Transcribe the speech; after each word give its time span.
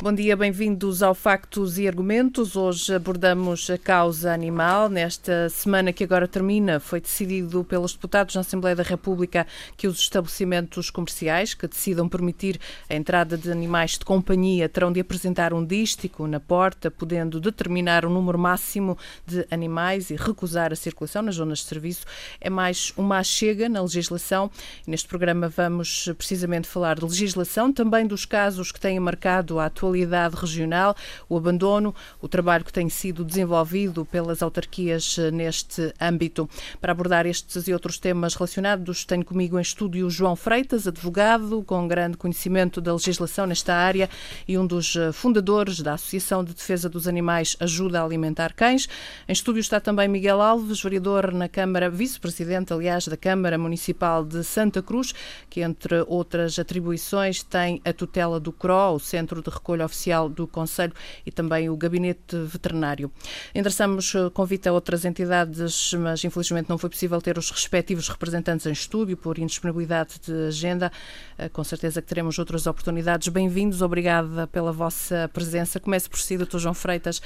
Bom 0.00 0.12
dia, 0.12 0.36
bem-vindos 0.36 1.02
ao 1.02 1.12
Factos 1.12 1.76
e 1.76 1.88
Argumentos. 1.88 2.54
Hoje 2.54 2.94
abordamos 2.94 3.68
a 3.68 3.76
causa 3.76 4.32
animal. 4.32 4.88
Nesta 4.88 5.48
semana 5.48 5.92
que 5.92 6.04
agora 6.04 6.28
termina, 6.28 6.78
foi 6.78 7.00
decidido 7.00 7.64
pelos 7.64 7.94
deputados 7.94 8.36
na 8.36 8.42
Assembleia 8.42 8.76
da 8.76 8.84
República 8.84 9.44
que 9.76 9.88
os 9.88 9.98
estabelecimentos 9.98 10.88
comerciais 10.88 11.52
que 11.52 11.66
decidam 11.66 12.08
permitir 12.08 12.60
a 12.88 12.94
entrada 12.94 13.36
de 13.36 13.50
animais 13.50 13.98
de 13.98 14.04
companhia 14.04 14.68
terão 14.68 14.92
de 14.92 15.00
apresentar 15.00 15.52
um 15.52 15.66
dístico 15.66 16.28
na 16.28 16.38
porta, 16.38 16.92
podendo 16.92 17.40
determinar 17.40 18.04
o 18.04 18.08
número 18.08 18.38
máximo 18.38 18.96
de 19.26 19.44
animais 19.50 20.10
e 20.10 20.16
recusar 20.16 20.72
a 20.72 20.76
circulação 20.76 21.22
nas 21.22 21.34
zonas 21.34 21.58
de 21.58 21.64
serviço. 21.64 22.06
É 22.40 22.48
mais 22.48 22.92
uma 22.96 23.20
chega 23.24 23.68
na 23.68 23.82
legislação. 23.82 24.48
Neste 24.86 25.08
programa 25.08 25.48
vamos 25.48 26.08
precisamente 26.16 26.68
falar 26.68 27.00
de 27.00 27.04
legislação, 27.04 27.72
também 27.72 28.06
dos 28.06 28.24
casos 28.24 28.70
que 28.70 28.78
têm 28.78 29.00
marcado 29.00 29.58
a 29.58 29.66
atualidade 29.66 29.87
atualidade 29.88 30.36
regional, 30.36 30.94
o 31.28 31.36
abandono, 31.36 31.94
o 32.20 32.28
trabalho 32.28 32.64
que 32.64 32.72
tem 32.72 32.88
sido 32.88 33.24
desenvolvido 33.24 34.04
pelas 34.04 34.42
autarquias 34.42 35.16
eh, 35.18 35.30
neste 35.30 35.94
âmbito. 36.00 36.48
Para 36.80 36.92
abordar 36.92 37.26
estes 37.26 37.66
e 37.66 37.72
outros 37.72 37.98
temas 37.98 38.34
relacionados, 38.34 39.04
tenho 39.04 39.24
comigo 39.24 39.58
em 39.58 39.62
estúdio 39.62 40.10
João 40.10 40.36
Freitas, 40.36 40.86
advogado 40.86 41.62
com 41.62 41.88
grande 41.88 42.16
conhecimento 42.16 42.80
da 42.80 42.92
legislação 42.92 43.46
nesta 43.46 43.74
área 43.74 44.10
e 44.46 44.58
um 44.58 44.66
dos 44.66 44.94
eh, 44.94 45.10
fundadores 45.12 45.80
da 45.80 45.94
Associação 45.94 46.44
de 46.44 46.52
Defesa 46.52 46.88
dos 46.88 47.08
Animais 47.08 47.56
Ajuda 47.58 48.00
a 48.00 48.04
Alimentar 48.04 48.52
Cães. 48.54 48.88
Em 49.26 49.32
estúdio 49.32 49.60
está 49.60 49.80
também 49.80 50.06
Miguel 50.06 50.42
Alves, 50.42 50.82
vereador 50.82 51.32
na 51.32 51.48
Câmara, 51.48 51.88
vice-presidente, 51.88 52.72
aliás, 52.72 53.08
da 53.08 53.16
Câmara 53.16 53.56
Municipal 53.56 54.24
de 54.24 54.44
Santa 54.44 54.82
Cruz, 54.82 55.14
que 55.48 55.62
entre 55.62 56.04
outras 56.06 56.58
atribuições 56.58 57.42
tem 57.42 57.80
a 57.84 57.92
tutela 57.92 58.38
do 58.38 58.52
CRO, 58.52 58.94
o 58.94 58.98
Centro 58.98 59.40
de 59.42 59.48
Recolha 59.48 59.77
oficial 59.84 60.28
do 60.28 60.46
Conselho 60.46 60.92
e 61.24 61.30
também 61.30 61.68
o 61.68 61.76
Gabinete 61.76 62.36
Veterinário. 62.36 63.10
Endereçamos 63.54 64.14
eh, 64.14 64.30
convite 64.30 64.68
a 64.68 64.72
outras 64.72 65.04
entidades, 65.04 65.92
mas 65.94 66.24
infelizmente 66.24 66.68
não 66.68 66.78
foi 66.78 66.90
possível 66.90 67.20
ter 67.20 67.38
os 67.38 67.50
respectivos 67.50 68.08
representantes 68.08 68.66
em 68.66 68.72
estúdio 68.72 69.16
por 69.16 69.38
indisponibilidade 69.38 70.20
de 70.24 70.48
agenda. 70.48 70.90
Eh, 71.36 71.48
com 71.48 71.64
certeza 71.64 72.00
que 72.02 72.08
teremos 72.08 72.38
outras 72.38 72.66
oportunidades. 72.66 73.28
Bem-vindos, 73.28 73.82
obrigada 73.82 74.46
pela 74.46 74.72
vossa 74.72 75.30
presença. 75.32 75.80
Comece 75.80 76.08
por 76.08 76.18
si, 76.18 76.36
Dr. 76.36 76.58
João 76.58 76.74
Freitas, 76.74 77.20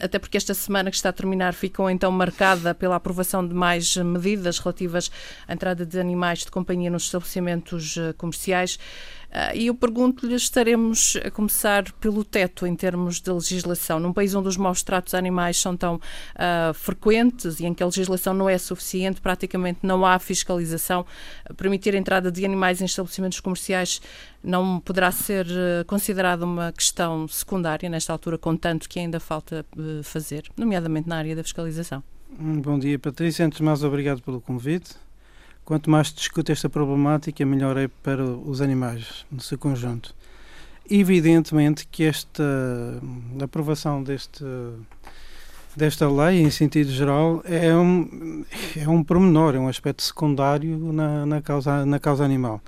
até 0.00 0.18
porque 0.18 0.36
esta 0.36 0.54
semana 0.54 0.90
que 0.90 0.96
está 0.96 1.08
a 1.08 1.12
terminar 1.12 1.54
ficou 1.54 1.90
então 1.90 2.10
marcada 2.10 2.74
pela 2.74 2.96
aprovação 2.96 3.46
de 3.46 3.54
mais 3.54 3.96
medidas 3.96 4.58
relativas 4.58 5.10
à 5.46 5.52
entrada 5.52 5.84
de 5.84 5.98
animais 5.98 6.40
de 6.40 6.50
companhia 6.50 6.90
nos 6.90 7.04
estabelecimentos 7.04 7.96
eh, 7.96 8.12
comerciais. 8.14 8.78
Uh, 9.30 9.54
e 9.54 9.66
eu 9.66 9.74
pergunto-lhe: 9.74 10.34
estaremos 10.34 11.18
a 11.22 11.30
começar 11.30 11.92
pelo 11.92 12.24
teto 12.24 12.66
em 12.66 12.74
termos 12.74 13.20
de 13.20 13.30
legislação? 13.30 14.00
Num 14.00 14.12
país 14.12 14.34
onde 14.34 14.48
os 14.48 14.56
maus 14.56 14.82
tratos 14.82 15.12
a 15.14 15.18
animais 15.18 15.60
são 15.60 15.76
tão 15.76 15.96
uh, 15.96 16.72
frequentes 16.72 17.60
e 17.60 17.66
em 17.66 17.74
que 17.74 17.82
a 17.82 17.86
legislação 17.86 18.32
não 18.32 18.48
é 18.48 18.56
suficiente, 18.56 19.20
praticamente 19.20 19.80
não 19.82 20.04
há 20.06 20.18
fiscalização, 20.18 21.04
permitir 21.56 21.94
a 21.94 21.98
entrada 21.98 22.32
de 22.32 22.44
animais 22.44 22.80
em 22.80 22.86
estabelecimentos 22.86 23.40
comerciais 23.40 24.00
não 24.42 24.80
poderá 24.80 25.10
ser 25.10 25.46
uh, 25.46 25.84
considerada 25.86 26.44
uma 26.46 26.72
questão 26.72 27.28
secundária 27.28 27.88
nesta 27.90 28.12
altura, 28.12 28.38
com 28.38 28.56
tanto 28.56 28.88
que 28.88 28.98
ainda 28.98 29.20
falta 29.20 29.64
fazer, 30.04 30.44
nomeadamente 30.56 31.08
na 31.08 31.16
área 31.16 31.36
da 31.36 31.42
fiscalização. 31.42 32.02
Bom 32.30 32.78
dia, 32.78 32.98
Patrícia. 32.98 33.44
Antes 33.44 33.58
de 33.58 33.64
mais, 33.64 33.82
obrigado 33.82 34.22
pelo 34.22 34.40
convite. 34.40 34.94
Quanto 35.68 35.90
mais 35.90 36.08
se 36.08 36.14
discute 36.14 36.50
esta 36.50 36.66
problemática, 36.66 37.44
melhor 37.44 37.76
é 37.76 37.88
para 38.02 38.24
os 38.24 38.62
animais, 38.62 39.26
no 39.30 39.38
seu 39.38 39.58
conjunto. 39.58 40.14
Evidentemente 40.88 41.86
que 41.86 42.04
esta 42.04 42.42
aprovação 43.38 44.02
deste, 44.02 44.42
desta 45.76 46.10
lei, 46.10 46.40
em 46.40 46.48
sentido 46.48 46.90
geral, 46.90 47.42
é 47.44 47.76
um, 47.76 48.46
é 48.74 48.88
um 48.88 49.04
pormenor, 49.04 49.56
é 49.56 49.58
um 49.58 49.68
aspecto 49.68 50.02
secundário 50.02 50.90
na, 50.90 51.26
na, 51.26 51.42
causa, 51.42 51.84
na 51.84 51.98
causa 51.98 52.24
animal. 52.24 52.62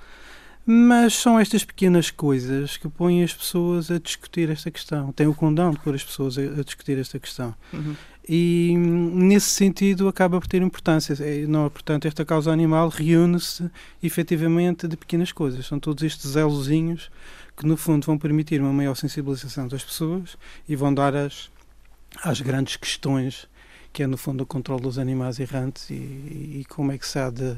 Mas 0.65 1.15
são 1.15 1.39
estas 1.39 1.63
pequenas 1.63 2.11
coisas 2.11 2.77
que 2.77 2.87
põem 2.87 3.23
as 3.23 3.33
pessoas 3.33 3.89
a 3.89 3.97
discutir 3.97 4.49
esta 4.49 4.69
questão. 4.69 5.11
Tem 5.11 5.27
o 5.27 5.33
condão 5.33 5.71
de 5.71 5.79
pôr 5.79 5.95
as 5.95 6.03
pessoas 6.03 6.37
a, 6.37 6.41
a 6.41 6.63
discutir 6.63 6.97
esta 6.99 7.19
questão. 7.19 7.55
Uhum. 7.73 7.95
E 8.27 8.75
nesse 8.77 9.49
sentido 9.49 10.07
acaba 10.07 10.39
por 10.39 10.47
ter 10.47 10.61
importância. 10.61 11.15
É, 11.19 11.45
não, 11.47 11.69
portanto, 11.69 12.07
esta 12.07 12.23
causa 12.23 12.51
animal 12.51 12.89
reúne-se 12.89 13.69
efetivamente 14.03 14.87
de 14.87 14.95
pequenas 14.95 15.31
coisas. 15.31 15.65
São 15.65 15.79
todos 15.79 16.03
estes 16.03 16.35
elozinhos 16.35 17.09
que, 17.57 17.65
no 17.65 17.75
fundo, 17.75 18.05
vão 18.05 18.17
permitir 18.17 18.61
uma 18.61 18.71
maior 18.71 18.95
sensibilização 18.95 19.67
das 19.67 19.83
pessoas 19.83 20.37
e 20.69 20.75
vão 20.75 20.93
dar 20.93 21.15
as, 21.15 21.49
às 22.23 22.39
grandes 22.39 22.75
questões, 22.75 23.47
que 23.91 24.03
é, 24.03 24.07
no 24.07 24.17
fundo, 24.17 24.43
o 24.43 24.45
controle 24.45 24.83
dos 24.83 24.99
animais 24.99 25.39
errantes 25.39 25.89
e, 25.89 25.93
e 25.93 26.65
como 26.69 26.91
é 26.91 26.97
que 26.99 27.07
se 27.07 27.17
há 27.17 27.31
de, 27.31 27.55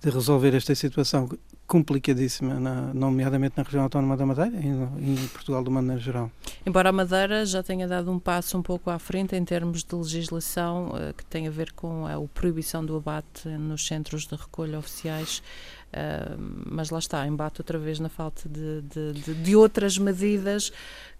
de 0.00 0.10
resolver 0.10 0.54
esta 0.54 0.74
situação 0.74 1.28
complicadíssima, 1.70 2.58
na, 2.58 2.92
nomeadamente 2.92 3.54
na 3.56 3.62
região 3.62 3.84
autónoma 3.84 4.16
da 4.16 4.26
Madeira 4.26 4.56
e 4.56 4.66
em 4.66 5.28
Portugal 5.28 5.62
de 5.62 5.70
maneira 5.70 6.00
geral. 6.00 6.28
Embora 6.66 6.88
a 6.88 6.92
Madeira 6.92 7.46
já 7.46 7.62
tenha 7.62 7.86
dado 7.86 8.10
um 8.10 8.18
passo 8.18 8.58
um 8.58 8.62
pouco 8.62 8.90
à 8.90 8.98
frente 8.98 9.36
em 9.36 9.44
termos 9.44 9.84
de 9.84 9.94
legislação 9.94 10.88
uh, 10.88 11.14
que 11.14 11.24
tem 11.24 11.46
a 11.46 11.50
ver 11.50 11.70
com 11.70 12.06
a, 12.06 12.16
a 12.16 12.28
proibição 12.34 12.84
do 12.84 12.96
abate 12.96 13.48
nos 13.48 13.86
centros 13.86 14.26
de 14.26 14.34
recolha 14.34 14.80
oficiais, 14.80 15.44
uh, 15.92 16.36
mas 16.66 16.90
lá 16.90 16.98
está, 16.98 17.24
embate 17.24 17.60
outra 17.60 17.78
vez 17.78 18.00
na 18.00 18.08
falta 18.08 18.48
de, 18.48 18.82
de, 18.82 19.12
de, 19.12 19.34
de 19.34 19.54
outras 19.54 19.96
medidas 19.96 20.72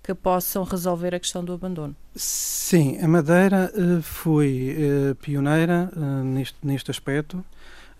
que 0.03 0.13
possam 0.13 0.65
resolver 0.65 1.15
a 1.15 1.21
questão 1.21 1.45
do 1.45 1.53
abandono. 1.53 1.95
Sim, 2.17 2.99
a 2.99 3.07
Madeira 3.07 3.73
uh, 3.73 4.03
foi 4.03 4.77
pioneira 5.23 5.93
neste, 6.25 6.57
neste 6.61 6.91
aspecto 6.91 7.45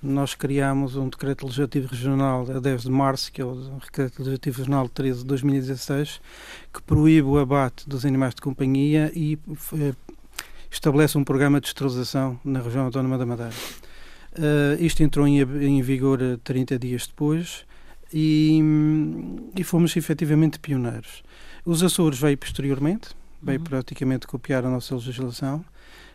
nós 0.03 0.35
criámos 0.35 0.97
um 0.97 1.09
decreto 1.09 1.45
legislativo 1.45 1.89
regional 1.89 2.47
a 2.51 2.59
10 2.59 2.83
de 2.83 2.91
março, 2.91 3.31
que 3.31 3.41
é 3.41 3.45
o 3.45 3.55
decreto 3.55 4.19
legislativo 4.19 4.59
regional 4.59 4.89
13 4.89 5.21
de 5.21 5.27
2016, 5.27 6.21
que 6.73 6.83
proíbe 6.83 7.29
o 7.29 7.39
abate 7.39 7.89
dos 7.89 8.07
animais 8.07 8.35
de 8.35 8.41
companhia 8.41 9.13
e 9.15 9.39
eh, 9.75 9.95
estabelece 10.71 11.19
um 11.19 11.25
programa 11.25 11.61
de 11.61 11.67
esterilização 11.67 12.41
na 12.43 12.61
região 12.61 12.85
autónoma 12.85 13.19
da 13.19 13.27
Madeira. 13.27 13.53
Uh, 14.33 14.81
isto 14.83 15.03
entrou 15.03 15.27
em, 15.27 15.41
em, 15.41 15.83
vigor 15.83 16.21
30 16.45 16.79
dias 16.79 17.07
depois 17.07 17.67
e, 18.13 18.61
e 19.57 19.65
fomos 19.65 19.97
efetivamente 19.97 20.61
pioneiros. 20.61 21.25
Os 21.65 21.83
Açores 21.83 22.21
veio 22.21 22.39
posteriormente, 22.39 23.09
veio 23.43 23.59
uhum. 23.59 23.65
praticamente 23.65 24.29
copiar 24.29 24.65
a 24.65 24.71
nossa 24.71 24.95
legislação 24.95 25.65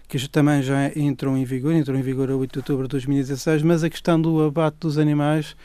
que 0.07 0.29
também 0.29 0.61
já 0.61 0.91
entrou 0.95 1.35
em 1.35 1.43
vigor, 1.43 1.73
entrou 1.73 1.97
em 1.97 2.01
vigor 2.01 2.29
a 2.29 2.35
8 2.35 2.51
de 2.51 2.59
outubro 2.59 2.83
de 2.83 2.91
2016, 2.91 3.61
mas 3.63 3.83
a 3.83 3.89
questão 3.89 4.21
do 4.21 4.43
abate 4.43 4.77
dos 4.79 4.97
animais 4.97 5.55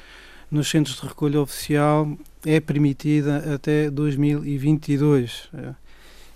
nos 0.51 0.69
centros 0.69 1.01
de 1.01 1.07
recolha 1.07 1.41
oficial 1.41 2.11
é 2.45 2.59
permitida 2.59 3.55
até 3.55 3.91
2022. 3.91 5.49
É. 5.55 5.75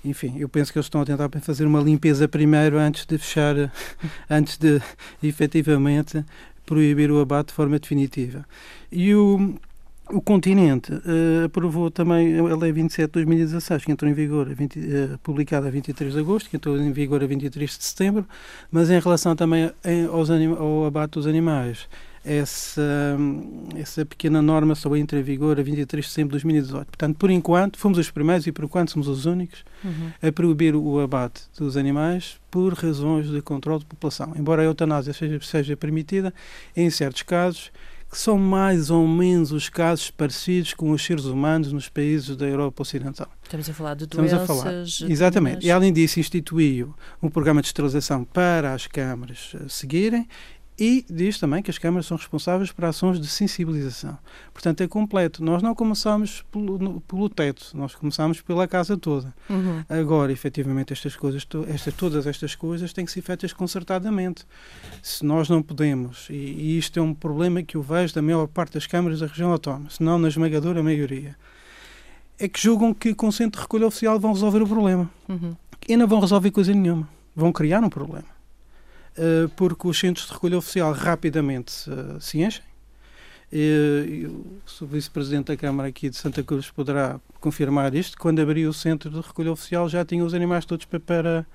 Enfim, 0.05 0.35
eu 0.39 0.49
penso 0.49 0.71
que 0.71 0.79
eles 0.79 0.87
estão 0.87 1.01
a 1.01 1.05
tentar 1.05 1.31
fazer 1.41 1.67
uma 1.67 1.81
limpeza 1.81 2.29
primeiro 2.29 2.79
antes 2.79 3.07
de 3.07 3.17
fechar, 3.17 3.55
antes 4.29 4.59
de 4.59 4.81
efetivamente 5.23 6.25
proibir 6.67 7.11
o 7.11 7.21
abate 7.21 7.49
de 7.49 7.55
forma 7.55 7.79
definitiva. 7.79 8.45
E 8.93 9.15
o, 9.15 9.55
o 10.11 10.21
continente 10.21 10.93
uh, 10.93 11.45
aprovou 11.47 11.91
também 11.91 12.39
a 12.39 12.57
Lei 12.57 12.73
27 12.73 13.07
de 13.07 13.13
2016, 13.13 13.85
que 13.85 13.93
entrou 13.93 14.11
em 14.11 14.15
vigor, 14.15 14.47
20, 14.47 14.79
uh, 14.79 14.83
eh, 14.83 15.19
publicada 15.23 15.69
a 15.69 15.71
23 15.71 16.13
de 16.13 16.21
agosto, 16.21 16.51
que 16.51 16.57
entrou 16.57 16.77
em 16.77 16.93
vigor 16.93 17.23
a 17.23 17.27
23 17.27 17.79
de 17.79 17.85
setembro, 17.85 18.27
mas 18.71 18.91
em 18.91 19.01
relação 19.01 19.35
também 19.35 19.71
aos 20.13 20.31
ao 20.31 20.85
abate 20.85 21.13
dos 21.13 21.27
animais, 21.27 21.89
essa, 22.25 23.19
essa 23.77 24.05
pequena 24.07 24.41
norma 24.41 24.75
só 24.75 24.95
entra 24.97 25.19
em 25.19 25.23
vigor 25.23 25.61
a 25.61 25.63
23 25.63 26.05
de 26.05 26.11
setembro 26.11 26.31
de 26.31 26.43
2018. 26.43 26.87
Portanto, 26.87 27.17
por 27.17 27.31
enquanto, 27.31 27.79
fomos 27.79 27.99
os 27.99 28.11
primeiros 28.11 28.47
e 28.47 28.53
por 28.53 28.65
enquanto 28.65 28.93
somos 28.93 29.09
os 29.09 29.27
únicos 29.27 29.63
uhum. 29.85 30.11
a 30.23 30.33
proibir 30.33 30.75
o 30.75 31.01
abate 31.01 31.43
dos 31.59 31.77
animais 31.77 32.41
por 32.51 32.73
razões 32.73 33.31
de 33.31 33.43
controle 33.43 33.81
de 33.81 33.87
população. 33.87 34.33
Embora 34.37 34.63
a 34.63 34.65
eutanásia 34.65 35.13
seja, 35.13 35.39
seja 35.43 35.77
permitida, 35.77 36.33
em 36.75 36.89
certos 36.89 37.23
casos, 37.23 37.71
que 38.15 38.21
são 38.21 38.39
mais 38.39 38.91
ou 38.91 39.09
menos 39.09 39.51
os 39.51 39.69
casos 39.69 40.09
parecidos 40.09 40.73
com 40.73 40.93
os 40.93 41.05
seres 41.05 41.25
humanos 41.25 41.73
nos 41.73 41.89
países 41.89 42.37
da 42.37 42.47
Europa 42.47 42.83
Ocidental. 42.83 43.29
Estamos 43.43 43.69
a 43.69 43.75
falar 43.75 43.95
de 43.95 44.07
doenças... 44.07 44.41
Estamos 44.41 44.61
a 44.61 44.63
falar, 44.63 45.11
exatamente. 45.11 45.67
E 45.67 45.71
além 45.73 45.93
disso 45.93 46.21
instituiu 46.21 46.95
um 47.21 47.29
programa 47.29 47.61
de 47.61 47.67
esterilização 47.67 48.23
para 48.23 48.73
as 48.73 48.87
câmaras 48.87 49.57
seguirem 49.69 50.29
E 50.79 51.07
diz 51.09 51.39
também 51.39 51.63
que 51.63 51.71
as 51.71 51.79
câmaras 51.79 52.07
são 52.07 52.17
responsáveis 52.17 52.73
por 52.73 52.85
ações 52.85 53.21
de 53.21 53.29
sensibilização. 53.29 54.19
Portanto, 54.53 54.81
é 54.81 54.89
completo. 54.89 55.45
Nós 55.45 55.63
não 55.63 55.73
começamos 55.73 56.45
pelo, 56.51 57.01
pelo 57.03 57.29
teto, 57.29 57.71
nós 57.75 57.95
começamos 57.95 58.41
pela 58.41 58.67
casa 58.67 58.97
toda. 58.97 59.33
Uhum. 59.49 59.85
Agora, 59.89 60.33
efetivamente, 60.33 60.93
estas 60.93 61.15
coisas, 61.15 61.47
estas, 61.69 61.95
todas 61.95 62.27
estas 62.27 62.57
coisas 62.57 62.93
têm 62.93 63.05
que 63.05 63.13
ser 63.13 63.23
feitas 63.23 63.53
concertadamente. 63.53 64.45
Se 65.01 65.25
nós 65.25 65.49
não 65.49 65.63
podemos, 65.63 66.27
e, 66.29 66.35
e 66.35 66.79
isto 66.79 66.99
é 66.99 67.03
um 67.03 67.15
problema 67.15 67.63
que 67.63 67.77
eu 67.77 67.83
vejo 67.83 68.13
da 68.13 68.21
maior 68.21 68.49
parte 68.49 68.75
das 68.75 68.87
câmaras 68.87 69.21
da 69.21 69.27
região 69.27 69.53
autónoma, 69.53 69.91
se 69.91 70.03
não 70.03 70.19
na 70.19 70.27
esmagadora 70.27 70.83
maioria, 70.83 71.37
é 72.37 72.49
que 72.49 72.61
julgam 72.61 72.93
que 72.93 73.15
com 73.15 73.29
o 73.29 73.33
centro 73.33 73.61
de 73.61 73.63
recolha 73.63 73.87
oficial 73.87 74.19
vão 74.19 74.33
resolver 74.33 74.61
o 74.61 74.67
problema. 74.67 75.09
Uhum. 75.29 75.55
E 75.89 75.97
não 75.97 76.09
vão 76.09 76.19
resolver 76.19 76.51
coisa 76.51 76.75
nenhuma. 76.75 77.09
Vão 77.37 77.53
criar 77.53 77.83
um 77.83 77.89
problema. 77.89 78.34
Eh, 79.17 79.49
porque 79.57 79.87
os 79.87 79.99
centros 79.99 80.27
de 80.27 80.33
recolha 80.33 80.59
oficial 80.59 80.93
rapidamente 80.93 81.73
se 82.21 82.43
enchem. 82.43 82.63
O 83.55 84.87
vice-presidente 84.87 85.47
da 85.47 85.57
Câmara 85.57 85.89
aqui 85.89 86.11
de 86.11 86.17
Santa 86.17 86.43
Cruz 86.43 86.71
poderá 86.71 87.21
confirmar 87.41 87.95
isto. 87.95 88.19
Quando 88.19 88.41
abriu 88.41 88.71
o 88.71 88.73
centro 88.73 89.11
de 89.11 89.21
recolha 89.21 89.53
oficial 89.53 89.89
já 89.89 90.05
tinha 90.05 90.25
os 90.25 90.35
animais 90.35 90.65
todos 90.65 90.87
para, 90.87 90.99
para 90.99 91.47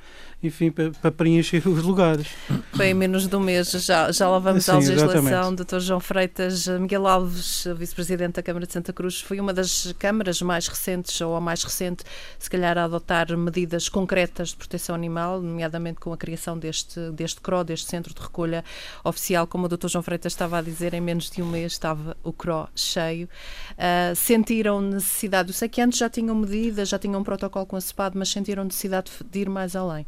enfim, 0.41 0.71
para, 0.71 0.91
para, 0.91 1.11
preencher 1.11 1.67
os 1.67 1.83
lugares. 1.83 2.27
Foi 2.73 2.87
em 2.87 2.93
menos 2.93 3.27
de 3.27 3.35
um 3.35 3.41
mês, 3.41 3.71
já, 3.71 4.09
já 4.11 4.29
lá 4.29 4.39
vamos 4.39 4.63
Sim, 4.63 4.71
à 4.71 4.75
legislação. 4.75 5.53
Dr. 5.53 5.79
João 5.79 5.99
Freitas, 5.99 6.67
Miguel 6.67 7.05
Alves, 7.05 7.67
vice-presidente 7.75 8.35
da 8.35 8.43
Câmara 8.43 8.65
de 8.65 8.71
Santa 8.71 8.93
Cruz, 8.93 9.19
foi 9.19 9.39
uma 9.39 9.53
das 9.53 9.93
câmaras 9.99 10.41
mais 10.41 10.67
recentes, 10.67 11.19
ou 11.19 11.35
a 11.35 11.41
mais 11.41 11.63
recente, 11.63 12.03
se 12.37 12.49
calhar, 12.49 12.77
a 12.77 12.85
adotar 12.85 13.35
medidas 13.37 13.89
concretas 13.89 14.49
de 14.49 14.55
proteção 14.55 14.95
animal, 14.95 15.41
nomeadamente 15.41 15.99
com 15.99 16.13
a 16.13 16.17
criação 16.17 16.57
deste, 16.57 17.11
deste 17.11 17.41
CRO, 17.41 17.63
deste 17.65 17.89
Centro 17.89 18.13
de 18.13 18.21
Recolha 18.21 18.63
Oficial. 19.03 19.45
Como 19.45 19.65
o 19.65 19.67
Dr. 19.67 19.87
João 19.87 20.03
Freitas 20.03 20.31
estava 20.31 20.59
a 20.59 20.61
dizer, 20.61 20.93
em 20.93 21.01
menos 21.01 21.29
de 21.29 21.41
um 21.41 21.49
mês 21.49 21.77
estava 21.89 22.17
o 22.23 22.31
CRO 22.31 22.67
cheio. 22.75 23.27
Uh, 23.71 24.15
sentiram 24.15 24.81
necessidade, 24.81 25.49
eu 25.49 25.53
sei 25.53 25.67
que 25.67 25.81
antes 25.81 25.99
já 25.99 26.09
tinham 26.09 26.35
medidas, 26.35 26.89
já 26.89 26.99
tinham 26.99 27.19
um 27.19 27.23
protocolo 27.23 27.65
com 27.65 27.75
a 27.75 27.81
CEPAD, 27.81 28.17
mas 28.17 28.29
sentiram 28.29 28.63
necessidade 28.63 29.11
de 29.29 29.39
ir 29.39 29.49
mais 29.49 29.75
além? 29.75 30.05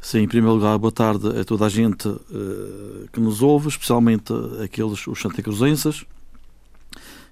Sim, 0.00 0.20
em 0.20 0.28
primeiro 0.28 0.54
lugar, 0.54 0.78
boa 0.78 0.92
tarde 0.92 1.28
a 1.38 1.44
toda 1.44 1.66
a 1.66 1.68
gente 1.68 2.08
uh, 2.08 3.08
que 3.12 3.20
nos 3.20 3.42
ouve, 3.42 3.68
especialmente 3.68 4.32
aqueles, 4.62 5.06
os 5.06 5.20
Santa 5.20 5.42
Cruzenses, 5.42 6.04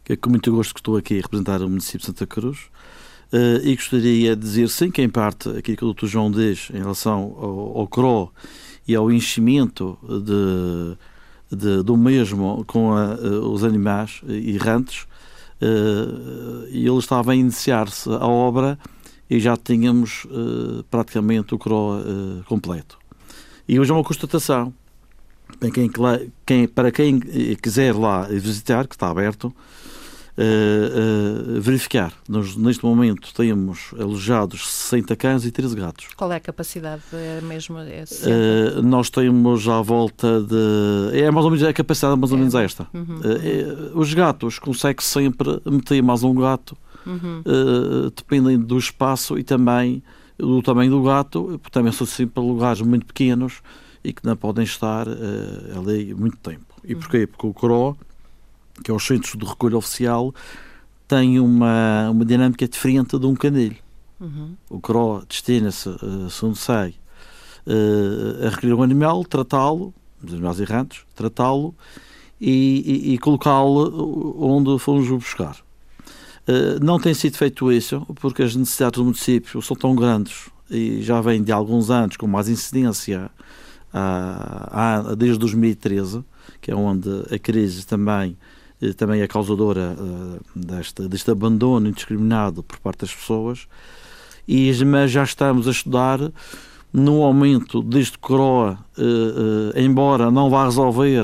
que 0.05 0.13
é 0.13 0.17
com 0.17 0.31
muito 0.31 0.51
gosto 0.53 0.75
que 0.75 0.81
estou 0.81 0.97
aqui 0.97 1.19
a 1.19 1.23
representar 1.23 1.63
o 1.63 1.69
município 1.69 2.01
de 2.01 2.07
Santa 2.07 2.27
Cruz. 2.27 2.59
Uh, 3.31 3.61
e 3.63 3.75
gostaria 3.75 4.35
de 4.35 4.41
dizer, 4.41 4.69
sim, 4.71 4.91
que 4.91 5.03
em 5.03 5.09
parte 5.09 5.51
aquilo 5.51 5.77
que 5.77 5.85
o 5.85 5.93
Dr. 5.93 6.07
João 6.07 6.31
diz 6.31 6.71
em 6.73 6.79
relação 6.79 7.37
ao, 7.39 7.79
ao 7.81 7.87
CRO 7.87 8.33
e 8.87 8.95
ao 8.95 9.13
enchimento 9.13 9.99
de, 10.03 10.97
de, 11.51 11.83
do 11.83 11.97
mesmo 11.97 12.65
com 12.67 12.93
a, 12.93 13.15
uh, 13.15 13.51
os 13.51 13.65
animais 13.65 14.21
errantes, 14.29 15.07
uh, 15.63 16.67
e 16.71 16.87
ele 16.87 16.99
estava 16.99 17.33
a 17.33 17.35
iniciar-se 17.35 18.09
a 18.11 18.27
obra 18.27 18.79
e 19.29 19.39
já 19.41 19.57
tínhamos 19.57 20.25
uh, 20.27 20.85
praticamente 20.91 21.55
o 21.55 21.59
CRO 21.59 22.03
completo. 22.47 22.99
E 23.69 23.79
hoje 23.79 23.91
é 23.91 23.95
uma 23.95 24.05
constatação. 24.05 24.73
Quem, 25.73 25.91
quem, 26.47 26.69
para 26.69 26.93
quem 26.93 27.21
quiser 27.63 27.95
lá 27.95 28.25
visitar, 28.25 28.87
que 28.87 28.95
está 28.95 29.11
aberto, 29.11 29.55
uh, 30.39 31.61
verificar. 31.61 32.13
Nós, 32.29 32.57
neste 32.57 32.85
momento, 32.85 33.33
temos 33.35 33.91
alojados 33.99 34.69
60 34.69 35.17
cães 35.17 35.45
e 35.45 35.51
13 35.51 35.77
gatos. 35.77 36.09
Qual 36.17 36.33
é 36.33 36.37
a 36.37 36.41
capacidade? 36.41 37.03
É 37.13 37.41
mesmo 37.41 37.79
é 37.79 38.05
nós 38.83 39.11
temos 39.11 39.69
à 39.69 39.83
volta 39.83 40.41
de. 40.41 41.19
É 41.19 41.31
mais 41.31 41.45
ou 41.45 41.51
menos 41.51 41.67
a 41.67 41.73
capacidade, 41.73 42.19
mais 42.19 42.33
ou 42.33 42.39
menos 42.39 42.55
é. 42.55 42.65
esta. 42.65 42.87
Uhum. 42.95 43.21
os 43.95 44.15
gatos 44.15 44.59
consegue 44.59 45.03
sempre 45.03 45.61
meter 45.67 46.03
mais 46.03 46.23
um 46.23 46.35
gato 46.35 46.77
uhum. 47.09 47.41
uh, 47.41 48.11
dependem 48.11 48.59
do 48.59 48.79
espaço 48.79 49.39
e 49.39 49.43
também 49.43 50.03
do 50.37 50.63
tamanho 50.63 50.91
do 50.91 51.03
gato, 51.03 51.59
porque 51.63 51.71
também 51.71 51.93
são 51.93 52.07
sempre 52.07 52.41
lugares 52.41 52.81
muito 52.81 53.07
pequenos 53.07 53.61
e 54.05 54.13
que 54.13 54.25
não 54.25 54.37
podem 54.37 54.65
estar 54.65 55.09
uh, 55.09 55.79
ali 55.79 56.15
muito 56.15 56.37
tempo. 56.37 56.67
E 56.85 56.95
uhum. 56.95 57.01
porquê? 57.01 57.27
Porque 57.27 57.47
o 57.47 57.55
CRO, 57.55 57.97
que 58.83 58.91
é 58.91 58.95
o 58.95 58.99
Centro 58.99 59.39
de 59.39 59.45
Recolha 59.47 59.77
Oficial, 59.77 60.35
tem 61.07 61.41
uma, 61.41 62.11
uma 62.11 62.25
dinâmica 62.25 62.67
diferente 62.69 63.19
de 63.19 63.27
um 63.27 63.35
canil. 63.35 63.75
Uhum. 64.21 64.55
O 64.69 64.81
CRO 64.81 65.25
destina-se, 65.29 65.89
uh, 65.89 66.29
segundo 66.29 66.57
sei, 66.57 66.97
uh, 67.67 68.47
a 68.47 68.51
recolher 68.51 68.75
um 68.75 68.83
animal, 68.83 69.25
tratá-lo, 69.25 69.95
os 70.23 70.33
animais 70.33 70.61
errantes, 70.61 71.05
tratá-lo 71.15 71.75
e, 72.41 73.11
e, 73.11 73.15
e 73.15 73.19
colocá-lo 73.19 74.37
onde 74.39 74.79
fomos 74.79 75.09
buscar. 75.09 75.57
Eh, 76.49 76.79
não 76.81 76.99
tem 76.99 77.13
sido 77.13 77.37
feito 77.37 77.71
isso 77.71 78.07
porque 78.17 78.43
as 78.43 78.57
necessidades 78.57 78.97
do 78.97 79.05
município 79.05 79.61
são 79.61 79.77
tão 79.77 79.95
grandes 79.95 80.49
e 80.71 81.03
já 81.03 81.21
vem 81.21 81.43
de 81.43 81.53
alguns 81.53 81.91
anos 81.91 82.17
com 82.17 82.27
mais 82.27 82.49
incidência 82.49 83.31
desde 85.17 85.39
2013, 85.39 86.25
que 86.61 86.71
é 86.71 86.75
onde 86.75 87.09
a 87.35 87.39
crise 87.39 87.87
também, 87.87 88.33
eh, 88.33 88.58
também 88.97 89.21
é 89.21 89.27
causadora 89.27 89.97
uh, 89.99 90.41
deste, 90.55 91.09
deste 91.09 91.31
abandono 91.31 91.89
indiscriminado 91.89 92.63
por 92.63 92.79
parte 92.79 93.01
das 93.01 93.15
pessoas. 93.15 93.67
E, 94.47 94.73
mas 94.85 95.11
já 95.11 95.23
estamos 95.23 95.69
a 95.69 95.71
estudar 95.71 96.21
no 96.91 97.23
aumento 97.23 97.83
deste 97.83 98.17
coroa, 98.17 98.79
embora 99.77 100.31
não 100.31 100.49
vá 100.49 100.65
resolver 100.65 101.23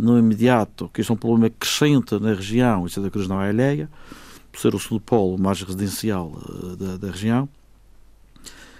no 0.00 0.18
imediato, 0.18 0.88
que 0.88 1.02
isto 1.02 1.12
é 1.12 1.14
um 1.14 1.18
problema 1.18 1.50
crescente 1.50 2.18
na 2.18 2.32
região, 2.32 2.86
e 2.86 2.90
Santa 2.90 3.10
Cruz 3.10 3.28
não 3.28 3.38
é 3.42 3.50
alheia, 3.50 3.90
por 4.52 4.60
ser 4.60 4.74
o 4.74 4.78
segundo 4.78 5.00
polo 5.00 5.38
mais 5.38 5.60
residencial 5.62 6.32
da, 6.78 6.96
da, 6.96 7.10
região. 7.10 7.48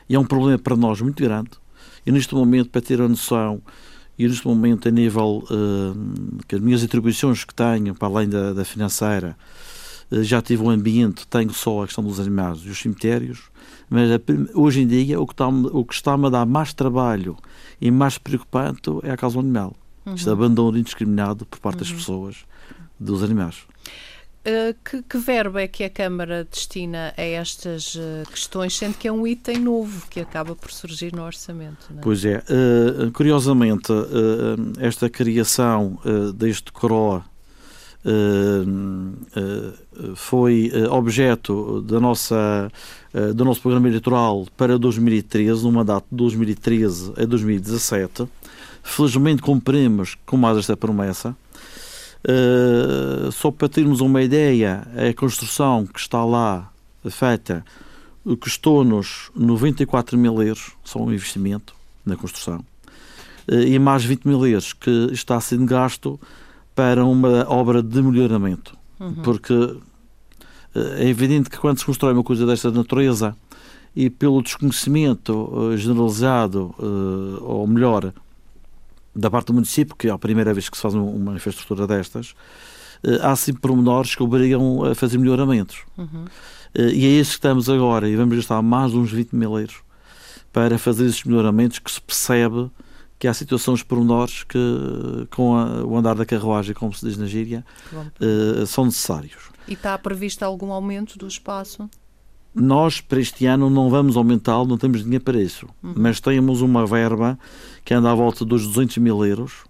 E 0.08 0.14
é 0.14 0.18
um 0.18 0.24
problema 0.24 0.58
para 0.58 0.76
nós 0.76 1.00
muito 1.00 1.22
grande. 1.22 1.50
E 2.04 2.12
neste 2.12 2.34
momento, 2.34 2.68
para 2.68 2.82
ter 2.82 3.00
a 3.00 3.08
noção, 3.08 3.62
e 4.24 4.28
neste 4.28 4.46
momento, 4.46 4.88
a 4.88 4.90
nível 4.90 5.44
uh, 5.50 6.44
que 6.46 6.54
as 6.54 6.60
minhas 6.60 6.82
atribuições 6.82 7.44
que 7.44 7.54
tenho, 7.54 7.94
para 7.94 8.08
além 8.08 8.28
da, 8.28 8.52
da 8.52 8.64
financeira, 8.64 9.36
uh, 10.10 10.22
já 10.22 10.40
tive 10.40 10.62
um 10.62 10.70
ambiente, 10.70 11.26
tenho 11.26 11.52
só 11.52 11.82
a 11.82 11.86
questão 11.86 12.04
dos 12.04 12.20
animais 12.20 12.60
e 12.64 12.68
os 12.68 12.78
cemitérios, 12.78 13.42
mas 13.90 14.08
hoje 14.54 14.80
em 14.80 14.86
dia 14.86 15.20
o 15.20 15.26
que 15.26 15.34
está-me 15.34 15.68
está 15.90 16.14
a 16.14 16.30
dar 16.30 16.46
mais 16.46 16.72
trabalho 16.72 17.36
e 17.80 17.90
mais 17.90 18.16
preocupante 18.16 18.90
é 19.02 19.10
a 19.10 19.16
causa 19.16 19.38
animal. 19.38 19.74
Uhum. 20.06 20.14
Este 20.14 20.30
abandono 20.30 20.78
indiscriminado 20.78 21.44
por 21.44 21.58
parte 21.60 21.76
uhum. 21.76 21.80
das 21.82 21.92
pessoas 21.92 22.36
dos 22.98 23.22
animais. 23.22 23.66
Uh, 24.44 24.74
que, 24.84 25.02
que, 25.02 25.18
verbo 25.18 25.56
é 25.56 25.68
que 25.68 25.84
a 25.84 25.90
Câmara 25.90 26.42
destina 26.42 27.14
a 27.16 27.22
estas 27.22 27.94
uh, 27.94 28.28
questões, 28.28 28.76
sendo 28.76 28.94
que 28.94 29.06
é 29.06 29.12
um 29.12 29.24
item 29.24 29.60
novo 29.60 30.04
que 30.10 30.18
acaba 30.18 30.56
por 30.56 30.72
surgir 30.72 31.14
no 31.14 31.22
orçamento? 31.22 31.86
É? 31.96 32.00
Pois 32.00 32.24
é. 32.24 32.38
Uh, 32.38 33.12
curiosamente, 33.12 33.92
esta 34.80 35.08
criação 35.08 35.96
deste 36.34 36.72
CRO 36.72 37.22
foi 40.16 40.72
objeto 40.90 41.80
da 41.82 42.00
nossa, 42.00 42.68
do 43.34 43.44
nosso 43.44 43.60
programa 43.62 43.86
eleitoral 43.86 44.44
para 44.56 44.76
2013, 44.76 45.62
no 45.62 45.70
mandato 45.70 46.06
de 46.10 46.16
2013 46.16 47.12
a 47.16 47.24
2017. 47.24 48.26
Felizmente 48.82 49.40
cumprimos 49.40 50.16
com 50.26 50.36
mais 50.36 50.58
esta 50.58 50.76
promessa. 50.76 51.36
Uh, 52.22 53.32
só 53.32 53.50
para 53.50 53.68
termos 53.68 54.00
uma 54.00 54.22
ideia, 54.22 54.86
a 54.96 55.12
construção 55.12 55.84
que 55.86 55.98
está 55.98 56.24
lá 56.24 56.72
feita 57.10 57.64
custou-nos 58.38 59.32
94 59.34 60.16
mil 60.16 60.40
euros, 60.40 60.70
só 60.84 61.00
um 61.00 61.12
investimento 61.12 61.74
na 62.06 62.16
construção, 62.16 62.64
uh, 63.50 63.54
e 63.54 63.76
mais 63.78 64.04
20 64.04 64.24
mil 64.24 64.46
euros 64.46 64.72
que 64.72 65.08
está 65.10 65.40
sendo 65.40 65.66
gasto 65.66 66.18
para 66.76 67.04
uma 67.04 67.44
obra 67.48 67.82
de 67.82 68.00
melhoramento. 68.00 68.76
Uhum. 69.00 69.14
Porque 69.14 69.52
uh, 69.52 69.82
é 70.74 71.08
evidente 71.08 71.50
que 71.50 71.58
quando 71.58 71.80
se 71.80 71.84
constrói 71.84 72.12
uma 72.12 72.22
coisa 72.22 72.46
desta 72.46 72.70
natureza 72.70 73.36
e 73.96 74.08
pelo 74.08 74.40
desconhecimento 74.40 75.76
generalizado, 75.76 76.74
ou 77.42 77.66
melhor, 77.66 78.10
da 79.14 79.30
parte 79.30 79.48
do 79.48 79.54
município, 79.54 79.94
que 79.96 80.08
é 80.08 80.10
a 80.10 80.18
primeira 80.18 80.52
vez 80.52 80.68
que 80.68 80.76
se 80.76 80.82
faz 80.82 80.94
uma 80.94 81.34
infraestrutura 81.34 81.86
destas, 81.86 82.34
eh, 83.04 83.18
há 83.22 83.34
sempre 83.36 83.60
pormenores 83.60 84.14
que 84.14 84.22
obrigam 84.22 84.84
a 84.84 84.94
fazer 84.94 85.18
melhoramentos. 85.18 85.78
Uhum. 85.98 86.24
Eh, 86.74 86.92
e 86.92 87.06
é 87.06 87.08
isso 87.20 87.32
que 87.32 87.36
estamos 87.36 87.68
agora, 87.68 88.08
e 88.08 88.16
vamos 88.16 88.36
gastar 88.36 88.62
mais 88.62 88.92
de 88.92 88.98
uns 88.98 89.10
20 89.10 89.32
mil 89.34 89.58
euros 89.58 89.82
para 90.52 90.78
fazer 90.78 91.06
esses 91.06 91.24
melhoramentos 91.24 91.78
que 91.78 91.90
se 91.90 92.00
percebe 92.00 92.70
que 93.18 93.28
há 93.28 93.34
situações 93.34 93.84
pormenores 93.84 94.42
que, 94.42 94.58
com 95.30 95.56
a, 95.56 95.84
o 95.84 95.96
andar 95.96 96.16
da 96.16 96.26
carruagem, 96.26 96.74
como 96.74 96.92
se 96.92 97.06
diz 97.06 97.16
na 97.16 97.26
gíria, 97.26 97.64
uh, 97.92 98.66
são 98.66 98.84
necessários. 98.84 99.52
E 99.68 99.74
está 99.74 99.96
previsto 99.96 100.42
algum 100.42 100.72
aumento 100.72 101.16
do 101.16 101.28
espaço? 101.28 101.88
Nós, 102.54 103.00
para 103.00 103.20
este 103.20 103.46
ano, 103.46 103.70
não 103.70 103.88
vamos 103.88 104.16
aumentá-lo, 104.16 104.66
não 104.66 104.76
temos 104.76 105.02
dinheiro 105.02 105.24
para 105.24 105.40
isso. 105.40 105.66
Uhum. 105.82 105.94
Mas 105.96 106.20
temos 106.20 106.60
uma 106.60 106.86
verba 106.86 107.38
que 107.84 107.94
anda 107.94 108.10
à 108.10 108.14
volta 108.14 108.44
dos 108.44 108.66
200 108.66 108.98
mil 108.98 109.24
euros 109.24 109.64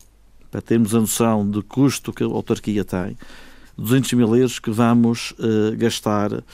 para 0.51 0.61
termos 0.61 0.95
a 0.95 1.01
noção 1.01 1.49
do 1.49 1.63
custo 1.63 2.13
que 2.13 2.23
a 2.23 2.27
autarquia 2.27 2.85
tem, 2.85 3.17
200 3.79 4.13
mil 4.13 4.37
euros 4.37 4.59
que 4.59 4.71
vamos 4.71 5.33
uh, 5.33 5.75
gastar 5.79 6.45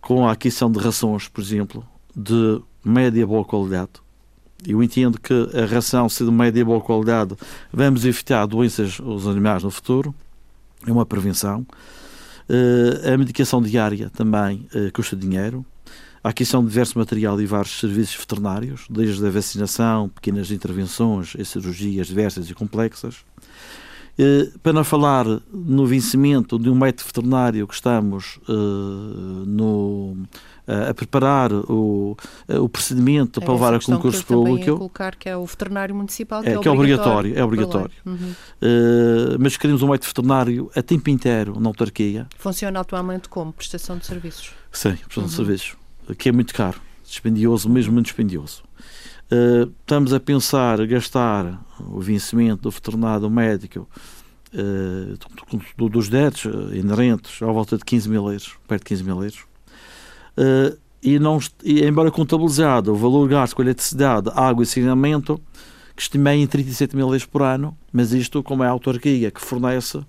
com 0.00 0.26
a 0.26 0.32
aquisição 0.32 0.70
de 0.70 0.78
rações, 0.78 1.26
por 1.26 1.40
exemplo, 1.40 1.84
de 2.16 2.60
média 2.84 3.26
boa 3.26 3.44
qualidade. 3.44 3.90
Eu 4.64 4.82
entendo 4.82 5.18
que 5.20 5.32
a 5.32 5.66
ração, 5.66 6.08
sendo 6.08 6.30
média 6.30 6.64
boa 6.64 6.80
qualidade, 6.80 7.34
vamos 7.72 8.04
evitar 8.04 8.46
doenças 8.46 9.00
aos 9.00 9.26
animais 9.26 9.64
no 9.64 9.70
futuro. 9.70 10.14
É 10.86 10.92
uma 10.92 11.04
prevenção. 11.04 11.66
Uh, 12.48 13.12
a 13.12 13.18
medicação 13.18 13.60
diária 13.60 14.10
também 14.10 14.66
uh, 14.74 14.92
custa 14.92 15.16
dinheiro. 15.16 15.64
A 16.22 16.28
aquisição 16.30 16.62
de 16.62 16.68
diverso 16.68 16.98
material 16.98 17.40
e 17.40 17.46
vários 17.46 17.80
serviços 17.80 18.16
veterinários, 18.16 18.84
desde 18.90 19.26
a 19.26 19.30
vacinação, 19.30 20.08
pequenas 20.08 20.50
intervenções 20.50 21.34
e 21.38 21.44
cirurgias 21.44 22.08
diversas 22.08 22.50
e 22.50 22.54
complexas. 22.54 23.24
Para 24.62 24.74
não 24.74 24.84
falar 24.84 25.24
no 25.50 25.86
vencimento 25.86 26.58
de 26.58 26.68
um 26.68 26.74
método 26.74 27.06
veterinário 27.06 27.66
que 27.66 27.72
estamos 27.72 28.38
no 29.46 30.14
a 30.88 30.94
preparar 30.94 31.52
o, 31.52 32.16
o 32.48 32.68
procedimento 32.68 33.40
é 33.40 33.44
para 33.44 33.54
levar 33.54 33.74
a 33.74 33.80
concurso 33.80 34.24
público. 34.24 34.76
Colocar 34.76 35.16
que 35.16 35.28
é 35.28 35.36
o 35.36 35.44
veterinário 35.44 35.94
municipal, 35.94 36.42
que 36.42 36.48
é, 36.48 36.52
é, 36.52 36.58
que 36.58 36.68
é 36.68 36.70
obrigatório. 36.70 37.36
É 37.36 37.42
obrigatório. 37.42 37.90
Uhum. 38.06 38.14
Uh, 38.14 39.36
mas 39.40 39.56
queremos 39.56 39.82
um 39.82 39.88
médico 39.88 40.06
veterinário 40.06 40.70
a 40.76 40.82
tempo 40.82 41.10
inteiro 41.10 41.58
na 41.58 41.68
autarquia. 41.68 42.28
Funciona 42.38 42.78
atualmente 42.78 43.28
como 43.28 43.52
prestação 43.52 43.98
de 43.98 44.06
serviços? 44.06 44.52
Sim, 44.70 44.90
prestação 44.90 45.22
uhum. 45.24 45.28
de 45.28 45.34
serviços, 45.34 45.76
que 46.18 46.28
é 46.28 46.32
muito 46.32 46.54
caro, 46.54 46.80
dispendioso, 47.04 47.68
mesmo 47.68 47.92
muito 47.92 48.06
dispendioso. 48.06 48.62
Uh, 49.30 49.72
estamos 49.80 50.12
a 50.12 50.18
pensar 50.18 50.84
gastar 50.86 51.64
o 51.78 52.00
vencimento 52.00 52.62
do 52.62 52.70
veterinário 52.70 53.30
médico 53.30 53.88
uh, 54.54 55.88
dos 55.88 56.08
débitos 56.08 56.44
inerentes 56.74 57.40
à 57.40 57.46
volta 57.46 57.78
de 57.78 57.84
15 57.84 58.08
mil 58.08 58.26
euros, 58.26 58.56
perto 58.66 58.82
de 58.82 58.88
15 58.88 59.04
mil 59.04 59.22
euros. 59.22 59.44
E, 61.02 61.18
não, 61.18 61.38
e, 61.64 61.82
embora 61.84 62.10
contabilizado 62.10 62.92
o 62.92 62.96
valor 62.96 63.26
gasto 63.26 63.56
com 63.56 63.62
eletricidade, 63.62 64.30
água 64.34 64.62
e 64.62 64.66
saneamento, 64.66 65.40
que 65.96 66.02
estimei 66.02 66.42
em 66.42 66.46
37 66.46 66.94
mil 66.94 67.06
euros 67.06 67.24
por 67.24 67.42
ano, 67.42 67.76
mas 67.92 68.12
isto, 68.12 68.42
como 68.42 68.62
é 68.62 68.66
a 68.66 68.70
autarquia 68.70 69.30
que 69.30 69.40
fornece, 69.40 70.00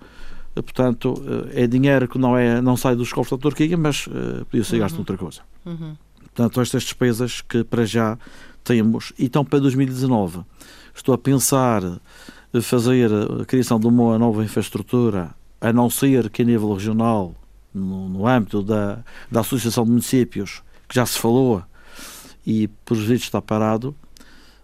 portanto, 0.55 1.13
uh, 1.13 1.49
é 1.53 1.65
dinheiro 1.67 2.07
que 2.07 2.17
não, 2.17 2.37
é, 2.37 2.61
não 2.61 2.75
sai 2.75 2.95
dos 2.95 3.11
cofres 3.11 3.31
da 3.31 3.35
autarquia, 3.35 3.77
mas 3.77 4.07
podia 4.49 4.63
ser 4.63 4.79
gasto 4.79 4.95
uhum. 4.95 5.01
outra 5.01 5.17
coisa. 5.17 5.41
Uhum. 5.65 5.95
Portanto, 6.19 6.61
estas 6.61 6.83
despesas 6.83 7.41
que 7.41 7.63
para 7.63 7.85
já 7.85 8.17
temos, 8.63 9.13
e 9.17 9.25
então 9.25 9.43
para 9.43 9.59
2019, 9.59 10.41
estou 10.93 11.13
a 11.13 11.17
pensar 11.17 11.81
fazer 12.61 13.09
a 13.41 13.45
criação 13.45 13.79
de 13.79 13.87
uma 13.87 14.17
nova 14.17 14.43
infraestrutura, 14.43 15.33
a 15.59 15.71
não 15.71 15.89
ser 15.89 16.29
que 16.29 16.41
a 16.41 16.45
nível 16.45 16.73
regional 16.73 17.35
no, 17.73 18.09
no 18.09 18.27
âmbito 18.27 18.61
da, 18.61 19.03
da 19.29 19.39
Associação 19.41 19.85
de 19.85 19.91
Municípios, 19.91 20.61
que 20.87 20.95
já 20.95 21.05
se 21.05 21.17
falou 21.17 21.63
e 22.45 22.67
por 22.83 22.97
vezes 22.97 23.23
está 23.23 23.41
parado, 23.41 23.95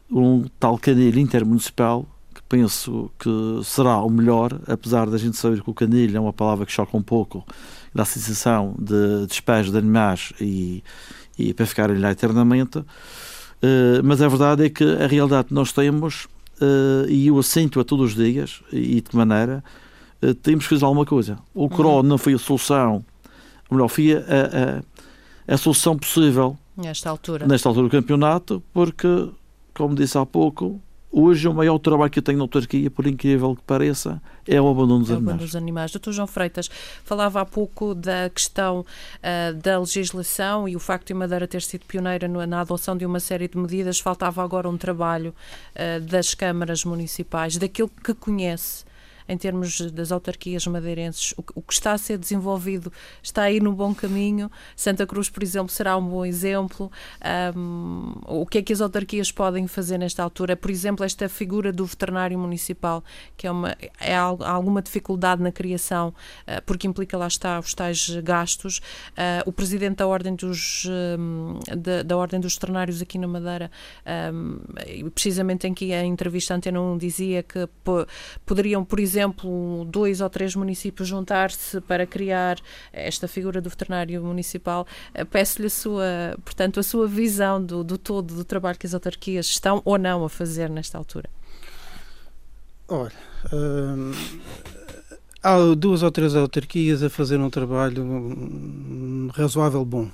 um 0.10 0.46
tal 0.60 0.78
canil 0.78 1.18
intermunicipal 1.18 2.06
penso 2.48 3.12
que 3.20 3.30
será 3.64 3.98
o 3.98 4.10
melhor, 4.10 4.60
apesar 4.68 5.10
da 5.10 5.18
gente 5.18 5.38
saber 5.38 5.62
que 5.62 5.70
o 5.70 5.74
canil 5.74 6.16
é 6.16 6.20
uma 6.20 6.34
palavra 6.34 6.66
que 6.66 6.72
choca 6.72 6.96
um 6.96 7.02
pouco 7.02 7.46
da 7.94 8.06
sensação 8.06 8.76
de 8.78 9.26
despejo 9.28 9.72
de 9.72 9.78
animais 9.78 10.32
e, 10.40 10.84
e 11.38 11.54
para 11.54 11.66
ficarem 11.66 11.98
lá 11.98 12.12
eternamente. 12.12 12.80
Uh, 12.80 14.04
mas 14.04 14.22
a 14.22 14.28
verdade 14.28 14.66
é 14.66 14.70
que 14.70 14.84
a 14.84 15.08
realidade 15.08 15.48
que 15.48 15.54
nós 15.54 15.72
temos, 15.72 16.26
uh, 16.62 17.10
e 17.10 17.28
eu 17.28 17.38
assento 17.40 17.80
a 17.80 17.84
todos 17.84 18.12
os 18.12 18.16
dias, 18.16 18.62
e 18.72 18.96
de 18.96 19.02
que 19.02 19.16
maneira, 19.16 19.64
uh, 20.22 20.34
temos 20.36 20.66
que 20.66 20.70
fazer 20.70 20.86
alguma 20.86 21.06
coisa. 21.06 21.40
O 21.54 21.68
CRO 21.68 21.98
uhum. 21.98 22.04
não 22.04 22.18
foi 22.18 22.34
a 22.34 22.38
solução, 22.38 23.04
ou 23.70 23.78
melhor, 23.78 23.88
foi 23.88 24.14
a, 24.14 24.84
a, 25.50 25.54
a, 25.54 25.58
solução 25.58 25.98
possível 25.98 26.58
nesta 26.76 27.10
altura. 27.10 27.48
nesta 27.48 27.68
altura 27.68 27.88
do 27.88 27.92
campeonato, 27.92 28.64
porque, 28.72 29.30
como 29.74 29.96
disse 29.96 30.18
há 30.18 30.26
pouco, 30.26 30.80
Hoje 31.20 31.48
o 31.48 31.54
maior 31.54 31.80
trabalho 31.80 32.12
que 32.12 32.20
eu 32.20 32.24
tenho 32.24 32.38
na 32.38 32.44
autarquia, 32.44 32.92
por 32.92 33.08
incrível 33.08 33.56
que 33.56 33.64
pareça, 33.64 34.22
é 34.48 34.62
o 34.62 34.70
abandono 34.70 35.00
dos 35.00 35.10
é 35.10 35.16
animais. 35.16 35.40
dos 35.40 35.56
animais. 35.56 35.92
Doutor 35.92 36.14
João 36.14 36.28
Freitas, 36.28 36.70
falava 37.04 37.42
há 37.42 37.46
pouco 37.46 37.96
da 37.96 38.30
questão 38.30 38.82
uh, 38.82 39.54
da 39.56 39.80
legislação 39.80 40.70
e 40.70 40.76
o 40.76 40.80
facto 40.80 41.08
de 41.08 41.16
Madeira 41.16 41.48
ter 41.48 41.64
sido 41.64 41.88
pioneira 41.88 42.28
no, 42.28 42.46
na 42.46 42.62
adoção 42.62 42.96
de 42.96 43.04
uma 43.04 43.20
série 43.20 43.48
de 43.48 43.58
medidas. 43.58 44.00
Faltava 44.00 44.44
agora 44.44 44.70
um 44.70 44.78
trabalho 44.78 45.34
uh, 45.74 46.00
das 46.02 46.36
câmaras 46.36 46.86
municipais, 46.86 47.58
daquilo 47.58 47.90
que 47.90 48.14
conhece 48.14 48.86
em 49.28 49.38
termos 49.38 49.92
das 49.92 50.12
autarquias 50.12 50.66
madeirenses, 50.68 51.34
o, 51.38 51.44
o 51.56 51.62
que 51.62 51.74
está 51.74 51.94
a 51.94 51.98
ser 51.98 52.18
desenvolvido 52.18 52.92
está 53.22 53.44
aí 53.44 53.60
no 53.60 53.74
bom 53.74 53.94
caminho. 53.94 54.50
Santa 54.76 55.06
Cruz, 55.06 55.30
por 55.30 55.44
exemplo, 55.44 55.70
será 55.70 55.98
um 55.98 56.08
bom 56.08 56.26
exemplo. 56.26 56.92
Um, 57.56 58.14
o 58.26 58.46
que 58.46 58.60
é 58.60 58.62
que 58.62 58.74
as 58.74 58.82
autarquias 58.82 59.32
podem 59.32 59.68
fazer 59.68 59.98
nesta 59.98 60.24
altura? 60.24 60.56
Por 60.56 60.72
exemplo, 60.72 61.06
esta 61.06 61.28
figura 61.28 61.72
do 61.72 61.86
veterinário 61.86 62.38
municipal, 62.38 63.04
que 63.36 63.48
é, 63.48 63.52
uma, 63.52 63.76
é 64.00 64.16
alguma 64.16 64.82
dificuldade 64.82 65.42
na 65.42 65.52
criação, 65.52 66.10
uh, 66.10 66.62
porque 66.66 66.88
implica, 66.88 67.18
lá 67.18 67.28
está, 67.28 67.60
os 67.60 67.74
tais 67.74 68.10
gastos. 68.24 68.80
Uh, 69.10 69.44
o 69.46 69.52
presidente 69.52 69.98
da 69.98 70.08
Ordem 70.08 70.36
dos, 70.36 70.88
um, 71.20 71.60
da, 71.78 72.04
da, 72.04 72.18
Ordem 72.18 72.40
dos 72.40 72.54
Veterinários 72.54 73.02
aqui 73.02 73.18
na 73.18 73.28
Madeira, 73.28 73.72
um, 74.34 74.60
precisamente 75.12 75.68
em 75.68 75.74
que 75.74 75.94
a 75.94 76.04
entrevista 76.04 76.54
Antena 76.54 76.80
1 76.80 76.98
dizia 76.98 77.44
que 77.44 77.68
poderiam, 78.46 78.84
por 78.84 79.00
exemplo, 79.00 79.17
exemplo, 79.18 79.86
dois 79.86 80.22
ou 80.22 80.30
três 80.30 80.56
municípios 80.56 81.08
juntar-se 81.08 81.82
para 81.82 82.06
criar 82.06 82.60
esta 82.94 83.28
figura 83.28 83.60
do 83.60 83.70
veterinário 83.70 84.24
municipal, 84.24 84.86
eh, 85.14 85.26
peço-lhe 85.26 85.68
a 85.68 85.70
sua, 85.70 86.38
portanto, 86.46 86.80
a 86.80 86.84
sua 86.84 87.08
visão 87.08 87.64
do, 87.64 87.84
do 87.84 87.98
todo 87.98 88.36
do 88.36 88.44
trabalho 88.44 88.78
que 88.78 88.86
as 88.86 88.94
autarquias 88.94 89.48
estão 89.48 89.82
ou 89.84 89.98
não 89.98 90.24
a 90.24 90.30
fazer 90.30 90.70
nesta 90.70 90.98
altura. 90.98 91.30
Ora, 92.88 93.14
hum, 93.52 94.12
há 95.42 95.58
duas 95.76 96.04
ou 96.04 96.12
três 96.12 96.36
autarquias 96.36 97.02
a 97.02 97.10
fazer 97.10 97.40
um 97.40 97.50
trabalho 97.50 98.04
hum, 98.04 99.30
razoável 99.34 99.84
bom. 99.84 100.10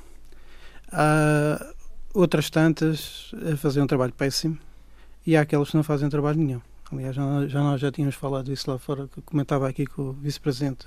Há 0.91 1.73
outras 2.13 2.49
tantas 2.49 3.31
a 3.51 3.57
fazer 3.57 3.81
um 3.81 3.87
trabalho 3.87 4.13
péssimo 4.13 4.57
e 5.25 5.35
há 5.35 5.41
aquelas 5.41 5.69
que 5.69 5.75
não 5.75 5.83
fazem 5.83 6.09
trabalho 6.09 6.39
nenhum. 6.39 6.61
Aliás, 6.93 7.15
já, 7.15 7.47
já 7.47 7.59
nós 7.61 7.81
já 7.81 7.91
tínhamos 7.91 8.15
falado 8.15 8.51
isso 8.51 8.69
lá 8.69 8.77
fora, 8.77 9.07
que 9.07 9.21
comentava 9.21 9.67
aqui 9.67 9.85
com 9.85 10.09
o 10.09 10.13
vice-presidente 10.13 10.85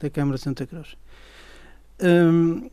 da 0.00 0.10
Câmara 0.10 0.36
de 0.36 0.42
Santa 0.42 0.66
Cruz. 0.66 0.96
Um, 2.02 2.70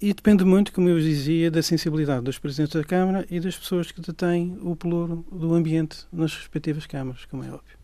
e 0.00 0.12
depende 0.12 0.44
muito, 0.44 0.72
como 0.72 0.88
eu 0.88 0.98
dizia, 0.98 1.50
da 1.50 1.62
sensibilidade 1.62 2.24
dos 2.24 2.38
presidentes 2.38 2.74
da 2.74 2.82
Câmara 2.82 3.24
e 3.30 3.38
das 3.38 3.56
pessoas 3.56 3.92
que 3.92 4.00
detêm 4.00 4.58
o 4.60 4.74
pelouro 4.74 5.24
do 5.30 5.54
ambiente 5.54 6.06
nas 6.12 6.34
respectivas 6.34 6.86
câmaras, 6.86 7.24
como 7.26 7.44
é 7.44 7.46
óbvio. 7.46 7.78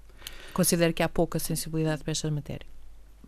Considero 0.53 0.93
que 0.93 1.03
há 1.03 1.09
pouca 1.09 1.38
sensibilidade 1.38 2.03
para 2.03 2.11
esta 2.11 2.29
matéria? 2.31 2.67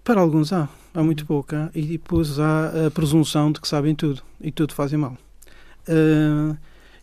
Para 0.02 0.20
alguns 0.20 0.52
há, 0.52 0.68
há 0.92 1.02
muito 1.04 1.24
pouca, 1.24 1.70
e 1.72 1.82
depois 1.82 2.40
há 2.40 2.86
a 2.86 2.90
presunção 2.90 3.52
de 3.52 3.60
que 3.60 3.68
sabem 3.68 3.94
tudo 3.94 4.22
e 4.40 4.50
tudo 4.50 4.74
fazem 4.74 4.98
mal. 4.98 5.16
Uh, 5.88 6.56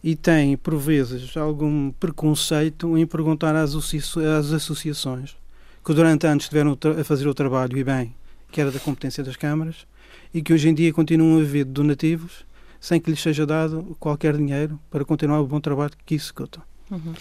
e 0.03 0.15
tem, 0.15 0.55
por 0.55 0.77
vezes, 0.77 1.35
algum 1.35 1.91
preconceito 1.91 2.97
em 2.97 3.05
perguntar 3.05 3.55
às, 3.55 3.73
às 3.75 4.51
associações 4.53 5.35
que 5.83 5.93
durante 5.93 6.27
anos 6.27 6.43
estiveram 6.43 6.77
a 6.99 7.03
fazer 7.03 7.27
o 7.27 7.33
trabalho, 7.33 7.77
e 7.77 7.83
bem, 7.83 8.13
que 8.51 8.59
era 8.59 8.69
da 8.69 8.79
competência 8.79 9.23
das 9.23 9.37
câmaras, 9.37 9.87
e 10.33 10.41
que 10.41 10.53
hoje 10.53 10.67
em 10.67 10.73
dia 10.73 10.91
continuam 10.91 11.37
a 11.37 11.39
viver 11.39 11.63
donativos 11.63 12.45
sem 12.79 12.99
que 12.99 13.09
lhes 13.09 13.21
seja 13.21 13.45
dado 13.45 13.95
qualquer 13.99 14.35
dinheiro 14.35 14.79
para 14.89 15.03
continuar 15.05 15.39
o 15.39 15.47
bom 15.47 15.59
trabalho 15.59 15.93
que 16.05 16.15
executam. 16.15 16.61
Uhum. 16.91 17.13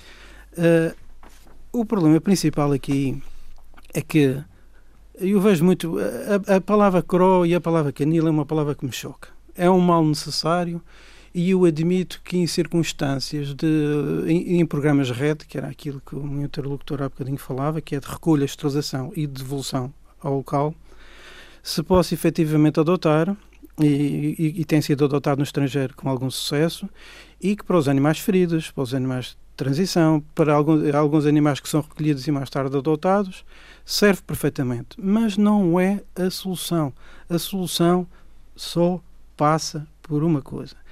Uh, 0.52 0.96
o 1.72 1.84
problema 1.84 2.20
principal 2.20 2.72
aqui 2.72 3.22
é 3.94 4.02
que 4.02 4.42
eu 5.14 5.40
vejo 5.40 5.64
muito. 5.64 5.96
A, 6.48 6.56
a 6.56 6.60
palavra 6.60 7.02
cro 7.02 7.46
e 7.46 7.54
a 7.54 7.60
palavra 7.60 7.92
canil 7.92 8.26
é 8.26 8.30
uma 8.30 8.44
palavra 8.44 8.74
que 8.74 8.84
me 8.84 8.92
choca. 8.92 9.28
É 9.54 9.70
um 9.70 9.80
mal 9.80 10.04
necessário 10.04 10.82
e 11.36 11.50
eu 11.50 11.66
admito 11.66 12.22
que 12.24 12.38
em 12.38 12.46
circunstâncias 12.46 13.52
de 13.52 13.66
em, 14.26 14.58
em, 14.58 14.64
programas 14.64 15.10
RED, 15.10 15.44
que 15.46 15.58
era 15.58 15.68
aquilo 15.68 16.00
que 16.00 16.16
o 16.16 16.26
meu 16.26 16.46
interlocutor 16.46 17.02
há 17.02 17.10
bocadinho 17.10 17.36
falava, 17.36 17.78
que 17.78 17.94
é 17.94 18.00
de 18.00 18.06
recolha, 18.06 18.46
esterilização 18.46 19.12
e 19.14 19.26
devolução 19.26 19.92
ao 20.18 20.36
local, 20.38 20.74
se 21.62 21.82
possa 21.82 22.14
efetivamente 22.14 22.80
adotar, 22.80 23.36
e, 23.78 24.34
e, 24.38 24.60
e, 24.62 24.64
tem 24.64 24.80
sido 24.80 25.04
adotado 25.04 25.36
no 25.36 25.44
estrangeiro 25.44 25.94
com 25.94 26.08
algum 26.08 26.30
sucesso, 26.30 26.88
e 27.38 27.54
que 27.54 27.62
para 27.62 27.76
os 27.76 27.86
animais 27.86 28.18
feridos, 28.18 28.70
para 28.70 28.84
os 28.84 28.94
animais 28.94 29.26
de 29.26 29.36
transição, 29.58 30.24
para 30.34 30.54
alguns, 30.54 30.94
alguns 30.94 31.26
animais 31.26 31.60
que 31.60 31.68
são 31.68 31.82
recolhidos 31.82 32.26
e 32.26 32.30
mais 32.30 32.48
tarde 32.48 32.74
adotados, 32.74 33.44
serve 33.84 34.22
perfeitamente. 34.22 34.96
Mas 34.98 35.36
não 35.36 35.78
é 35.78 36.02
a 36.14 36.30
solução. 36.30 36.94
A 37.28 37.38
solução 37.38 38.06
só 38.54 39.02
passa 39.36 39.86
por 40.00 40.24
uma 40.24 40.40
coisa 40.40 40.85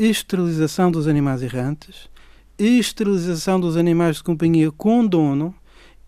esterilização 0.00 0.90
dos 0.90 1.06
animais 1.06 1.42
errantes, 1.42 2.08
esterilização 2.58 3.60
dos 3.60 3.76
animais 3.76 4.16
de 4.16 4.22
companhia 4.22 4.72
com 4.72 5.06
dono 5.06 5.54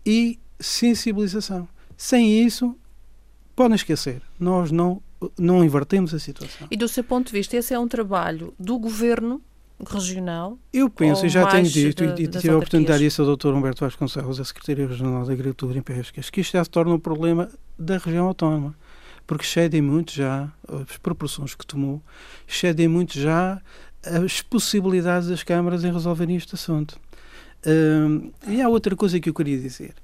e 0.03 0.39
sensibilização. 0.59 1.67
Sem 1.95 2.43
isso, 2.43 2.75
podem 3.55 3.75
esquecer, 3.75 4.21
nós 4.39 4.71
não, 4.71 4.99
não 5.37 5.63
invertemos 5.63 6.11
a 6.13 6.19
situação. 6.19 6.67
E 6.71 6.75
do 6.75 6.87
seu 6.87 7.03
ponto 7.03 7.27
de 7.27 7.33
vista, 7.33 7.55
esse 7.55 7.73
é 7.73 7.79
um 7.79 7.87
trabalho 7.87 8.53
do 8.59 8.79
governo 8.79 9.39
regional? 9.87 10.57
Eu 10.71 10.89
penso, 10.89 11.25
e 11.25 11.29
já 11.29 11.45
tenho 11.45 11.69
dito, 11.69 12.03
e 12.03 12.27
tive 12.27 12.49
a 12.49 12.57
oportunidade 12.57 13.03
disso 13.03 13.21
ao 13.21 13.35
Dr. 13.35 13.49
Humberto 13.49 13.85
Vasconcelos, 13.85 14.39
a 14.39 14.45
Secretaria 14.45 14.87
Regional 14.87 15.23
da 15.23 15.33
Agricultura 15.33 15.77
e 15.77 15.81
Pescas, 15.81 16.31
que 16.31 16.41
isto 16.41 16.53
já 16.53 16.63
se 16.63 16.69
torna 16.69 16.95
um 16.95 16.99
problema 16.99 17.47
da 17.77 17.97
região 17.97 18.25
autónoma, 18.25 18.75
porque 19.25 19.45
excedem 19.45 19.81
muito 19.81 20.11
já, 20.11 20.51
as 20.67 20.97
proporções 20.97 21.55
que 21.55 21.65
tomou, 21.65 22.01
excedem 22.47 22.87
muito 22.87 23.19
já 23.19 23.61
as 24.05 24.41
possibilidades 24.41 25.29
das 25.29 25.43
câmaras 25.43 25.83
em 25.83 25.91
resolverem 25.91 26.35
este 26.35 26.55
assunto. 26.55 26.99
Hum, 27.65 28.31
e 28.47 28.61
há 28.61 28.67
outra 28.67 28.95
coisa 28.95 29.19
que 29.19 29.29
eu 29.29 29.33
queria 29.33 29.57
dizer. 29.57 29.95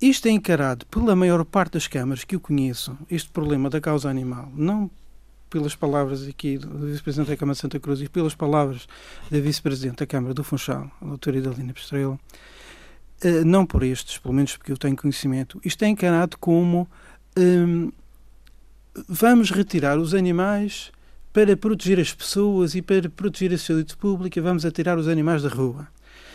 Isto 0.00 0.26
é 0.26 0.30
encarado 0.30 0.86
pela 0.86 1.14
maior 1.14 1.44
parte 1.44 1.74
das 1.74 1.86
câmaras 1.86 2.24
que 2.24 2.34
eu 2.34 2.40
conheço, 2.40 2.96
este 3.10 3.30
problema 3.30 3.70
da 3.70 3.80
causa 3.80 4.08
animal, 4.08 4.50
não 4.54 4.90
pelas 5.48 5.76
palavras 5.76 6.26
aqui 6.26 6.58
do 6.58 6.86
Vice-Presidente 6.86 7.28
da 7.28 7.36
Câmara 7.36 7.54
de 7.54 7.60
Santa 7.60 7.78
Cruz 7.78 8.00
e 8.00 8.08
pelas 8.08 8.34
palavras 8.34 8.88
da 9.30 9.38
Vice-Presidente 9.38 9.98
da 9.98 10.06
Câmara 10.06 10.34
do 10.34 10.42
Funchal, 10.42 10.90
a 11.00 11.04
doutora 11.04 11.38
Idalina 11.38 11.72
Pestrela, 11.72 12.18
uh, 13.24 13.44
não 13.46 13.64
por 13.64 13.84
estes, 13.84 14.18
pelo 14.18 14.34
menos 14.34 14.56
porque 14.56 14.72
eu 14.72 14.76
tenho 14.76 14.96
conhecimento, 14.96 15.60
isto 15.64 15.84
é 15.84 15.88
encarado 15.88 16.36
como 16.38 16.88
um, 17.38 17.92
vamos 19.08 19.50
retirar 19.50 19.98
os 19.98 20.14
animais 20.14 20.92
para 21.32 21.56
proteger 21.56 21.98
as 21.98 22.12
pessoas 22.12 22.74
e 22.74 22.82
para 22.82 23.08
proteger 23.08 23.52
a 23.52 23.58
saúde 23.58 23.96
pública, 23.96 24.40
vamos 24.40 24.64
atirar 24.64 24.98
os 24.98 25.08
animais 25.08 25.42
da 25.42 25.48
rua 25.48 25.88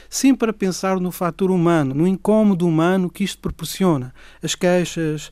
sempre 0.09 0.49
a 0.49 0.53
pensar 0.53 0.99
no 0.99 1.11
fator 1.11 1.51
humano, 1.51 1.93
no 1.93 2.07
incómodo 2.07 2.67
humano 2.67 3.09
que 3.09 3.23
isto 3.23 3.39
proporciona. 3.39 4.13
As 4.41 4.55
queixas, 4.55 5.31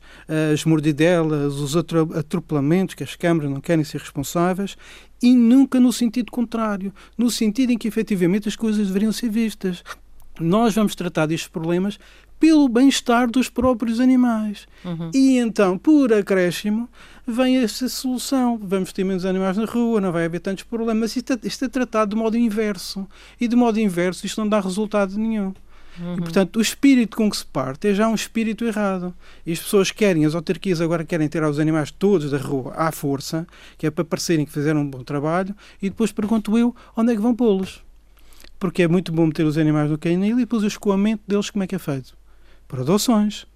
as 0.52 0.64
mordidelas, 0.64 1.54
os 1.54 1.76
atropelamentos 1.76 2.94
que 2.94 3.02
as 3.02 3.16
câmaras 3.16 3.50
não 3.50 3.60
querem 3.60 3.84
ser 3.84 3.98
responsáveis 3.98 4.76
e 5.20 5.34
nunca 5.34 5.80
no 5.80 5.92
sentido 5.92 6.30
contrário, 6.30 6.94
no 7.16 7.28
sentido 7.28 7.72
em 7.72 7.78
que 7.78 7.88
efetivamente 7.88 8.48
as 8.48 8.54
coisas 8.54 8.86
deveriam 8.86 9.10
ser 9.10 9.28
vistas. 9.28 9.82
Nós 10.38 10.76
vamos 10.76 10.94
tratar 10.94 11.26
destes 11.26 11.48
problemas 11.48 11.98
pelo 12.38 12.68
bem-estar 12.68 13.30
dos 13.30 13.48
próprios 13.48 14.00
animais. 14.00 14.66
Uhum. 14.84 15.10
E 15.14 15.38
então, 15.38 15.76
por 15.76 16.12
acréscimo, 16.12 16.88
vem 17.26 17.58
essa 17.58 17.88
solução. 17.88 18.58
Vamos 18.62 18.92
ter 18.92 19.04
menos 19.04 19.24
animais 19.24 19.56
na 19.56 19.64
rua, 19.64 20.00
não 20.00 20.12
vai 20.12 20.24
haver 20.24 20.40
tantos 20.40 20.64
problemas. 20.64 21.14
Isto 21.16 21.34
é, 21.34 21.38
isto 21.44 21.64
é 21.64 21.68
tratado 21.68 22.10
de 22.10 22.16
modo 22.16 22.36
inverso. 22.36 23.06
E 23.40 23.48
de 23.48 23.56
modo 23.56 23.78
inverso 23.78 24.24
isto 24.24 24.40
não 24.40 24.48
dá 24.48 24.60
resultado 24.60 25.16
nenhum. 25.18 25.52
Uhum. 26.00 26.14
E, 26.14 26.18
portanto, 26.18 26.56
o 26.56 26.62
espírito 26.62 27.16
com 27.16 27.28
que 27.28 27.36
se 27.36 27.44
parte 27.44 27.88
é 27.88 27.94
já 27.94 28.08
um 28.08 28.14
espírito 28.14 28.64
errado. 28.64 29.12
E 29.44 29.52
as 29.52 29.58
pessoas 29.58 29.90
querem, 29.90 30.24
as 30.24 30.34
autarquias 30.34 30.80
agora 30.80 31.04
querem 31.04 31.28
tirar 31.28 31.50
os 31.50 31.58
animais 31.58 31.90
todos 31.90 32.30
da 32.30 32.38
rua 32.38 32.72
à 32.76 32.92
força, 32.92 33.46
que 33.76 33.86
é 33.86 33.90
para 33.90 34.04
parecerem 34.04 34.46
que 34.46 34.52
fizeram 34.52 34.80
um 34.80 34.88
bom 34.88 35.02
trabalho, 35.02 35.54
e 35.82 35.90
depois 35.90 36.12
pergunto 36.12 36.56
eu 36.56 36.74
onde 36.96 37.12
é 37.12 37.16
que 37.16 37.22
vão 37.22 37.34
pô-los. 37.34 37.82
Porque 38.58 38.82
é 38.82 38.88
muito 38.88 39.12
bom 39.12 39.26
meter 39.26 39.46
os 39.46 39.56
animais 39.56 39.90
no 39.90 39.98
canil 39.98 40.36
e 40.36 40.40
depois 40.40 40.62
o 40.64 40.66
escoamento 40.66 41.22
deles 41.26 41.48
como 41.50 41.62
é 41.62 41.66
que 41.66 41.74
é 41.74 41.78
feito? 41.78 42.17
Por 42.68 42.80
adoções. 42.80 43.46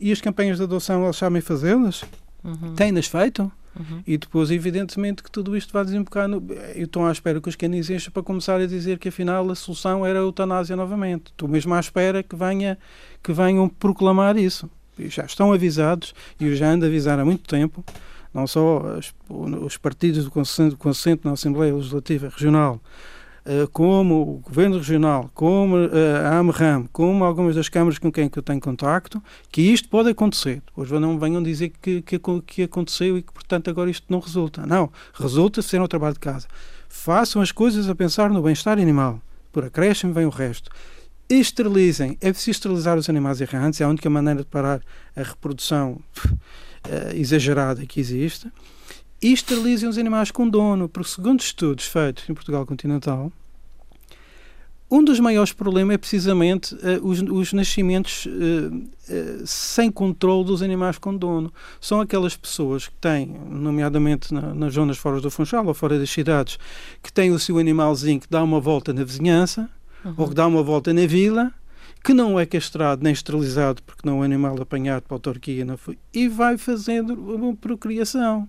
E 0.00 0.10
as 0.10 0.20
campanhas 0.20 0.56
de 0.56 0.64
adoção, 0.64 1.04
eles 1.04 1.16
sabem 1.16 1.40
fazê-las? 1.40 2.04
Uhum. 2.42 2.74
Têm-nas 2.74 3.06
feito? 3.06 3.50
Uhum. 3.78 4.02
E 4.06 4.16
depois, 4.16 4.50
evidentemente, 4.50 5.22
que 5.22 5.30
tudo 5.30 5.56
isto 5.56 5.72
vai 5.72 5.84
desembocar 5.84 6.26
no. 6.26 6.42
Eu 6.74 6.86
estou 6.86 7.04
à 7.06 7.12
espera 7.12 7.40
que 7.40 7.48
os 7.48 7.56
canis 7.56 7.90
enchem 7.90 8.10
para 8.10 8.22
começar 8.22 8.58
a 8.58 8.66
dizer 8.66 8.98
que 8.98 9.08
afinal 9.08 9.48
a 9.50 9.54
solução 9.54 10.04
era 10.04 10.18
a 10.18 10.22
eutanásia 10.22 10.74
novamente. 10.74 11.26
Estou 11.26 11.48
mesmo 11.48 11.74
à 11.74 11.80
espera 11.80 12.22
que, 12.22 12.34
venha, 12.34 12.78
que 13.22 13.32
venham 13.32 13.68
proclamar 13.68 14.36
isso. 14.36 14.68
E 14.98 15.08
já 15.10 15.24
estão 15.24 15.52
avisados, 15.52 16.14
e 16.40 16.46
eu 16.46 16.56
já 16.56 16.70
ando 16.70 16.86
a 16.86 16.88
avisar 16.88 17.18
há 17.18 17.24
muito 17.24 17.46
tempo, 17.46 17.84
não 18.32 18.46
só 18.46 18.96
as, 18.98 19.12
os 19.28 19.76
partidos 19.76 20.24
do 20.24 20.30
Consenso 20.30 21.20
na 21.22 21.32
Assembleia 21.32 21.74
Legislativa 21.74 22.30
Regional, 22.30 22.80
como 23.72 24.22
o 24.22 24.38
Governo 24.38 24.78
Regional, 24.78 25.30
como 25.32 25.76
eh, 25.78 26.20
a 26.24 26.38
AMRAM, 26.38 26.86
como 26.92 27.24
algumas 27.24 27.54
das 27.54 27.68
câmaras 27.68 27.98
com 27.98 28.10
quem 28.10 28.28
eu 28.34 28.42
tenho 28.42 28.60
contacto, 28.60 29.22
que 29.52 29.62
isto 29.62 29.88
pode 29.88 30.10
acontecer. 30.10 30.62
Hoje 30.76 30.98
não 30.98 31.18
venham 31.18 31.42
dizer 31.42 31.72
que, 31.80 32.02
que, 32.02 32.20
que 32.44 32.62
aconteceu 32.64 33.16
e 33.16 33.22
que, 33.22 33.32
portanto, 33.32 33.70
agora 33.70 33.88
isto 33.88 34.04
não 34.08 34.18
resulta. 34.18 34.66
Não, 34.66 34.90
resulta 35.14 35.62
se 35.62 35.68
fizer 35.68 35.80
o 35.80 35.86
trabalho 35.86 36.14
de 36.14 36.20
casa. 36.20 36.48
Façam 36.88 37.40
as 37.40 37.52
coisas 37.52 37.88
a 37.88 37.94
pensar 37.94 38.30
no 38.30 38.42
bem-estar 38.42 38.78
animal. 38.78 39.20
Por 39.52 39.64
acréscimo 39.64 40.12
vem 40.12 40.26
o 40.26 40.30
resto. 40.30 40.70
Esterilizem. 41.28 42.16
É 42.20 42.30
preciso 42.30 42.50
esterilizar 42.50 42.98
os 42.98 43.08
animais 43.08 43.40
errantes, 43.40 43.80
é 43.80 43.84
a 43.84 43.88
única 43.88 44.10
maneira 44.10 44.40
de 44.40 44.46
parar 44.46 44.80
a 45.14 45.22
reprodução 45.22 46.00
uh, 46.24 47.14
exagerada 47.14 47.86
que 47.86 48.00
existe 48.00 48.50
e 49.22 49.32
esterilizem 49.32 49.88
os 49.88 49.98
animais 49.98 50.30
com 50.30 50.48
dono, 50.48 50.88
porque 50.88 51.10
segundo 51.10 51.40
estudos 51.40 51.86
feitos 51.86 52.28
em 52.28 52.34
Portugal 52.34 52.66
continental, 52.66 53.32
um 54.88 55.02
dos 55.02 55.18
maiores 55.18 55.52
problemas 55.52 55.94
é 55.94 55.98
precisamente 55.98 56.74
uh, 56.76 57.04
os, 57.04 57.20
os, 57.20 57.52
nascimentos 57.52 58.26
uh, 58.26 58.30
uh, 58.30 59.46
sem 59.46 59.90
controle 59.90 60.44
dos 60.44 60.62
animais 60.62 60.96
com 60.96 61.16
dono. 61.16 61.52
São 61.80 62.00
aquelas 62.00 62.36
pessoas 62.36 62.86
que 62.86 62.94
têm, 62.94 63.36
nomeadamente 63.50 64.32
na, 64.32 64.54
nas 64.54 64.74
zonas 64.74 64.96
fora 64.96 65.20
do 65.20 65.28
Funchal 65.28 65.66
ou 65.66 65.74
fora 65.74 65.98
das 65.98 66.08
cidades, 66.08 66.56
que 67.02 67.12
têm 67.12 67.32
o 67.32 67.38
seu 67.38 67.58
animalzinho 67.58 68.20
que 68.20 68.30
dá 68.30 68.42
uma 68.44 68.60
volta 68.60 68.92
na 68.92 69.02
vizinhança 69.02 69.68
uhum. 70.04 70.14
ou 70.16 70.28
que 70.28 70.34
dá 70.34 70.46
uma 70.46 70.62
volta 70.62 70.92
na 70.92 71.04
vila, 71.04 71.52
que 72.04 72.14
não 72.14 72.38
é 72.38 72.46
castrado 72.46 73.02
nem 73.02 73.12
esterilizado 73.12 73.82
porque 73.82 74.02
não 74.04 74.18
é 74.18 74.20
um 74.20 74.22
animal 74.22 74.62
apanhado 74.62 75.02
para 75.02 75.14
a 75.14 75.16
autarquia, 75.16 75.64
não 75.64 75.76
foi, 75.76 75.98
e 76.14 76.28
vai 76.28 76.56
fazendo 76.56 77.12
uma 77.12 77.56
procriação. 77.56 78.48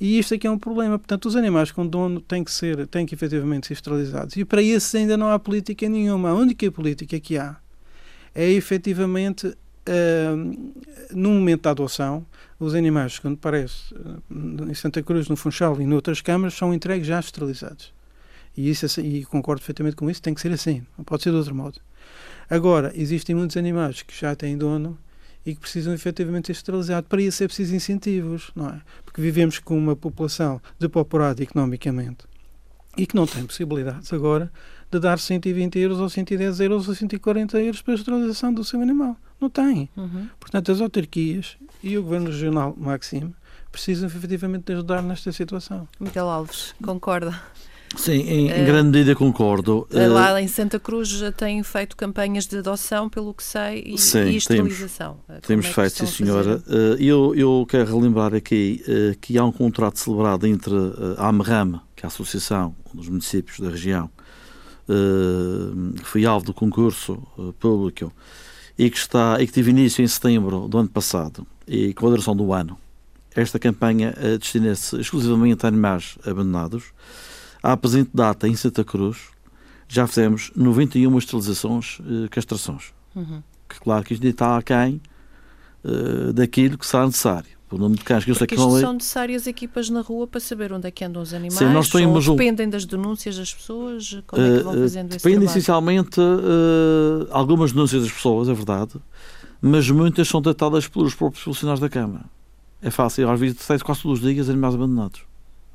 E 0.00 0.18
isto 0.18 0.34
aqui 0.34 0.46
é 0.46 0.50
um 0.50 0.58
problema. 0.58 0.98
Portanto, 0.98 1.26
os 1.26 1.36
animais 1.36 1.70
com 1.70 1.86
dono 1.86 2.20
têm 2.20 2.42
que 2.42 2.50
ser, 2.50 2.86
têm 2.86 3.04
que 3.04 3.14
efetivamente 3.14 3.66
ser 3.66 3.74
esterilizados. 3.74 4.34
E 4.36 4.44
para 4.44 4.62
isso 4.62 4.96
ainda 4.96 5.16
não 5.16 5.30
há 5.30 5.38
política 5.38 5.88
nenhuma. 5.88 6.30
A 6.30 6.34
única 6.34 6.70
política 6.72 7.20
que 7.20 7.36
há 7.36 7.56
é 8.34 8.48
efetivamente, 8.48 9.46
uh, 9.46 10.74
no 11.12 11.30
momento 11.30 11.62
da 11.62 11.70
adoção, 11.70 12.24
os 12.58 12.74
animais, 12.74 13.18
quando 13.18 13.36
parece, 13.36 13.92
uh, 13.94 14.70
em 14.70 14.74
Santa 14.74 15.02
Cruz, 15.02 15.28
no 15.28 15.36
Funchal 15.36 15.78
e 15.80 15.86
noutras 15.86 16.22
câmaras, 16.22 16.54
são 16.54 16.72
entregues 16.72 17.06
já 17.06 17.20
esterilizados. 17.20 17.92
E, 18.56 18.70
isso, 18.70 19.00
é 19.00 19.04
e 19.04 19.24
concordo 19.24 19.60
perfeitamente 19.60 19.96
com 19.96 20.08
isso, 20.08 20.22
tem 20.22 20.32
que 20.32 20.40
ser 20.40 20.52
assim, 20.52 20.84
não 20.96 21.04
pode 21.04 21.22
ser 21.22 21.30
de 21.30 21.36
outro 21.36 21.54
modo. 21.54 21.78
Agora, 22.48 22.92
existem 22.94 23.34
muitos 23.34 23.56
animais 23.56 24.02
que 24.02 24.18
já 24.18 24.34
têm 24.34 24.56
dono 24.56 24.98
e 25.44 25.54
que 25.54 25.60
precisam 25.60 25.92
efetivamente 25.92 26.46
ser 26.46 26.52
esterilizados. 26.52 27.08
Para 27.08 27.22
isso 27.22 27.42
é 27.42 27.46
preciso 27.46 27.74
incentivos, 27.74 28.50
não 28.54 28.68
é? 28.68 28.80
Porque 29.04 29.20
vivemos 29.20 29.58
com 29.58 29.76
uma 29.76 29.96
população 29.96 30.60
depauperada 30.78 31.42
economicamente 31.42 32.24
e 32.96 33.06
que 33.06 33.14
não 33.14 33.26
tem 33.26 33.46
possibilidades 33.46 34.12
agora 34.12 34.52
de 34.90 34.98
dar 34.98 35.18
120 35.18 35.78
euros 35.78 36.00
ou 36.00 36.08
110 36.08 36.60
euros 36.60 36.88
ou 36.88 36.94
140 36.94 37.60
euros 37.60 37.80
para 37.80 37.94
a 37.94 37.96
esterilização 37.96 38.52
do 38.52 38.64
seu 38.64 38.80
animal. 38.80 39.16
Não 39.40 39.48
tem. 39.48 39.88
Uhum. 39.96 40.28
Portanto, 40.38 40.72
as 40.72 40.80
autarquias 40.80 41.56
e 41.82 41.96
o 41.96 42.02
Governo 42.02 42.26
Regional 42.26 42.74
Maxime 42.76 43.34
precisam 43.70 44.08
efetivamente 44.08 44.72
ajudar 44.72 45.02
nesta 45.02 45.30
situação. 45.32 45.88
Miguel 46.00 46.28
Alves, 46.28 46.74
concorda? 46.82 47.40
Sim, 47.96 48.12
em, 48.12 48.50
em 48.50 48.64
grande 48.64 48.90
medida 48.90 49.16
concordo. 49.16 49.86
Eh, 49.92 50.06
lá 50.06 50.40
em 50.40 50.46
Santa 50.46 50.78
Cruz 50.78 51.08
já 51.08 51.32
têm 51.32 51.62
feito 51.62 51.96
campanhas 51.96 52.46
de 52.46 52.58
adoção, 52.58 53.08
pelo 53.08 53.34
que 53.34 53.42
sei, 53.42 53.82
e, 53.84 53.98
sim, 53.98 54.26
e 54.26 54.36
esterilização. 54.36 55.18
Temos, 55.26 55.46
temos 55.46 55.66
é 55.66 55.72
feito, 55.72 56.06
sim, 56.06 56.06
senhora. 56.06 56.62
Eh, 56.68 56.96
eu, 57.00 57.34
eu 57.34 57.66
quero 57.68 57.92
relembrar 57.92 58.32
aqui 58.32 58.82
eh, 58.86 59.16
que 59.20 59.36
há 59.36 59.44
um 59.44 59.50
contrato 59.50 59.98
celebrado 59.98 60.46
entre 60.46 60.72
a 61.18 61.28
AMRAM, 61.28 61.80
que 61.96 62.04
é 62.04 62.06
a 62.06 62.08
Associação 62.08 62.74
dos 62.94 63.08
Municípios 63.08 63.58
da 63.58 63.68
região, 63.68 64.10
que 64.86 66.04
foi 66.04 66.24
alvo 66.24 66.46
do 66.46 66.52
concurso 66.52 67.22
público 67.60 68.12
e 68.76 68.90
que, 68.90 68.98
está, 68.98 69.40
e 69.40 69.46
que 69.46 69.52
teve 69.52 69.70
início 69.70 70.02
em 70.02 70.08
setembro 70.08 70.66
do 70.66 70.78
ano 70.78 70.88
passado 70.88 71.46
e 71.64 71.94
com 71.94 72.08
a 72.08 72.10
duração 72.10 72.34
do 72.34 72.52
ano. 72.52 72.76
Esta 73.32 73.56
campanha 73.56 74.12
destina-se 74.40 74.98
exclusivamente 74.98 75.64
a 75.64 75.68
animais 75.68 76.18
abandonados 76.26 76.92
à 77.62 77.76
presente 77.76 78.10
data, 78.12 78.48
em 78.48 78.56
Santa 78.56 78.84
Cruz, 78.84 79.18
já 79.88 80.06
fizemos 80.06 80.52
91 80.54 81.18
esterilizações, 81.18 81.98
uh, 82.00 82.28
castrações. 82.30 82.92
Uhum. 83.14 83.42
Que, 83.68 83.80
claro 83.80 84.04
que 84.04 84.14
isto 84.14 84.26
está 84.26 84.56
aquém 84.56 85.00
uh, 85.84 86.32
daquilo 86.32 86.78
que 86.78 86.86
será 86.86 87.06
necessário. 87.06 87.50
O 87.70 87.78
número 87.78 87.98
de 87.98 88.04
cães 88.04 88.24
que 88.24 88.30
eu 88.32 88.34
sei 88.34 88.48
que 88.48 88.56
são 88.56 88.92
necessárias 88.94 89.46
equipas 89.46 89.88
na 89.90 90.00
rua 90.00 90.26
para 90.26 90.40
saber 90.40 90.72
onde 90.72 90.88
é 90.88 90.90
que 90.90 91.04
andam 91.04 91.22
os 91.22 91.32
animais? 91.32 91.56
Sim, 91.56 91.72
nós 91.72 91.88
temos 91.88 92.26
ou 92.26 92.34
dependem 92.36 92.68
das 92.68 92.84
denúncias 92.84 93.36
das 93.36 93.54
pessoas? 93.54 94.20
Como 94.26 94.42
é 94.42 94.58
que 94.58 94.64
vão 94.64 94.74
eh, 94.74 94.80
fazendo 94.80 95.12
uh, 95.12 95.16
esse 95.16 95.24
Depende 95.24 95.44
essencialmente 95.44 96.20
algumas 97.30 97.70
denúncias 97.70 98.02
das 98.02 98.10
pessoas, 98.10 98.48
é 98.48 98.54
verdade, 98.54 98.94
mas 99.62 99.88
muitas 99.88 100.26
são 100.26 100.42
tratadas 100.42 100.88
pelos 100.88 101.14
próprios 101.14 101.44
funcionários 101.44 101.80
da 101.80 101.88
Câmara. 101.88 102.24
É 102.82 102.90
fácil, 102.90 103.30
às 103.30 103.38
vezes, 103.38 103.64
quase 103.84 104.02
todos 104.02 104.20
os 104.20 104.20
dias 104.20 104.48
animais 104.48 104.74
abandonados. 104.74 105.29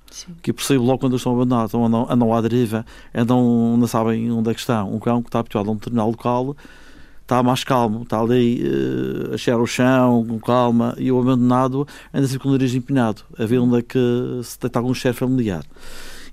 Sim. 0.09 0.35
que 0.41 0.53
percebo 0.53 0.83
logo 0.83 0.99
quando 0.99 1.13
eles 1.13 1.21
estão 1.21 1.33
abandonados, 1.33 1.73
andam, 1.73 2.07
andam 2.09 2.33
à 2.33 2.41
deriva, 2.41 2.85
andam, 3.13 3.75
não 3.77 3.87
sabem 3.87 4.31
onde 4.31 4.49
é 4.49 4.53
que 4.53 4.59
estão. 4.59 4.93
Um 4.93 4.99
cão 4.99 5.21
que 5.21 5.29
está 5.29 5.39
habituado 5.39 5.69
a 5.69 5.71
um 5.71 5.75
determinado 5.75 6.09
local 6.09 6.55
está 7.25 7.41
mais 7.41 7.63
calmo, 7.63 8.03
está 8.03 8.19
ali 8.19 8.63
uh, 8.63 9.33
a 9.33 9.37
cheirar 9.37 9.61
o 9.61 9.65
chão 9.65 10.23
com 10.27 10.39
calma 10.39 10.95
e 10.97 11.11
o 11.11 11.19
abandonado 11.19 11.87
anda 12.13 12.27
sempre 12.27 12.43
com 12.43 12.49
o 12.49 12.51
nariz 12.51 12.73
empinado, 12.75 13.23
a 13.37 13.45
ver 13.45 13.57
onde 13.57 13.79
é 13.79 13.81
que 13.81 13.99
se 14.43 14.59
tem 14.59 14.69
algum 14.75 14.93
cheiro 14.93 15.17
familiar. 15.17 15.65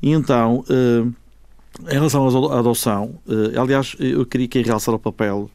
E 0.03 0.11
então, 0.11 0.65
uh, 0.69 1.13
em 1.89 1.95
relação 1.95 2.27
à 2.51 2.59
adoção, 2.59 3.19
uh, 3.27 3.61
aliás, 3.61 3.97
eu 3.99 4.27
queria 4.27 4.49
que 4.49 4.61
realçar 4.61 4.95
o 4.95 4.99
papel 4.99 5.51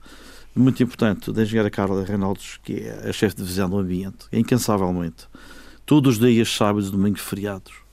muito 0.56 0.82
importante 0.82 1.32
da 1.32 1.44
engenheira 1.44 1.70
Carla 1.70 2.04
Reinaldos, 2.04 2.60
que 2.64 2.80
é 2.80 3.10
a 3.10 3.14
chefe 3.14 3.36
de 3.36 3.44
divisão 3.44 3.70
do 3.70 3.78
ambiente, 3.78 4.26
incansavelmente, 4.34 5.28
todos 5.86 6.16
os 6.16 6.20
dias, 6.20 6.52
sábados, 6.54 6.90
domingos, 6.90 7.22
feriados. 7.22 7.87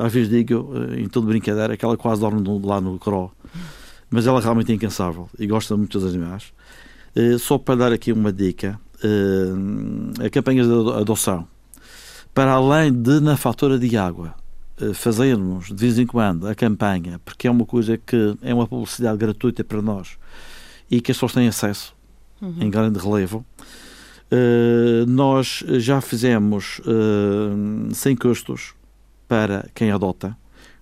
Às 0.00 0.12
vezes 0.12 0.28
digo, 0.28 0.72
em 0.96 1.08
toda 1.08 1.26
brincadeira, 1.26 1.76
que 1.76 1.84
ela 1.84 1.96
quase 1.96 2.20
dorme 2.20 2.42
lá 2.64 2.80
no 2.80 2.98
Cro 2.98 3.32
mas 4.10 4.28
ela 4.28 4.40
realmente 4.40 4.70
é 4.70 4.74
incansável 4.76 5.28
e 5.36 5.44
gosta 5.44 5.76
muito 5.76 5.98
dos 5.98 6.08
animais. 6.08 6.52
Uh, 7.16 7.36
só 7.36 7.58
para 7.58 7.74
dar 7.74 7.92
aqui 7.92 8.12
uma 8.12 8.32
dica, 8.32 8.78
a 10.24 10.30
campanha 10.30 10.62
de 10.62 10.70
adoção, 10.92 11.48
para 12.32 12.52
além 12.52 12.92
de 12.92 13.18
na 13.20 13.36
fatura 13.36 13.76
de 13.78 13.96
água, 13.96 14.34
fazermos 14.94 15.66
de 15.66 15.74
vez 15.74 15.98
em 15.98 16.06
quando 16.06 16.46
a 16.46 16.54
campanha, 16.54 17.20
porque 17.24 17.46
é 17.46 17.50
uma 17.50 17.66
coisa 17.66 17.98
que 17.98 18.36
é 18.40 18.54
uma 18.54 18.66
publicidade 18.66 19.18
gratuita 19.18 19.62
para 19.62 19.82
nós 19.82 20.16
e 20.90 21.00
que 21.00 21.10
as 21.10 21.16
pessoas 21.16 21.32
têm 21.32 21.48
acesso 21.48 21.94
uhum. 22.40 22.56
em 22.60 22.70
grande 22.70 22.98
relevo. 22.98 23.44
Uh, 24.32 25.06
nós 25.06 25.62
já 25.78 26.00
fizemos 26.00 26.80
uh, 26.80 27.94
sem 27.94 28.16
custos 28.16 28.74
para 29.28 29.68
quem 29.74 29.90
adota 29.90 30.36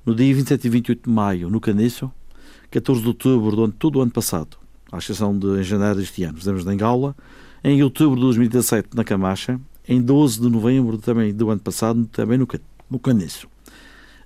no 0.04 0.14
dia 0.14 0.34
27 0.34 0.66
e 0.66 0.70
28 0.70 1.04
de 1.04 1.10
maio 1.10 1.48
no 1.48 1.60
Caniço 1.60 2.10
14 2.72 3.02
de 3.02 3.08
outubro 3.08 3.64
ano, 3.64 3.72
todo 3.78 3.98
o 3.98 4.02
ano 4.02 4.10
passado, 4.10 4.56
à 4.90 4.96
exceção 4.96 5.38
de 5.38 5.60
em 5.60 5.62
janeiro 5.62 5.96
deste 5.96 6.24
ano, 6.24 6.38
fizemos 6.38 6.64
na 6.64 6.72
Angola, 6.72 7.14
em 7.62 7.82
outubro 7.82 8.16
de 8.16 8.22
2017 8.22 8.88
na 8.94 9.04
Camacha, 9.04 9.60
em 9.86 10.00
12 10.00 10.40
de 10.40 10.48
novembro 10.48 10.96
também 10.96 11.34
do 11.34 11.50
ano 11.50 11.60
passado, 11.60 12.06
também 12.06 12.38
no, 12.38 12.48
no 12.90 12.98
Caniço. 12.98 13.46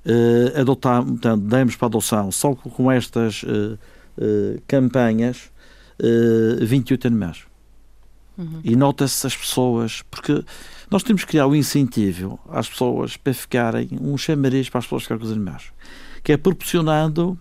Uh, 0.07 0.61
adotar, 0.61 1.05
portanto, 1.05 1.43
demos 1.43 1.75
para 1.75 1.87
adoção 1.87 2.31
só 2.31 2.55
com 2.55 2.93
estas 2.93 3.43
uh, 3.43 3.77
uh, 4.17 4.63
campanhas 4.69 5.51
uh, 6.01 6.65
28 6.65 7.09
animais. 7.09 7.43
Uhum. 8.39 8.61
E 8.63 8.77
nota-se 8.77 9.27
as 9.27 9.37
pessoas, 9.37 10.03
porque 10.09 10.45
nós 10.91 11.03
temos 11.03 11.25
que 11.25 11.31
criar 11.31 11.47
o 11.47 11.51
um 11.51 11.55
incentivo 11.55 12.39
às 12.49 12.69
pessoas 12.69 13.17
para 13.17 13.35
ficarem 13.35 13.89
um 14.01 14.17
chamariz 14.17 14.69
para 14.69 14.79
as 14.79 14.85
pessoas 14.85 15.03
ficarem 15.03 15.21
com 15.21 15.27
os 15.27 15.33
animais, 15.33 15.65
que 16.23 16.33
é 16.33 16.37
proporcionando 16.37 17.39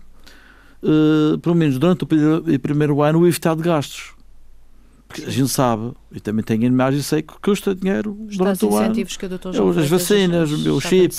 uh, 0.82 1.38
pelo 1.38 1.54
menos 1.54 1.78
durante 1.78 2.04
o 2.04 2.06
primeiro, 2.06 3.02
ano, 3.02 3.20
o 3.20 3.26
evitar 3.26 3.54
de 3.56 3.62
gastos. 3.62 4.14
Porque 5.08 5.22
a 5.22 5.30
gente 5.30 5.48
sabe, 5.48 5.92
e 6.10 6.18
também 6.18 6.44
tenho 6.44 6.66
animais 6.66 6.96
e 6.96 7.02
sei 7.02 7.22
que 7.22 7.34
custa 7.40 7.72
dinheiro 7.74 8.26
Está 8.28 8.42
durante 8.42 8.64
o 8.64 8.76
ano. 8.76 8.92
Que 8.92 9.26
o 9.26 9.28
doutor 9.28 9.54
João 9.54 9.70
as 9.70 9.88
vacinas, 9.88 10.50
o 10.50 10.58
meu 10.58 10.80
chip, 10.80 11.14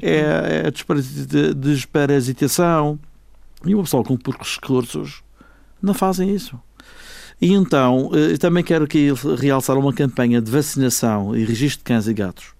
é, 0.00 0.62
é 0.62 0.68
a 0.68 1.52
desparasitação. 1.52 2.98
E 3.66 3.74
uma 3.74 3.82
pessoa 3.82 4.04
com 4.04 4.16
poucos 4.16 4.54
recursos 4.54 5.22
não 5.82 5.94
fazem 5.94 6.32
isso. 6.32 6.56
E 7.40 7.52
então, 7.52 8.10
eh, 8.14 8.36
também 8.36 8.62
quero 8.64 8.84
aqui 8.84 9.08
realçar 9.38 9.76
uma 9.76 9.92
campanha 9.92 10.40
de 10.40 10.50
vacinação 10.50 11.36
e 11.36 11.44
registro 11.44 11.78
de 11.78 11.84
cães 11.84 12.06
e 12.06 12.14
gatos 12.14 12.54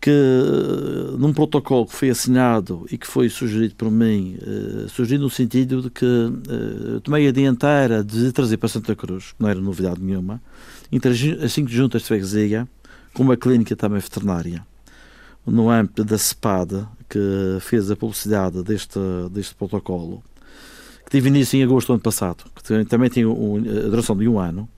que 0.00 0.10
num 1.18 1.32
protocolo 1.32 1.86
que 1.86 1.94
foi 1.94 2.10
assinado 2.10 2.86
e 2.90 2.96
que 2.96 3.06
foi 3.06 3.28
sugerido 3.28 3.74
por 3.74 3.90
mim, 3.90 4.38
uh, 4.40 4.88
sugerido 4.88 5.24
no 5.24 5.30
sentido 5.30 5.82
de 5.82 5.90
que 5.90 6.06
tomei 7.02 7.26
a 7.26 7.32
dianteira 7.32 8.04
de 8.04 8.32
trazer 8.32 8.56
para 8.58 8.68
Santa 8.68 8.94
Cruz, 8.94 9.34
não 9.38 9.48
era 9.48 9.60
novidade 9.60 10.00
nenhuma, 10.00 10.40
entre 10.90 11.10
as 11.44 11.52
cinco 11.52 11.68
juntas 11.68 12.02
de 12.02 12.08
freguesia, 12.08 12.68
com 13.12 13.22
uma 13.22 13.36
clínica 13.36 13.74
também 13.74 13.98
veterinária, 13.98 14.64
no 15.44 15.68
âmbito 15.68 16.04
da 16.04 16.16
CEPAD, 16.16 16.86
que 17.08 17.58
fez 17.60 17.90
a 17.90 17.96
publicidade 17.96 18.62
deste, 18.62 19.00
deste 19.32 19.54
protocolo, 19.54 20.22
que 21.08 21.12
teve 21.12 21.30
início 21.30 21.58
em 21.58 21.62
agosto 21.62 21.86
do 21.86 21.92
ano 21.94 22.02
passado, 22.02 22.44
que 22.54 22.84
também 22.84 23.08
tem 23.08 23.24
a 23.24 23.88
duração 23.88 24.14
de 24.14 24.28
um 24.28 24.38
ano, 24.38 24.68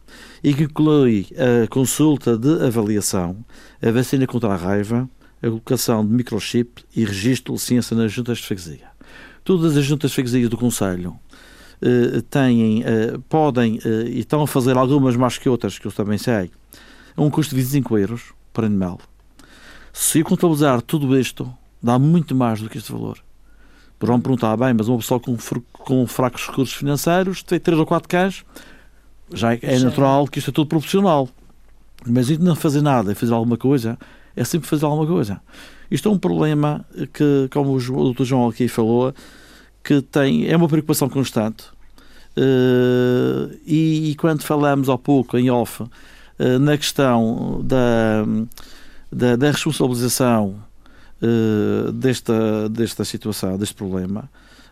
e 0.44 0.54
que 0.54 0.62
inclui 0.62 1.26
a 1.34 1.66
consulta 1.66 2.38
de 2.38 2.64
avaliação, 2.64 3.44
a 3.82 3.90
vacina 3.90 4.28
contra 4.28 4.50
a 4.50 4.56
raiva, 4.56 5.10
a 5.42 5.46
colocação 5.48 6.06
de 6.06 6.12
microchip 6.12 6.84
e 6.94 7.04
registro 7.04 7.52
de 7.52 7.58
licença 7.58 7.96
nas 7.96 8.12
juntas 8.12 8.38
de 8.38 8.46
freguesia. 8.46 8.86
Todas 9.42 9.76
as 9.76 9.84
juntas 9.84 10.12
de 10.12 10.14
freguesia 10.14 10.48
do 10.48 10.56
Conselho 10.56 11.18
eh, 11.82 12.22
têm, 12.30 12.84
eh, 12.84 13.18
podem 13.28 13.80
eh, 13.84 14.10
e 14.10 14.20
estão 14.20 14.40
a 14.42 14.46
fazer 14.46 14.76
algumas 14.76 15.16
mais 15.16 15.36
que 15.36 15.48
outras, 15.48 15.80
que 15.80 15.86
eu 15.86 15.90
também 15.90 16.16
sei, 16.16 16.48
a 17.16 17.22
um 17.22 17.28
custo 17.28 17.56
de 17.56 17.60
25 17.60 17.98
euros 17.98 18.22
por 18.52 18.64
animal. 18.64 19.00
Se 19.92 20.20
eu 20.20 20.24
contabilizar 20.24 20.80
tudo 20.80 21.18
isto, 21.18 21.52
dá 21.82 21.98
muito 21.98 22.36
mais 22.36 22.62
do 22.62 22.68
que 22.68 22.78
este 22.78 22.92
valor. 22.92 23.18
Poderão 24.00 24.18
perguntar, 24.18 24.56
bem, 24.56 24.72
mas 24.72 24.88
uma 24.88 24.96
pessoa 24.96 25.20
com, 25.20 25.36
com 25.72 26.06
fracos 26.06 26.46
recursos 26.46 26.74
financeiros 26.74 27.42
tem 27.42 27.60
3 27.60 27.78
ou 27.78 27.84
4 27.84 28.08
cães, 28.08 28.46
já 29.30 29.52
é, 29.52 29.58
é 29.60 29.78
natural 29.78 30.26
que 30.26 30.38
isto 30.38 30.50
é 30.50 30.54
tudo 30.54 30.68
proporcional. 30.68 31.28
Mas 32.06 32.30
não 32.38 32.56
fazer 32.56 32.80
nada 32.80 33.12
e 33.12 33.14
fazer 33.14 33.34
alguma 33.34 33.58
coisa 33.58 33.98
é 34.34 34.42
sempre 34.42 34.66
fazer 34.66 34.86
alguma 34.86 35.06
coisa. 35.06 35.38
Isto 35.90 36.08
é 36.08 36.12
um 36.12 36.18
problema 36.18 36.82
que, 37.12 37.46
como 37.52 37.76
o 37.76 38.14
Dr. 38.14 38.24
João 38.24 38.48
aqui 38.48 38.68
falou, 38.68 39.12
que 39.84 40.00
tem, 40.00 40.48
é 40.48 40.56
uma 40.56 40.66
preocupação 40.66 41.10
constante. 41.10 41.64
Uh, 42.38 43.54
e, 43.66 44.12
e, 44.12 44.14
quando 44.14 44.44
falamos 44.44 44.88
há 44.88 44.96
pouco 44.96 45.36
em 45.36 45.50
off 45.50 45.82
uh, 45.82 45.88
na 46.58 46.78
questão 46.78 47.60
da, 47.62 48.24
da, 49.12 49.36
da 49.36 49.50
responsabilização 49.50 50.54
uh, 51.22 51.92
desta, 51.92 52.68
desta 52.68 53.04
situação, 53.04 53.58
deste 53.58 53.74
problema, 53.74 54.30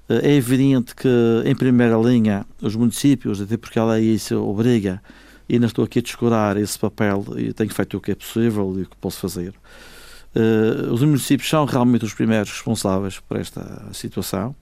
é 0.08 0.34
evidente 0.34 0.94
que, 0.94 1.08
em 1.44 1.54
primeira 1.54 1.96
linha, 1.98 2.46
os 2.62 2.74
municípios, 2.74 3.42
até 3.42 3.58
porque 3.58 3.78
a 3.78 3.84
lei 3.84 4.14
isso 4.14 4.36
obriga, 4.42 5.02
e 5.48 5.58
não 5.58 5.66
estou 5.66 5.84
aqui 5.84 5.98
a 5.98 6.02
descurar 6.02 6.56
esse 6.56 6.78
papel 6.78 7.24
e 7.36 7.52
tenho 7.52 7.72
feito 7.72 7.96
o 7.96 8.00
que 8.00 8.12
é 8.12 8.14
possível 8.14 8.74
e 8.78 8.82
o 8.82 8.86
que 8.86 8.96
posso 8.96 9.18
fazer. 9.18 9.54
Uh, 10.36 10.92
os 10.92 11.02
municípios 11.02 11.48
são 11.48 11.64
realmente 11.64 12.04
os 12.04 12.12
primeiros 12.12 12.50
responsáveis 12.50 13.18
por 13.18 13.38
esta 13.38 13.88
situação. 13.92 14.54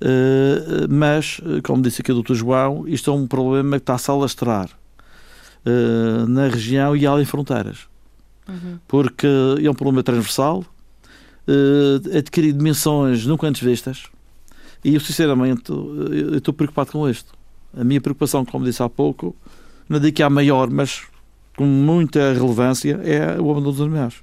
Uh, 0.00 0.86
mas, 0.90 1.40
como 1.62 1.80
disse 1.80 2.02
aqui 2.02 2.12
o 2.12 2.22
Dr. 2.22 2.34
João, 2.34 2.86
isto 2.86 3.10
é 3.10 3.14
um 3.14 3.26
problema 3.26 3.78
que 3.78 3.82
está-se 3.82 4.10
a 4.10 4.14
alastrar 4.14 4.68
uh, 5.64 6.26
na 6.28 6.48
região 6.48 6.94
e 6.94 7.06
além 7.06 7.24
fronteiras. 7.24 7.88
Uhum. 8.46 8.78
Porque 8.86 9.26
é 9.62 9.70
um 9.70 9.74
problema 9.74 10.02
transversal, 10.02 10.64
uh, 11.48 12.16
adquire 12.16 12.52
dimensões 12.52 13.26
nunca 13.26 13.46
antes 13.46 13.62
vistas, 13.62 14.04
e 14.84 14.94
eu, 14.94 15.00
sinceramente, 15.00 15.70
eu 15.70 16.36
estou 16.36 16.52
preocupado 16.52 16.92
com 16.92 17.08
isto. 17.08 17.32
A 17.76 17.82
minha 17.82 18.00
preocupação, 18.00 18.44
como 18.44 18.64
disse 18.64 18.82
há 18.82 18.88
pouco, 18.88 19.34
não 19.88 19.98
digo 19.98 20.14
que 20.14 20.22
há 20.22 20.28
maior, 20.28 20.68
mas 20.68 21.02
com 21.56 21.64
muita 21.64 22.32
relevância, 22.32 23.00
é 23.02 23.40
o 23.40 23.50
abandono 23.50 23.72
dos 23.72 23.80
animais. 23.80 24.14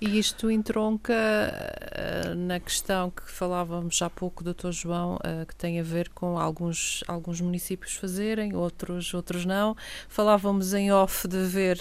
E 0.00 0.18
isto 0.18 0.50
entronca 0.50 1.14
uh, 1.14 2.34
na 2.34 2.58
questão 2.58 3.10
que 3.10 3.30
falávamos 3.30 4.02
há 4.02 4.10
pouco, 4.10 4.42
doutor 4.42 4.72
João, 4.72 5.18
que 5.46 5.54
tem 5.54 5.78
a 5.78 5.82
ver 5.82 6.10
com 6.10 6.38
alguns, 6.38 7.04
alguns 7.06 7.40
municípios 7.40 7.94
fazerem, 7.94 8.54
outros, 8.54 9.14
outros 9.14 9.46
não. 9.46 9.76
Falávamos 10.08 10.74
em 10.74 10.92
off 10.92 11.28
de 11.28 11.44
ver 11.44 11.80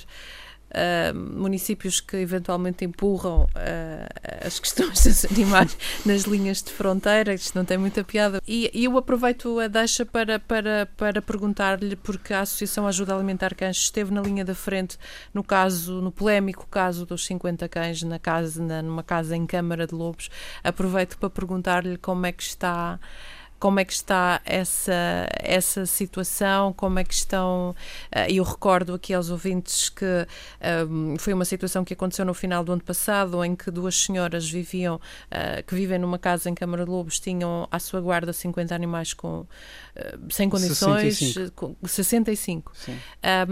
uh, 0.73 1.15
municípios 1.15 2.01
que 2.01 2.17
eventualmente 2.17 2.83
empurram 2.83 3.43
uh, 3.43 4.45
as 4.45 4.59
questões 4.59 5.03
dos 5.03 5.25
animais 5.25 5.77
nas 6.05 6.23
linhas 6.23 6.61
de 6.61 6.71
fronteira, 6.71 7.33
isto 7.33 7.57
não 7.57 7.65
tem 7.65 7.77
muita 7.77 8.03
piada. 8.03 8.41
E, 8.47 8.69
e 8.73 8.85
eu 8.85 8.97
aproveito 8.97 9.59
a 9.59 9.67
deixa 9.67 10.05
para, 10.05 10.39
para, 10.39 10.87
para 10.97 11.21
perguntar-lhe, 11.21 11.95
porque 11.95 12.33
a 12.33 12.41
Associação 12.41 12.87
Ajuda 12.87 13.15
Alimentar 13.15 13.55
Cães 13.55 13.77
esteve 13.77 14.13
na 14.13 14.21
linha 14.21 14.43
da 14.43 14.55
frente 14.55 14.97
no 15.33 15.43
caso, 15.43 16.01
no 16.01 16.11
polémico 16.11 16.67
caso 16.67 17.05
dos 17.05 17.25
50 17.25 17.67
cães 17.69 18.03
na 18.03 18.19
casa, 18.19 18.61
na, 18.61 18.81
numa 18.81 19.03
casa 19.03 19.35
em 19.35 19.45
Câmara 19.45 19.87
de 19.87 19.93
Lobos. 19.93 20.29
Aproveito 20.63 21.17
para 21.17 21.29
perguntar-lhe 21.29 21.97
como 21.97 22.25
é 22.25 22.31
que 22.31 22.43
está 22.43 22.99
como 23.63 23.79
é 23.79 23.85
que 23.85 23.93
está 23.93 24.41
essa, 24.43 25.25
essa 25.39 25.85
situação, 25.85 26.73
como 26.73 26.99
é 26.99 27.03
que 27.05 27.13
estão. 27.13 27.73
Uh, 28.13 28.29
eu 28.29 28.43
recordo 28.43 28.93
aqui 28.93 29.13
aos 29.13 29.29
ouvintes 29.29 29.87
que 29.87 30.03
uh, 30.03 31.17
foi 31.17 31.31
uma 31.31 31.45
situação 31.45 31.85
que 31.85 31.93
aconteceu 31.93 32.25
no 32.25 32.33
final 32.33 32.61
do 32.61 32.73
ano 32.73 32.83
passado, 32.83 33.41
em 33.41 33.55
que 33.55 33.71
duas 33.71 33.95
senhoras 33.95 34.49
viviam, 34.49 34.95
uh, 34.95 35.63
que 35.65 35.73
vivem 35.75 35.97
numa 35.97 36.19
casa 36.19 36.49
em 36.49 36.53
Câmara 36.53 36.83
de 36.83 36.91
Lobos, 36.91 37.21
tinham 37.21 37.65
à 37.71 37.79
sua 37.79 38.01
guarda 38.01 38.33
50 38.33 38.75
animais 38.75 39.13
com, 39.13 39.45
sem 40.29 40.49
condições. 40.49 41.19
65. 41.19 41.51
Com, 41.55 41.87
65. 41.87 42.73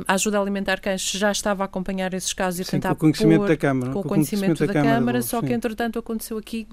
a 0.06 0.14
ajuda 0.14 0.42
alimentar 0.42 0.82
cães 0.82 1.10
já 1.10 1.32
estava 1.32 1.64
a 1.64 1.68
acompanhar 1.68 2.14
esses 2.14 2.34
casos 2.34 2.60
e 2.60 2.66
sim, 2.66 2.72
tentar 2.72 2.90
com 2.90 2.96
o 2.96 2.98
conhecimento 2.98 3.40
pôr, 3.40 3.48
da 3.48 3.56
Câmara. 3.56 3.94
Com 3.94 4.00
o 4.02 4.04
conhecimento, 4.04 4.58
conhecimento 4.58 4.60
da, 4.60 4.74
da, 4.74 4.74
Câmara, 4.74 4.96
Câmara 5.00 5.22
só 5.22 5.40
sim. 5.40 5.48
que 5.48 5.54
entretanto 5.54 5.98
aconteceu 5.98 6.38
aqui 6.38 6.68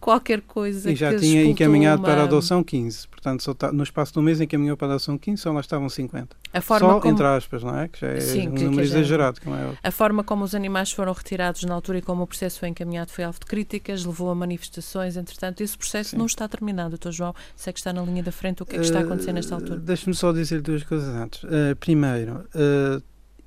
qualquer 0.00 0.40
coisa 0.42 0.90
E 0.90 0.94
já 0.96 1.10
que 1.12 1.20
tinha 1.20 1.44
encaminhado 1.44 2.02
uma... 2.02 2.08
para 2.08 2.20
a 2.22 2.24
adoção 2.24 2.62
15. 2.62 3.08
Portanto, 3.08 3.42
só 3.42 3.54
tá, 3.54 3.70
no 3.72 3.82
espaço 3.82 4.12
de 4.12 4.18
um 4.18 4.22
mês 4.22 4.40
encaminhou 4.40 4.76
para 4.76 4.88
a 4.88 4.90
adoção 4.92 5.16
15, 5.16 5.40
só 5.42 5.52
lá 5.52 5.60
estavam 5.60 5.88
50. 5.88 6.36
A 6.52 6.60
forma 6.60 6.88
só 6.88 7.00
como... 7.00 7.12
entre 7.14 7.24
aspas, 7.26 7.62
não 7.62 7.78
é? 7.78 7.88
Que 7.88 8.00
já 8.00 8.08
é 8.08 8.20
Sim, 8.20 8.48
um 8.48 8.54
que- 8.54 8.64
número 8.64 8.82
que 8.82 8.88
já- 8.88 8.98
exagerado, 8.98 9.40
como 9.40 9.54
é. 9.56 9.74
A 9.82 9.90
forma 9.90 10.24
como 10.24 10.44
os 10.44 10.54
animais 10.54 10.90
foram 10.92 11.12
retirados 11.12 11.62
na 11.64 11.74
altura 11.74 11.98
e 11.98 12.02
como 12.02 12.22
o 12.22 12.26
processo 12.26 12.58
foi 12.58 12.68
encaminhado 12.68 13.10
foi 13.12 13.24
alvo 13.24 13.38
de 13.38 13.46
críticas, 13.46 14.04
levou 14.04 14.30
a 14.30 14.34
manifestações, 14.34 15.16
entretanto, 15.16 15.62
esse 15.62 15.76
processo 15.78 16.10
Sim. 16.10 16.16
não 16.16 16.26
está 16.26 16.48
terminado. 16.48 16.98
Dr. 16.98 17.10
João, 17.10 17.34
sei 17.54 17.72
que 17.72 17.78
está 17.78 17.92
na 17.92 18.02
linha 18.02 18.22
da 18.22 18.32
frente, 18.32 18.62
o 18.62 18.66
que 18.66 18.74
é 18.76 18.78
que 18.78 18.84
está 18.84 18.98
a 18.98 19.02
acontecer 19.02 19.32
nesta 19.32 19.54
Eh, 19.54 19.56
altura? 19.56 19.78
Deixe-me 19.80 20.14
só 20.14 20.32
dizer 20.32 20.60
duas 20.60 20.82
coisas 20.82 21.08
antes. 21.14 21.44
Eh, 21.44 21.74
primeiro, 21.76 22.44
eh, 22.54 23.00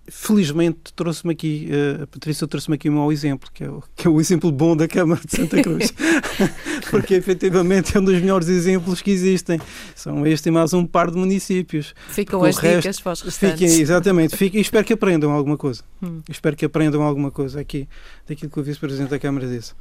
felizmente 0.07 0.93
trouxe-me 0.95 1.33
aqui, 1.33 1.67
eh, 1.71 2.03
a 2.03 2.07
Patrícia 2.07 2.47
trouxe-me 2.47 2.75
aqui 2.75 2.89
um 2.89 2.93
mau 2.93 3.11
exemplo, 3.11 3.49
que 3.53 3.63
é, 3.63 3.69
o, 3.69 3.83
que 3.95 4.07
é 4.07 4.09
o 4.09 4.19
exemplo 4.21 4.51
bom 4.51 4.75
da 4.75 4.87
Câmara 4.87 5.19
de 5.25 5.35
Santa 5.35 5.61
Cruz. 5.61 5.93
Porque 6.91 7.15
efetivamente 7.15 7.95
é 7.97 7.99
um 7.99 8.03
dos 8.03 8.13
melhores 8.15 8.47
exemplos 8.47 9.01
que 9.01 9.11
existem. 9.11 9.59
São 9.95 10.25
este 10.27 10.49
e 10.49 10.51
mais 10.51 10.73
um 10.73 10.85
par 10.85 11.09
de 11.09 11.17
municípios. 11.17 11.93
Ficam 12.09 12.43
as 12.43 12.57
resto- 12.57 12.81
dicas 12.81 12.99
para 12.99 13.13
os 13.13 13.21
restantes. 13.21 13.59
Fiquem, 13.59 13.81
exatamente, 13.81 14.35
fiquem, 14.37 14.61
espero 14.61 14.85
que 14.85 14.93
aprendam 14.93 15.31
alguma 15.31 15.57
coisa. 15.57 15.81
Hum. 16.01 16.21
Espero 16.29 16.55
que 16.55 16.65
aprendam 16.65 17.01
alguma 17.01 17.31
coisa 17.31 17.59
aqui 17.59 17.87
daquilo 18.27 18.51
que 18.51 18.59
o 18.59 18.63
Vice-Presidente 18.63 19.09
da 19.09 19.19
Câmara 19.19 19.47
disse. 19.47 19.73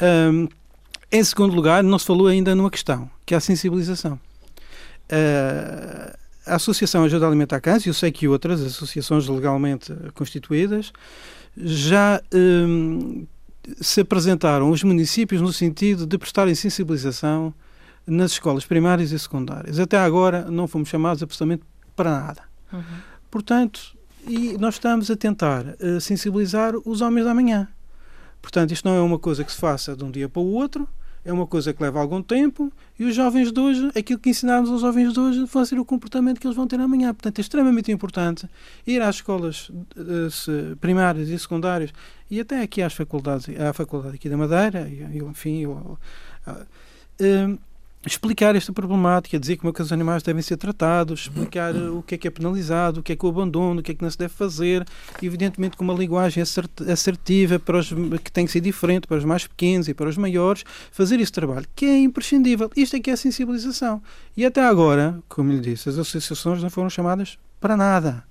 Ahm, 0.00 0.46
em 1.10 1.24
segundo 1.24 1.54
lugar, 1.54 1.82
não 1.82 1.98
se 1.98 2.06
falou 2.06 2.26
ainda 2.26 2.54
numa 2.54 2.70
questão, 2.70 3.10
que 3.26 3.34
é 3.34 3.36
a 3.36 3.40
sensibilização. 3.40 4.18
Ah, 5.10 6.16
a 6.48 6.56
Associação 6.56 7.04
Ajuda 7.04 7.26
a 7.26 7.28
Alimentar 7.28 7.60
Cães, 7.60 7.84
e 7.84 7.88
eu 7.88 7.94
sei 7.94 8.10
que 8.10 8.28
outras 8.28 8.60
associações 8.62 9.26
legalmente 9.28 9.94
constituídas, 10.14 10.92
já 11.56 12.20
hum, 12.32 13.26
se 13.80 14.00
apresentaram 14.00 14.68
aos 14.68 14.82
municípios 14.82 15.40
no 15.40 15.52
sentido 15.52 16.06
de 16.06 16.16
prestarem 16.18 16.54
sensibilização 16.54 17.52
nas 18.06 18.32
escolas 18.32 18.64
primárias 18.64 19.12
e 19.12 19.18
secundárias. 19.18 19.78
Até 19.78 19.98
agora 19.98 20.50
não 20.50 20.66
fomos 20.66 20.88
chamados 20.88 21.22
absolutamente 21.22 21.62
para 21.94 22.10
nada. 22.10 22.42
Uhum. 22.72 22.82
Portanto, 23.30 23.96
e 24.26 24.56
nós 24.58 24.74
estamos 24.74 25.10
a 25.10 25.16
tentar 25.16 25.76
eh, 25.78 26.00
sensibilizar 26.00 26.74
os 26.84 27.00
homens 27.00 27.24
da 27.24 27.34
manhã. 27.34 27.68
Portanto, 28.40 28.72
isto 28.72 28.88
não 28.88 28.96
é 28.96 29.00
uma 29.00 29.18
coisa 29.18 29.44
que 29.44 29.52
se 29.52 29.58
faça 29.58 29.96
de 29.96 30.04
um 30.04 30.10
dia 30.10 30.28
para 30.28 30.40
o 30.40 30.52
outro, 30.52 30.88
é 31.24 31.32
uma 31.32 31.46
coisa 31.46 31.72
que 31.72 31.82
leva 31.82 32.00
algum 32.00 32.22
tempo 32.22 32.72
e 32.98 33.04
os 33.04 33.14
jovens 33.14 33.52
de 33.52 33.60
hoje, 33.60 33.90
aquilo 33.96 34.18
que 34.18 34.30
ensinarmos 34.30 34.70
aos 34.70 34.80
jovens 34.80 35.12
de 35.12 35.20
hoje, 35.20 35.44
vai 35.46 35.66
ser 35.66 35.78
o 35.78 35.84
comportamento 35.84 36.40
que 36.40 36.46
eles 36.46 36.56
vão 36.56 36.66
ter 36.66 36.80
amanhã. 36.80 37.12
Portanto, 37.12 37.38
é 37.38 37.40
extremamente 37.40 37.92
importante 37.92 38.48
ir 38.86 39.00
às 39.02 39.16
escolas 39.16 39.70
eh, 39.96 40.74
primárias 40.80 41.28
e 41.28 41.38
secundárias 41.38 41.92
e 42.30 42.40
até 42.40 42.60
aqui 42.62 42.82
às 42.82 42.94
faculdades, 42.94 43.48
à 43.58 43.72
faculdade 43.72 44.16
aqui 44.16 44.28
da 44.28 44.36
Madeira, 44.36 44.88
e, 44.88 45.18
enfim, 45.18 45.62
eu, 45.62 45.98
ah, 46.46 46.66
eh, 47.20 47.56
explicar 48.06 48.54
esta 48.54 48.72
problemática, 48.72 49.38
dizer 49.38 49.56
como 49.56 49.70
é 49.70 49.72
que 49.72 49.82
os 49.82 49.92
animais 49.92 50.22
devem 50.22 50.40
ser 50.40 50.56
tratados, 50.56 51.22
explicar 51.22 51.74
eh, 51.74 51.90
o 51.90 52.02
que 52.02 52.14
é 52.14 52.18
que 52.18 52.28
é 52.28 52.30
penalizado, 52.30 53.00
o 53.00 53.02
que 53.02 53.12
é 53.12 53.16
que 53.16 53.24
é 53.24 53.28
o 53.28 53.30
abandono, 53.30 53.80
o 53.80 53.82
que 53.82 53.92
é 53.92 53.94
que 53.94 54.02
não 54.02 54.10
se 54.10 54.16
deve 54.16 54.32
fazer, 54.32 54.86
evidentemente 55.22 55.76
com 55.76 55.84
uma 55.84 55.94
linguagem 55.94 56.42
assert- 56.42 56.82
assertiva 56.88 57.58
para 57.58 57.78
os 57.78 57.88
que 58.22 58.32
tem 58.32 58.46
que 58.46 58.52
ser 58.52 58.60
diferente 58.60 59.06
para 59.06 59.18
os 59.18 59.24
mais 59.24 59.46
pequenos 59.46 59.88
e 59.88 59.94
para 59.94 60.08
os 60.08 60.16
maiores, 60.16 60.64
fazer 60.92 61.20
esse 61.20 61.32
trabalho, 61.32 61.66
que 61.74 61.86
é 61.86 61.98
imprescindível. 61.98 62.70
Isto 62.76 62.96
é 62.96 63.00
que 63.00 63.10
é 63.10 63.14
a 63.14 63.16
sensibilização. 63.16 64.00
E 64.36 64.46
até 64.46 64.62
agora, 64.64 65.20
como 65.28 65.50
lhe 65.52 65.60
disse, 65.60 65.88
as 65.88 65.98
associações 65.98 66.62
não 66.62 66.70
foram 66.70 66.88
chamadas 66.88 67.36
para 67.60 67.76
nada. 67.76 68.24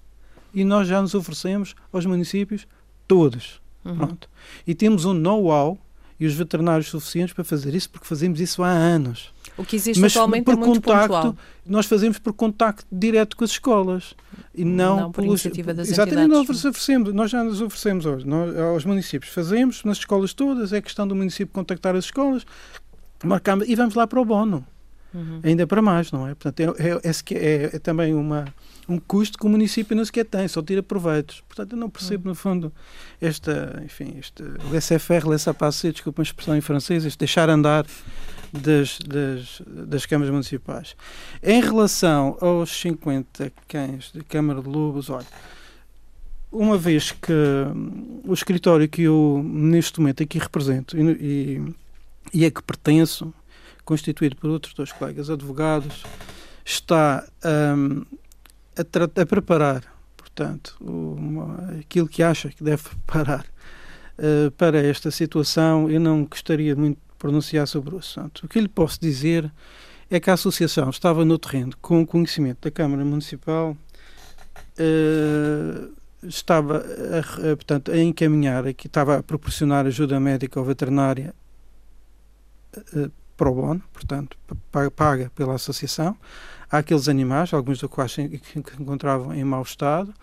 E 0.53 0.63
nós 0.63 0.87
já 0.87 1.01
nos 1.01 1.13
oferecemos 1.13 1.75
aos 1.91 2.05
municípios 2.05 2.65
todos. 3.07 3.61
Uhum. 3.83 3.95
Pronto. 3.95 4.29
E 4.65 4.73
temos 4.73 5.05
um 5.05 5.13
know-how 5.13 5.77
e 6.19 6.25
os 6.25 6.33
veterinários 6.33 6.87
suficientes 6.89 7.33
para 7.33 7.43
fazer 7.43 7.75
isso, 7.75 7.89
porque 7.89 8.07
fazemos 8.07 8.39
isso 8.39 8.63
há 8.63 8.69
anos. 8.69 9.31
O 9.57 9.65
que 9.65 9.75
existe 9.75 9.99
Mas 9.99 10.15
atualmente 10.15 10.43
por 10.45 10.53
é 10.53 10.57
muito 10.57 10.81
contacto, 10.81 11.07
pontual. 11.07 11.37
nós 11.65 11.85
fazemos 11.87 12.19
por 12.19 12.31
contacto 12.33 12.85
direto 12.91 13.35
com 13.35 13.43
as 13.43 13.49
escolas 13.51 14.13
e 14.53 14.63
não, 14.63 14.97
Não 14.99 15.11
por 15.11 15.21
pelos- 15.23 15.41
iniciativa 15.43 15.73
das 15.73 15.89
Exatamente, 15.89 16.25
entidades. 16.25 16.47
nós 16.47 16.65
oferecemos, 16.65 17.13
nós 17.13 17.31
já 17.31 17.43
nos 17.43 17.59
oferecemos 17.61 18.05
hoje, 18.05 18.27
nós, 18.27 18.55
aos 18.57 18.85
municípios. 18.85 19.33
Fazemos 19.33 19.83
nas 19.83 19.97
escolas 19.97 20.33
todas, 20.33 20.71
é 20.73 20.79
questão 20.81 21.07
do 21.07 21.15
município 21.15 21.51
contactar 21.53 21.95
as 21.95 22.05
escolas, 22.05 22.45
marcamos 23.23 23.67
e 23.67 23.73
vamos 23.75 23.95
lá 23.95 24.05
para 24.05 24.19
o 24.21 24.25
bono. 24.25 24.65
Uhum. 25.13 25.39
Ainda 25.41 25.65
para 25.65 25.81
mais, 25.81 26.11
não 26.11 26.27
é? 26.27 26.35
Portanto, 26.35 26.59
é, 26.77 26.89
é, 26.89 26.91
é 26.91 27.11
é- 27.33 27.75
é 27.77 27.79
também 27.79 28.13
uma, 28.13 28.45
um 28.87 28.99
custo 28.99 29.39
que 29.39 29.45
o 29.45 29.49
município 29.49 29.95
não 29.95 30.03
sequer 30.05 30.25
tem, 30.25 30.47
só 30.47 30.61
tira 30.61 30.83
proveitos. 30.83 31.41
Portanto, 31.47 31.71
eu 31.73 31.77
não 31.79 31.89
percebo, 31.89 32.27
no 32.29 32.35
fundo, 32.35 32.71
esta, 33.19 33.81
enfim, 33.83 34.15
este 34.19 34.43
laissez-faire, 34.69 35.25
laissez-passer, 35.27 35.93
desculpa 35.93 36.21
a 36.21 36.23
expressão 36.23 36.55
em 36.55 36.61
francês, 36.61 37.05
este 37.05 37.17
deixar 37.17 37.49
andar 37.49 37.85
das, 38.51 38.99
das, 38.99 39.61
das 39.65 40.05
câmaras 40.05 40.31
municipais. 40.31 40.95
Em 41.43 41.61
relação 41.61 42.37
aos 42.41 42.69
50 42.71 43.51
cães 43.67 44.11
da 44.13 44.23
Câmara 44.23 44.61
de 44.61 44.67
Lobos, 44.69 45.09
olha, 45.09 45.25
uma 46.51 46.77
vez 46.77 47.11
que 47.11 47.33
o 48.23 48.33
escritório 48.33 48.87
que 48.87 49.03
eu 49.03 49.41
neste 49.43 49.99
momento 49.99 50.23
aqui 50.23 50.39
represento 50.39 50.97
e, 50.97 51.01
e, 51.11 51.75
e 52.33 52.45
é 52.45 52.51
que 52.51 52.61
pertenço, 52.63 53.33
constituído 53.83 54.35
por 54.35 54.49
outros 54.49 54.73
dois 54.73 54.91
colegas 54.91 55.29
advogados, 55.29 56.03
está 56.65 57.25
hum, 57.77 58.03
a, 58.77 59.21
a 59.21 59.25
preparar, 59.25 59.83
portanto, 60.15 60.75
uma- 60.81 61.79
aquilo 61.79 62.07
que 62.07 62.21
acha 62.23 62.49
que 62.49 62.63
deve 62.63 62.83
preparar 62.83 63.45
eh, 64.17 64.49
para 64.57 64.79
esta 64.79 65.11
situação. 65.11 65.89
Eu 65.89 65.99
não 65.99 66.25
gostaria 66.25 66.75
muito 66.75 66.99
pronunciar 67.17 67.67
sobre 67.67 67.95
o 67.95 67.97
assunto. 67.99 68.45
O 68.45 68.47
que 68.47 68.59
lhe 68.59 68.67
posso 68.67 68.99
dizer 68.99 69.51
é 70.09 70.19
que 70.19 70.29
a 70.29 70.33
associação 70.33 70.89
estava 70.89 71.25
no 71.25 71.37
terreno 71.37 71.73
com 71.81 72.01
o 72.01 72.07
conhecimento 72.07 72.59
da 72.61 72.71
Câmara 72.71 73.03
Municipal, 73.03 73.75
eh, 74.77 75.87
estava 76.23 76.77
a, 76.77 77.51
a, 77.51 77.55
portanto, 77.55 77.91
a 77.91 77.97
encaminhar, 77.97 78.65
aqui, 78.67 78.87
estava 78.87 79.17
a 79.17 79.23
proporcionar 79.23 79.85
ajuda 79.85 80.19
médica 80.19 80.59
ou 80.59 80.65
veterinária 80.65 81.33
eh, 82.95 83.09
pro 83.35 83.53
bono, 83.53 83.83
portanto, 83.93 84.37
pa- 84.71 84.89
paga 84.89 85.31
pela 85.35 85.55
associação, 85.55 86.17
àqueles 86.71 87.07
animais, 87.07 87.53
alguns 87.53 87.79
dos 87.79 87.89
quais 87.89 88.11
se 88.11 88.21
encontravam 88.79 89.33
em 89.33 89.43
mau 89.43 89.61
estado, 89.61 90.13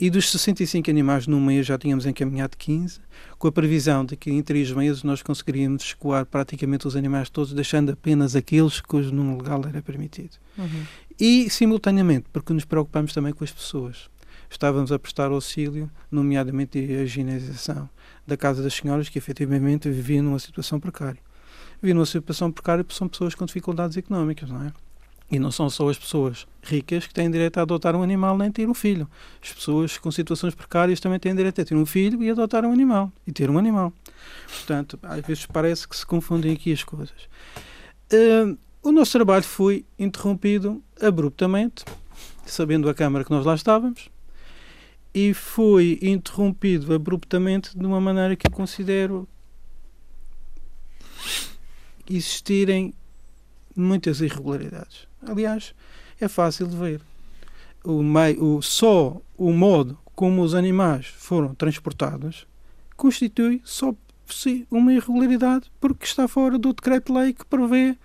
e 0.00 0.08
dos 0.08 0.30
65 0.30 0.90
animais 0.90 1.26
no 1.26 1.38
mês 1.38 1.66
já 1.66 1.76
tínhamos 1.76 2.06
encaminhado 2.06 2.56
15, 2.56 3.00
com 3.38 3.48
a 3.48 3.52
previsão 3.52 4.02
de 4.02 4.16
que 4.16 4.30
em 4.30 4.42
três 4.42 4.72
meses 4.72 5.02
nós 5.02 5.22
conseguiríamos 5.22 5.82
escoar 5.82 6.24
praticamente 6.24 6.88
os 6.88 6.96
animais 6.96 7.28
todos, 7.28 7.52
deixando 7.52 7.92
apenas 7.92 8.34
aqueles 8.34 8.80
cujo 8.80 9.12
número 9.12 9.42
legal 9.42 9.62
era 9.68 9.82
permitido. 9.82 10.38
Uhum. 10.56 10.84
E, 11.20 11.50
simultaneamente, 11.50 12.24
porque 12.32 12.50
nos 12.54 12.64
preocupamos 12.64 13.12
também 13.12 13.34
com 13.34 13.44
as 13.44 13.52
pessoas. 13.52 14.08
Estávamos 14.48 14.90
a 14.90 14.98
prestar 14.98 15.30
auxílio, 15.30 15.90
nomeadamente 16.10 16.78
a 16.78 17.02
higienização 17.02 17.86
da 18.26 18.38
Casa 18.38 18.62
das 18.62 18.72
Senhoras, 18.72 19.10
que 19.10 19.18
efetivamente 19.18 19.90
viviam 19.90 20.24
numa 20.24 20.38
situação 20.38 20.80
precária. 20.80 21.20
Viviam 21.82 21.96
numa 21.96 22.06
situação 22.06 22.50
precária 22.50 22.82
porque 22.82 22.96
são 22.96 23.06
pessoas 23.06 23.34
com 23.34 23.44
dificuldades 23.44 23.98
económicas, 23.98 24.48
não 24.48 24.64
é? 24.64 24.72
E 25.30 25.38
não 25.38 25.52
são 25.52 25.70
só 25.70 25.88
as 25.88 25.98
pessoas 25.98 26.46
ricas 26.62 27.06
que 27.06 27.14
têm 27.14 27.30
direito 27.30 27.58
a 27.58 27.62
adotar 27.62 27.94
um 27.94 28.02
animal 28.02 28.36
nem 28.36 28.50
ter 28.50 28.68
um 28.68 28.74
filho. 28.74 29.08
As 29.40 29.52
pessoas 29.52 29.96
com 29.96 30.10
situações 30.10 30.54
precárias 30.54 30.98
também 30.98 31.20
têm 31.20 31.34
direito 31.34 31.60
a 31.60 31.64
ter 31.64 31.76
um 31.76 31.86
filho 31.86 32.22
e 32.22 32.30
adotar 32.30 32.64
um 32.64 32.72
animal. 32.72 33.12
E 33.26 33.32
ter 33.32 33.48
um 33.48 33.56
animal. 33.56 33.92
Portanto, 34.46 34.98
às 35.02 35.24
vezes 35.24 35.46
parece 35.46 35.86
que 35.86 35.96
se 35.96 36.04
confundem 36.04 36.52
aqui 36.52 36.72
as 36.72 36.82
coisas. 36.82 37.28
Uh, 38.12 38.58
o 38.82 38.90
nosso 38.90 39.12
trabalho 39.12 39.44
foi 39.44 39.84
interrompido 39.98 40.82
abruptamente, 41.00 41.84
sabendo 42.44 42.88
a 42.88 42.94
Câmara 42.94 43.24
que 43.24 43.30
nós 43.30 43.46
lá 43.46 43.54
estávamos, 43.54 44.08
e 45.14 45.34
foi 45.34 45.98
interrompido 46.02 46.94
abruptamente 46.94 47.76
de 47.76 47.84
uma 47.84 48.00
maneira 48.00 48.34
que 48.34 48.46
eu 48.46 48.50
considero 48.50 49.28
existirem 52.08 52.94
muitas 53.76 54.20
irregularidades. 54.20 55.09
Aliás, 55.22 55.74
é 56.20 56.28
fácil 56.28 56.66
de 56.66 56.76
ver. 56.76 57.00
O 57.84 58.02
meio, 58.02 58.56
o, 58.56 58.62
só 58.62 59.20
o 59.36 59.52
modo 59.52 59.98
como 60.14 60.42
os 60.42 60.54
animais 60.54 61.06
foram 61.06 61.54
transportados 61.54 62.46
constitui 62.96 63.62
só 63.64 63.94
si 64.26 64.66
uma 64.70 64.92
irregularidade 64.92 65.70
porque 65.80 66.04
está 66.04 66.28
fora 66.28 66.58
do 66.58 66.74
decreto-lei 66.74 67.32
que 67.32 67.44
prevê 67.46 67.96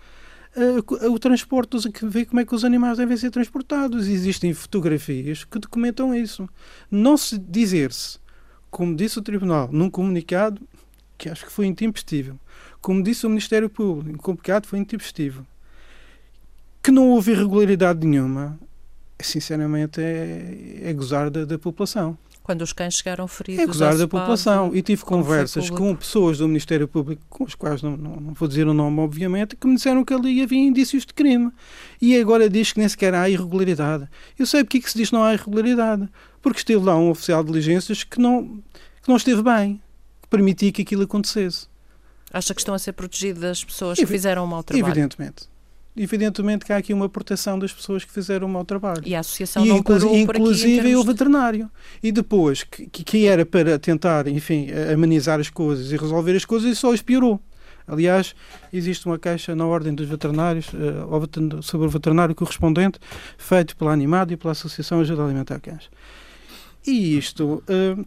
uh, 0.55 1.11
o 1.11 1.19
transporte, 1.19 1.71
dos, 1.71 1.85
que 1.87 2.05
vê 2.05 2.25
como 2.25 2.39
é 2.39 2.45
que 2.45 2.55
os 2.55 2.63
animais 2.63 2.97
devem 2.97 3.17
ser 3.17 3.31
transportados. 3.31 4.07
Existem 4.07 4.53
fotografias 4.53 5.43
que 5.43 5.59
documentam 5.59 6.15
isso. 6.15 6.47
Não 6.89 7.17
se 7.17 7.37
dizer-se, 7.37 8.17
como 8.71 8.95
disse 8.95 9.19
o 9.19 9.21
Tribunal, 9.21 9.69
num 9.71 9.89
comunicado 9.89 10.61
que 11.17 11.29
acho 11.29 11.45
que 11.45 11.51
foi 11.51 11.65
intempestivo, 11.65 12.39
como 12.81 13.01
disse 13.01 13.25
o 13.25 13.29
Ministério 13.29 13.69
Público, 13.69 14.15
um 14.15 14.21
comunicado 14.21 14.67
foi 14.67 14.79
intempestivo, 14.79 15.45
que 16.85 16.91
não 16.91 17.09
houve 17.09 17.31
irregularidade 17.31 18.05
nenhuma, 18.05 18.59
sinceramente 19.19 19.99
é, 19.99 20.81
é 20.83 20.93
gozar 20.93 21.31
da, 21.31 21.43
da 21.43 21.57
população. 21.57 22.15
Quando 22.43 22.61
os 22.61 22.71
cães 22.71 22.93
chegaram 22.93 23.27
feridos. 23.27 23.59
É 23.59 23.63
acusar 23.63 23.97
da 23.97 24.07
população. 24.07 24.69
E 24.71 24.83
tive 24.83 25.03
conversas 25.03 25.67
com 25.71 25.95
pessoas 25.95 26.37
do 26.37 26.47
Ministério 26.47 26.87
Público, 26.87 27.23
com 27.27 27.43
os 27.43 27.55
quais 27.55 27.81
não, 27.81 27.97
não, 27.97 28.17
não, 28.17 28.33
vou 28.35 28.47
dizer 28.47 28.67
o 28.67 28.73
nome, 28.73 28.99
obviamente, 28.99 29.55
que 29.55 29.65
me 29.65 29.77
disseram 29.77 30.05
que 30.05 30.13
ali 30.13 30.43
havia 30.43 30.59
indícios 30.59 31.07
de 31.07 31.13
crime. 31.15 31.51
E 31.99 32.15
agora 32.19 32.47
diz 32.47 32.71
que 32.71 32.77
nem 32.77 32.87
sequer 32.87 33.15
há 33.15 33.27
irregularidade. 33.27 34.07
Eu 34.37 34.45
sei 34.45 34.63
porque 34.63 34.77
é 34.77 34.81
que 34.81 34.91
se 34.91 34.95
diz 34.95 35.09
que 35.09 35.15
não 35.15 35.23
há 35.23 35.33
irregularidade. 35.33 36.07
Porque 36.39 36.59
esteve 36.59 36.85
lá 36.85 36.95
um 36.95 37.09
oficial 37.09 37.43
de 37.43 37.51
diligências 37.51 38.03
que 38.03 38.21
não, 38.21 38.61
que 39.01 39.09
não 39.09 39.17
esteve 39.17 39.41
bem, 39.41 39.81
que 40.21 40.27
permitia 40.27 40.71
que 40.71 40.83
aquilo 40.83 41.01
acontecesse. 41.01 41.65
Acha 42.31 42.53
que 42.53 42.61
estão 42.61 42.75
a 42.75 42.79
ser 42.79 42.93
protegidas 42.93 43.43
as 43.43 43.63
pessoas 43.63 43.97
que 43.97 44.05
fizeram 44.05 44.43
um 44.43 44.47
mau 44.47 44.61
trabalho? 44.61 44.85
Evidentemente 44.91 45.54
evidentemente 45.95 46.65
que 46.65 46.73
há 46.73 46.77
aqui 46.77 46.93
uma 46.93 47.07
proteção 47.07 47.57
das 47.57 47.71
pessoas 47.71 48.03
que 48.03 48.11
fizeram 48.11 48.47
o 48.47 48.49
mau 48.49 48.65
trabalho. 48.65 49.01
E 49.05 49.15
a 49.15 49.19
associação 49.19 49.65
e, 49.65 49.69
não 49.69 49.81
parou 49.81 50.15
Inclusive 50.15 50.95
o 50.95 51.03
veterinário. 51.03 51.69
E 52.01 52.11
depois, 52.11 52.63
que, 52.63 52.87
que 52.87 53.25
era 53.27 53.45
para 53.45 53.79
tentar, 53.79 54.27
enfim, 54.27 54.67
amenizar 54.91 55.39
as 55.39 55.49
coisas 55.49 55.91
e 55.91 55.97
resolver 55.97 56.35
as 56.35 56.45
coisas, 56.45 56.71
e 56.71 56.75
só 56.75 56.93
as 56.93 57.01
piorou. 57.01 57.39
Aliás, 57.87 58.35
existe 58.73 59.05
uma 59.05 59.19
queixa 59.19 59.55
na 59.55 59.65
Ordem 59.65 59.93
dos 59.93 60.07
Veterinários 60.07 60.67
uh, 60.73 61.61
sobre 61.61 61.87
o 61.87 61.89
veterinário 61.89 62.33
correspondente, 62.33 62.99
feito 63.37 63.77
pela 63.77 63.91
Animado 63.91 64.33
e 64.33 64.37
pela 64.37 64.53
Associação 64.53 65.01
Ajuda 65.01 65.23
Alimentar 65.23 65.59
Cães. 65.59 65.89
E 66.85 67.17
isto 67.17 67.63
uh, 67.69 68.05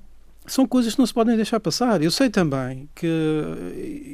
são 0.48 0.66
coisas 0.66 0.94
que 0.94 0.98
não 0.98 1.06
se 1.06 1.14
podem 1.14 1.36
deixar 1.36 1.60
passar. 1.60 2.02
Eu 2.02 2.10
sei 2.10 2.30
também 2.30 2.88
que, 2.94 3.06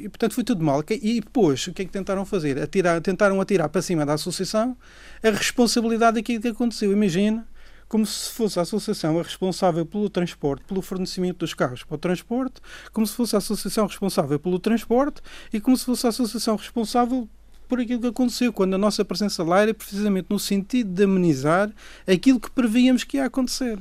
e, 0.03 0.09
portanto, 0.09 0.33
foi 0.33 0.43
tudo 0.43 0.63
mal. 0.63 0.83
E 0.89 1.21
depois, 1.21 1.65
o 1.67 1.73
que 1.73 1.81
é 1.81 1.85
que 1.85 1.91
tentaram 1.91 2.25
fazer? 2.25 2.61
Atirar, 2.61 3.01
tentaram 3.01 3.39
atirar 3.41 3.69
para 3.69 3.81
cima 3.81 4.05
da 4.05 4.13
associação 4.13 4.77
a 5.23 5.29
responsabilidade 5.29 6.15
daquilo 6.15 6.41
que 6.41 6.47
aconteceu. 6.47 6.91
Imagina 6.91 7.47
como 7.87 8.05
se 8.05 8.31
fosse 8.31 8.57
a 8.59 8.63
associação 8.63 9.19
a 9.19 9.23
responsável 9.23 9.85
pelo 9.85 10.09
transporte, 10.09 10.63
pelo 10.65 10.81
fornecimento 10.81 11.39
dos 11.39 11.53
carros 11.53 11.83
para 11.83 11.95
o 11.95 11.97
transporte, 11.97 12.61
como 12.91 13.05
se 13.05 13.13
fosse 13.13 13.35
a 13.35 13.37
associação 13.37 13.85
responsável 13.85 14.39
pelo 14.39 14.59
transporte 14.59 15.21
e 15.53 15.61
como 15.61 15.77
se 15.77 15.85
fosse 15.85 16.05
a 16.05 16.09
associação 16.09 16.55
responsável 16.55 17.29
por 17.67 17.79
aquilo 17.79 18.01
que 18.01 18.07
aconteceu, 18.07 18.53
quando 18.53 18.75
a 18.75 18.77
nossa 18.77 19.03
presença 19.03 19.43
lá 19.43 19.61
era 19.61 19.73
precisamente 19.73 20.27
no 20.29 20.39
sentido 20.39 20.91
de 20.91 21.03
amenizar 21.03 21.71
aquilo 22.07 22.39
que 22.39 22.49
prevíamos 22.51 23.03
que 23.03 23.17
ia 23.17 23.25
acontecer. 23.25 23.79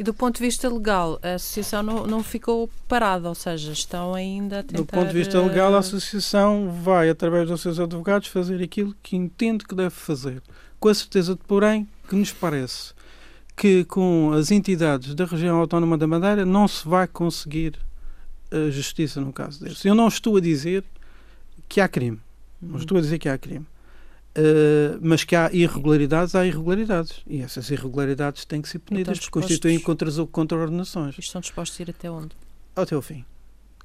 E 0.00 0.02
do 0.02 0.14
ponto 0.14 0.38
de 0.38 0.46
vista 0.46 0.66
legal, 0.66 1.20
a 1.22 1.34
associação 1.34 1.82
não, 1.82 2.06
não 2.06 2.22
ficou 2.22 2.70
parada, 2.88 3.28
ou 3.28 3.34
seja, 3.34 3.70
estão 3.70 4.14
ainda 4.14 4.60
a 4.60 4.62
tentar... 4.62 4.78
Do 4.78 4.86
ponto 4.86 5.08
de 5.08 5.12
vista 5.12 5.38
legal, 5.38 5.74
a 5.74 5.76
eh, 5.76 5.78
associação 5.80 6.70
vai, 6.70 7.10
através 7.10 7.46
dos 7.46 7.60
seus 7.60 7.78
advogados, 7.78 8.28
fazer 8.28 8.62
aquilo 8.62 8.96
que 9.02 9.14
entende 9.14 9.62
que 9.62 9.74
deve 9.74 9.90
fazer. 9.90 10.42
Com 10.78 10.88
a 10.88 10.94
certeza, 10.94 11.38
porém, 11.46 11.86
que 12.08 12.16
nos 12.16 12.32
parece 12.32 12.94
que 13.54 13.84
com 13.84 14.32
as 14.32 14.50
entidades 14.50 15.14
da 15.14 15.26
região 15.26 15.58
autónoma 15.58 15.98
da 15.98 16.06
Madeira 16.06 16.46
não 16.46 16.66
se 16.66 16.88
vai 16.88 17.06
conseguir 17.06 17.78
a 18.50 18.70
justiça 18.70 19.20
no 19.20 19.34
caso 19.34 19.62
desse. 19.62 19.86
Eu 19.86 19.94
não 19.94 20.08
estou 20.08 20.38
a 20.38 20.40
dizer 20.40 20.82
que 21.68 21.78
há 21.78 21.86
crime. 21.86 22.18
Não 22.58 22.70
uhum. 22.70 22.78
estou 22.78 22.96
a 22.96 23.02
dizer 23.02 23.18
que 23.18 23.28
há 23.28 23.36
crime. 23.36 23.66
Uh, 24.36 24.98
mas 25.02 25.24
que 25.24 25.34
há 25.34 25.50
irregularidades, 25.52 26.34
há 26.34 26.46
irregularidades. 26.46 27.22
E 27.26 27.40
essas 27.40 27.68
irregularidades 27.70 28.44
têm 28.44 28.62
que 28.62 28.68
ser 28.68 28.78
punidas, 28.78 29.18
porque 29.18 29.30
constituem 29.30 29.78
contra, 29.80 30.08
contraordenações. 30.26 31.18
Estão 31.18 31.40
dispostos 31.40 31.80
a 31.80 31.82
ir 31.82 31.90
até 31.90 32.10
onde? 32.10 32.30
Até 32.76 32.96
o 32.96 33.02
fim. 33.02 33.24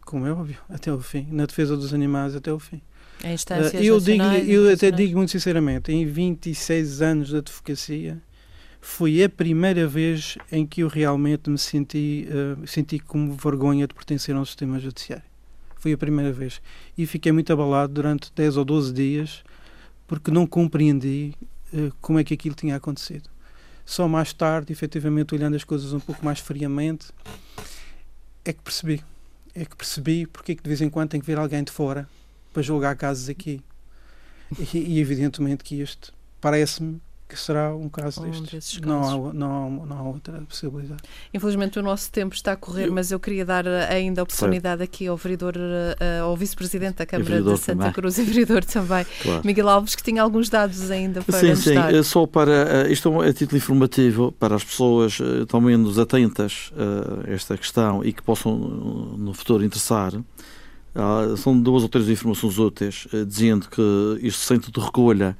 Como 0.06 0.26
é 0.28 0.32
óbvio, 0.32 0.58
até 0.70 0.94
o 0.94 1.00
fim. 1.00 1.28
Na 1.32 1.48
defesa 1.48 1.76
dos 1.76 1.94
animais, 1.94 2.36
até 2.36 2.54
o 2.54 2.60
fim. 2.60 2.80
Em 3.24 3.34
instâncias 3.34 3.74
uh, 3.74 3.84
eu 3.84 4.00
digo, 4.00 4.24
eu 4.24 4.72
até 4.72 4.92
digo 4.92 5.18
muito 5.18 5.32
sinceramente, 5.32 5.92
em 5.92 6.06
26 6.06 7.02
anos 7.02 7.30
de 7.30 7.38
advocacia, 7.38 8.22
foi 8.80 9.24
a 9.24 9.30
primeira 9.30 9.88
vez 9.88 10.38
em 10.52 10.64
que 10.64 10.82
eu 10.82 10.88
realmente 10.88 11.50
me 11.50 11.58
senti, 11.58 12.28
uh, 12.30 12.68
senti 12.68 13.00
como 13.00 13.34
vergonha 13.34 13.88
de 13.88 13.96
pertencer 13.96 14.36
a 14.36 14.40
um 14.40 14.46
sistema 14.46 14.80
judiciário. 14.80 15.26
Foi 15.76 15.92
a 15.92 15.98
primeira 15.98 16.32
vez. 16.32 16.62
E 16.96 17.08
fiquei 17.08 17.32
muito 17.32 17.52
abalado 17.52 17.94
durante 17.94 18.32
10 18.36 18.58
ou 18.58 18.66
12 18.66 18.94
dias 18.94 19.44
porque 20.08 20.32
não 20.32 20.46
compreendi 20.46 21.34
uh, 21.74 21.94
como 22.02 22.20
é 22.20 22.24
que 22.24 22.34
aquilo 22.34 22.56
tinha 22.56 22.76
acontecido. 22.76 23.30
Só 23.86 24.08
mais 24.08 24.34
tarde, 24.34 24.74
efetivamente, 24.74 25.36
olhando 25.36 25.56
as 25.56 25.64
coisas 25.64 25.94
um 25.94 26.00
pouco 26.00 26.26
mais 26.26 26.40
friamente, 26.40 27.08
é 28.44 28.52
que 28.52 28.62
percebi. 28.62 29.04
É 29.54 29.64
que 29.64 29.76
percebi 29.76 30.26
porque 30.26 30.54
é 30.54 30.56
que 30.56 30.64
de 30.64 30.68
vez 30.68 30.82
em 30.82 30.90
quando 30.90 31.10
tem 31.10 31.20
que 31.20 31.26
vir 31.26 31.38
alguém 31.38 31.64
de 31.64 31.72
fora 31.72 32.10
para 32.52 32.62
julgar 32.62 32.96
casos 32.96 33.30
aqui. 33.30 33.62
E, 34.74 34.78
e 34.78 35.00
evidentemente 35.00 35.64
que 35.64 35.80
este 35.82 36.12
parece-me 36.42 37.02
que 37.28 37.40
será 37.40 37.76
um 37.76 37.90
caso 37.90 38.22
um 38.22 38.30
destes. 38.44 38.80
Não 38.82 39.04
há, 39.04 39.34
não, 39.34 39.82
há, 39.84 39.86
não 39.88 39.98
há 39.98 40.02
outra 40.04 40.42
possibilidade. 40.48 41.02
Infelizmente 41.34 41.80
o 41.80 41.82
nosso 41.82 42.12
tempo 42.12 42.36
está 42.36 42.52
a 42.52 42.56
correr, 42.56 42.88
eu, 42.88 42.94
mas 42.94 43.12
eu 43.12 43.20
queria 43.20 43.44
dar 43.44 43.66
eh, 43.66 43.88
ainda 43.90 44.22
a 44.22 44.24
oportunidade 44.24 44.80
certo. 44.80 44.94
aqui 44.94 45.08
ao 45.08 45.18
vereador, 45.18 45.56
uh, 45.58 46.24
ao 46.24 46.38
vice-presidente 46.38 46.98
da 46.98 47.06
Câmara 47.06 47.42
de 47.42 47.58
Santa 47.58 47.66
também. 47.66 47.94
Cruz 47.94 48.18
e 48.20 48.24
vereador 48.24 48.64
também, 48.64 49.06
claro. 49.24 49.42
Miguel 49.44 49.70
Alves, 49.70 49.96
que 49.96 50.04
tinha 50.04 50.22
alguns 50.22 50.50
dados 50.50 50.92
ainda 50.92 51.22
para 51.22 51.40
sim, 51.40 51.50
nos 51.50 51.64
sim. 51.64 51.74
dar. 51.74 52.04
Só 52.04 52.28
para, 52.28 52.86
uh, 52.86 52.92
isto 52.92 53.24
é 53.24 53.30
a 53.30 53.34
título 53.34 53.58
informativo 53.58 54.32
para 54.32 54.56
as 54.56 54.64
pessoas 54.64 55.20
uh, 55.20 55.44
estão 55.44 55.60
menos 55.60 55.98
atentas 55.98 56.72
a 56.78 57.32
esta 57.32 57.58
questão 57.58 58.04
e 58.04 58.14
que 58.14 58.22
possam 58.22 58.56
no 58.56 59.34
futuro 59.34 59.64
interessar. 59.64 60.14
Uh, 60.14 61.36
são 61.38 61.60
duas 61.60 61.84
ou 61.84 61.90
três 61.90 62.08
informações 62.08 62.58
úteis, 62.60 63.08
dizendo 63.28 63.68
que 63.68 63.82
este 64.22 64.42
centro 64.42 64.72
de 64.72 64.80
recolha 64.80 65.36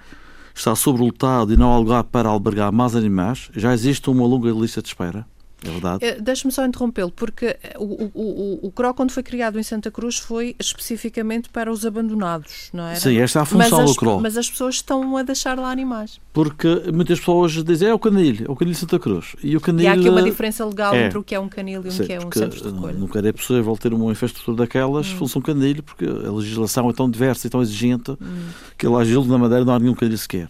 está 0.56 0.76
sobrelotado 0.76 1.54
e 1.54 1.58
não 1.58 1.72
há 1.74 1.78
lugar 1.78 2.04
para 2.06 2.30
albergar 2.30 2.72
mais 2.72 2.96
animais, 2.96 3.50
já 3.56 3.74
existe 3.74 4.10
uma 4.10 4.26
longa 4.26 4.50
lista 4.52 4.82
de 4.82 4.88
espera. 4.88 5.26
É 5.66 5.72
verdade. 5.72 6.06
Uh, 6.06 6.22
Deixe-me 6.22 6.52
só 6.52 6.66
interrompê-lo, 6.66 7.12
porque 7.12 7.58
o, 7.78 7.84
o, 7.84 8.12
o, 8.14 8.68
o 8.68 8.72
CRO, 8.72 8.94
quando 8.94 9.12
foi 9.12 9.24
criado 9.24 9.60
em 9.60 9.64
Santa 9.64 9.90
Cruz, 9.90 10.18
foi 10.18 10.56
especificamente 10.60 11.50
para 11.50 11.72
os 11.72 11.86
abandonados, 11.86 12.70
não 12.72 12.88
é? 12.88 12.96
Sim, 12.96 13.18
esta 13.18 13.40
é 13.40 13.42
a 13.42 13.46
função 13.46 13.80
mas 13.80 13.90
do 13.92 13.96
CRO. 13.96 14.20
Mas 14.20 14.38
as 14.38 14.50
pessoas 14.50 14.76
estão 14.76 15.18
a 15.18 15.24
deixar 15.24 15.58
lá 15.58 15.72
animais. 15.72 16.20
Porque 16.34 16.68
muitas 16.94 17.20
pessoas 17.20 17.52
dizem 17.64 17.90
é 17.90 17.94
o 17.94 18.00
canil, 18.00 18.46
é 18.48 18.52
o 18.52 18.56
canil 18.56 18.74
de 18.74 18.80
Santa 18.80 19.00
Cruz. 19.00 19.36
E, 19.42 19.56
o 19.56 19.62
canil, 19.62 19.84
e 19.84 19.88
há 19.88 19.94
aqui 19.94 20.10
uma 20.10 20.22
diferença 20.22 20.66
legal 20.66 20.94
é, 20.94 21.06
entre 21.06 21.18
o 21.18 21.24
que 21.24 21.34
é 21.34 21.40
um 21.40 21.50
canil 21.50 21.84
e 21.86 21.90
o 21.90 22.06
que 22.06 22.14
é 22.14 22.20
um 22.20 22.32
centro 22.32 22.62
de 22.62 22.70
recolha. 22.70 22.94
Nunca 22.94 23.20
é 23.20 23.32
possível 23.32 23.76
ter 23.78 23.94
uma 23.94 24.12
infraestrutura 24.12 24.58
daquelas 24.58 25.12
hum. 25.12 25.18
função 25.18 25.42
canil, 25.42 25.82
porque 25.84 26.06
a 26.06 26.32
legislação 26.32 26.90
é 26.90 26.94
tão 26.94 27.10
diversa 27.10 27.48
e 27.48 27.50
tão 27.50 27.62
exigente 27.62 28.12
hum. 28.12 28.48
que 28.78 28.88
lá 28.88 29.04
Gil 29.04 29.26
na 29.26 29.38
Madeira 29.38 29.66
não 29.66 29.74
há 29.74 29.80
nenhum 29.80 29.96
canil 29.96 30.18
sequer. 30.18 30.48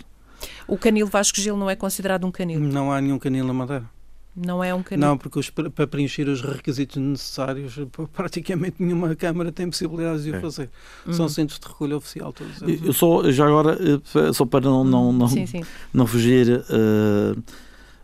O 0.68 0.78
canil 0.78 1.08
Vasco 1.08 1.40
Gil 1.40 1.56
não 1.56 1.70
é 1.70 1.76
considerado 1.76 2.26
um 2.26 2.32
canil? 2.32 2.60
Não 2.60 2.92
há 2.92 3.00
nenhum 3.00 3.20
canil 3.20 3.46
na 3.46 3.54
Madeira. 3.54 3.86
Não 4.36 4.62
é 4.62 4.74
um 4.74 4.84
canil? 4.84 5.08
Não, 5.08 5.18
porque 5.18 5.40
os, 5.40 5.50
para 5.50 5.88
preencher 5.88 6.28
os 6.28 6.42
requisitos 6.42 6.98
necessários, 6.98 7.80
praticamente 8.12 8.76
nenhuma 8.80 9.16
Câmara 9.16 9.50
tem 9.52 9.70
possibilidades 9.70 10.24
de 10.24 10.32
o 10.32 10.36
é. 10.36 10.42
fazer. 10.42 10.70
Uhum. 11.06 11.14
São 11.14 11.30
centros 11.30 11.58
de 11.58 11.68
recolha 11.68 11.96
oficial 11.96 12.34
todos 12.34 12.62
eles. 12.62 12.84
Eu 12.84 12.92
só, 12.92 13.32
já 13.32 13.48
agora, 13.48 13.78
eh, 13.80 14.34
só 14.34 14.46
para 14.46 14.62
não, 14.62 14.84
não, 14.84 15.14
não, 15.14 15.28
sim, 15.30 15.46
sim. 15.46 15.62
não 15.94 16.06
fugir 16.06 16.50
uh, 16.50 17.40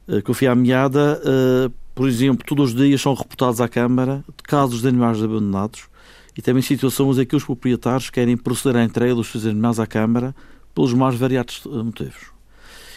uh, 0.08 0.52
a 0.52 0.56
meada, 0.56 1.22
uh, 1.22 1.74
por 1.94 2.08
exemplo, 2.08 2.46
todos 2.46 2.70
os 2.70 2.76
dias 2.76 3.02
são 3.02 3.14
reportados 3.14 3.60
à 3.60 3.68
Câmara 3.68 4.24
de 4.28 4.44
casos 4.44 4.82
de 4.82 4.88
animais 4.88 5.22
abandonados 5.22 5.90
e 6.38 6.42
também 6.42 6.62
situações 6.62 7.20
em 7.20 7.26
que 7.26 7.36
os 7.36 7.44
proprietários 7.44 8.10
querem 8.10 8.38
proceder 8.38 8.82
à 8.82 8.86
entrega 8.86 9.14
dos 9.14 9.28
seus 9.28 9.46
animais 9.46 9.82
à 9.82 9.86
Câmara 9.86 10.34
pelos 10.74 10.94
mais 10.94 11.16
variados 11.16 11.62
motivos. 11.66 12.32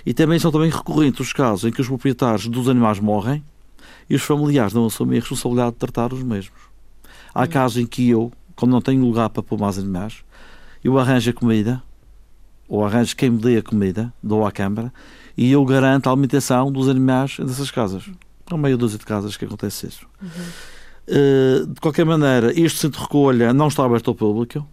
E 0.07 0.13
também 0.13 0.39
são 0.39 0.53
também 0.53 0.71
recorrentes 0.71 1.21
os 1.21 1.33
casos 1.33 1.65
em 1.65 1.73
que 1.73 1.81
os 1.81 1.87
proprietários 1.87 2.47
dos 2.47 2.69
animais 2.69 3.01
morrem 3.01 3.43
e 4.09 4.15
os 4.15 4.23
familiares 4.23 4.75
não 4.75 4.87
assumem 4.87 5.19
a 5.19 5.21
responsabilidade 5.21 5.73
de 5.73 5.79
tratar 5.79 6.13
os 6.13 6.23
mesmos. 6.23 6.61
Há 7.35 7.45
hum. 7.45 7.49
casos 7.49 7.79
em 7.79 7.87
que 7.87 8.09
eu, 8.09 8.33
quando 8.55 8.73
não 8.73 8.81
tenho 8.81 9.05
lugar 9.05 9.31
para 9.31 9.43
pôr 9.43 9.59
mais 9.59 9.79
animais, 9.79 10.23
eu 10.83 10.99
arranjo 10.99 11.31
a 11.31 11.33
comida, 11.33 11.83
ou 12.69 12.85
arranjo 12.85 13.17
quem 13.17 13.31
me 13.31 13.39
dê 13.39 13.57
a 13.57 13.63
comida, 13.63 14.13
dou 14.23 14.47
à 14.47 14.53
Câmara, 14.53 14.93
e 15.37 15.51
eu 15.51 15.65
garanto 15.65 16.09
a 16.09 16.13
alimentação 16.13 16.71
dos 16.71 16.89
animais 16.89 17.39
nessas 17.39 17.71
casas. 17.71 18.05
Há 18.51 18.57
meia 18.57 18.77
dúzia 18.77 18.99
de 18.99 19.07
casas 19.07 19.37
que 19.37 19.45
acontece 19.45 19.87
isso. 19.87 20.07
Uhum. 20.21 20.29
Uh, 21.07 21.67
de 21.67 21.81
qualquer 21.81 22.05
maneira, 22.05 22.53
este 22.59 22.79
centro 22.79 22.99
de 22.99 23.05
recolha 23.05 23.53
não 23.53 23.69
está 23.69 23.85
aberto 23.85 24.09
ao 24.09 24.15
público 24.15 24.67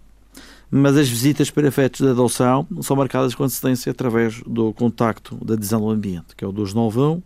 mas 0.72 0.96
as 0.96 1.10
visitas 1.10 1.52
para 1.52 1.68
efeitos 1.68 2.00
de 2.00 2.08
adoção 2.08 2.66
são 2.82 2.96
marcadas 2.96 3.36
com 3.36 3.44
antecedência 3.44 3.92
através 3.92 4.42
do 4.44 4.74
contacto 4.74 5.36
da 5.44 5.56
adesão 5.56 5.82
do 5.82 5.90
ambiente, 5.90 6.34
que 6.36 6.46
é 6.46 6.48
o 6.48 6.52
291 6.54 7.22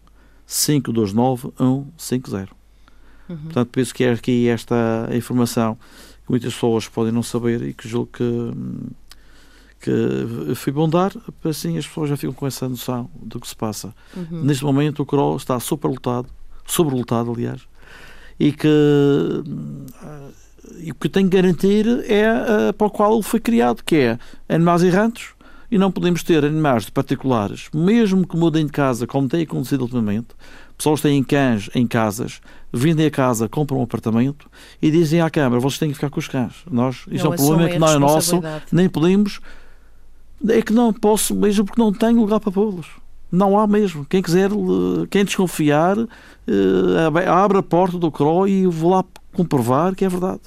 529 0.48 1.54
150. 1.96 2.56
Uhum. 3.30 3.38
Portanto, 3.38 3.70
penso 3.72 3.94
que 3.94 4.04
é 4.04 4.12
aqui 4.12 4.48
esta 4.48 5.10
informação 5.14 5.76
que 6.26 6.32
muitas 6.32 6.54
pessoas 6.56 6.88
podem 6.88 7.12
não 7.12 7.22
saber 7.22 7.62
e 7.62 7.74
que 7.74 7.88
julgo 7.88 8.10
que, 8.12 8.52
que 9.80 10.56
foi 10.56 10.74
bom 10.74 10.90
dar, 10.90 11.12
para 11.40 11.52
assim 11.52 11.78
as 11.78 11.88
pessoas 11.88 12.10
já 12.10 12.18
ficam 12.18 12.34
com 12.34 12.48
essa 12.48 12.68
noção 12.68 13.10
do 13.16 13.40
que 13.40 13.48
se 13.48 13.56
passa. 13.56 13.94
Uhum. 14.16 14.44
Neste 14.44 14.64
momento 14.64 15.04
o 15.04 15.06
CRO 15.06 15.36
está 15.36 15.60
superlotado, 15.60 16.28
sobrelotado 16.66 17.32
aliás, 17.32 17.62
e 18.40 18.52
que 18.52 18.68
e 20.80 20.92
o 20.92 20.96
que 20.96 21.10
tem 21.10 21.28
que 21.28 21.36
garantir 21.36 21.86
é 22.10 22.30
uh, 22.70 22.74
para 22.74 22.88
o 22.88 22.90
qual 22.90 23.14
ele 23.14 23.24
foi 23.24 23.40
criado, 23.40 23.84
que 23.84 23.96
é 23.96 24.20
animais 24.48 24.84
errantes, 24.84 25.30
e 25.70 25.78
não 25.78 25.92
podemos 25.92 26.24
ter 26.24 26.46
animais 26.46 26.86
de 26.86 26.92
particulares, 26.92 27.70
mesmo 27.74 28.28
que 28.28 28.38
mudem 28.38 28.66
de 28.66 28.72
casa, 28.72 29.08
como 29.08 29.28
tem 29.28 29.44
acontecido 29.44 29.82
ultimamente. 29.82 30.28
Pessoas 30.78 31.02
têm 31.02 31.24
cães 31.24 31.70
em 31.74 31.88
casas, 31.88 32.42
vendem 32.72 33.06
a 33.06 33.12
casa, 33.12 33.48
compram 33.48 33.80
um 33.80 33.84
apartamento 33.84 34.50
e 34.82 34.92
dizem 34.92 35.22
à 35.22 35.30
Câmara: 35.30 35.60
vocês 35.62 35.80
têm 35.80 35.90
que 35.90 35.96
ficar 35.96 36.10
com 36.10 36.20
os 36.20 36.28
cães. 36.28 36.54
Nós, 36.70 37.06
isto 37.10 37.24
não 37.24 37.32
é 37.32 37.34
um 37.34 37.38
problema 37.38 37.70
que 37.70 37.80
não 37.80 37.88
é 37.90 38.00
nosso, 38.00 38.42
nem 38.72 38.90
podemos. 38.90 39.40
É 40.48 40.62
que 40.62 40.74
não 40.74 40.92
posso, 40.92 41.34
mesmo 41.34 41.66
porque 41.66 41.82
não 41.82 41.94
tenho 41.94 42.20
lugar 42.20 42.40
para 42.40 42.52
pô-los. 42.52 42.88
Não 43.32 43.58
há 43.58 43.66
mesmo. 43.66 44.06
Quem 44.06 44.22
quiser, 44.22 44.50
quem 45.10 45.24
desconfiar, 45.24 45.98
eh, 45.98 47.28
abre 47.28 47.58
a 47.58 47.64
porta 47.64 47.98
do 47.98 48.12
CRO 48.12 48.48
e 48.48 48.68
vou 48.68 48.92
lá 48.92 49.04
comprovar 49.34 49.96
que 49.96 50.06
é 50.06 50.10
verdade. 50.10 50.42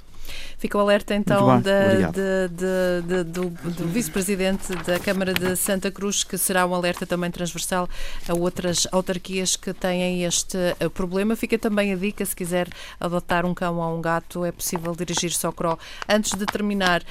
Fica 0.58 0.76
o 0.76 0.80
alerta 0.80 1.14
então 1.14 1.60
da, 1.60 2.10
de, 2.10 2.48
de, 2.48 3.02
de, 3.06 3.24
do, 3.24 3.48
do 3.48 3.86
vice-presidente 3.86 4.74
da 4.84 4.98
Câmara 4.98 5.32
de 5.32 5.54
Santa 5.54 5.88
Cruz, 5.88 6.24
que 6.24 6.36
será 6.36 6.66
um 6.66 6.74
alerta 6.74 7.06
também 7.06 7.30
transversal 7.30 7.88
a 8.28 8.34
outras 8.34 8.84
autarquias 8.90 9.54
que 9.54 9.72
têm 9.72 10.24
este 10.24 10.58
eh, 10.80 10.88
problema. 10.88 11.36
Fica 11.36 11.56
também 11.56 11.92
a 11.92 11.96
dica, 11.96 12.26
se 12.26 12.34
quiser 12.34 12.68
adotar 12.98 13.46
um 13.46 13.54
cão 13.54 13.78
ou 13.78 13.96
um 13.96 14.00
gato, 14.02 14.44
é 14.44 14.50
possível 14.50 14.96
dirigir-se 14.96 15.46
ao 15.46 15.52
CRO. 15.52 15.78
Antes 16.08 16.32
de 16.32 16.44
terminar 16.44 17.02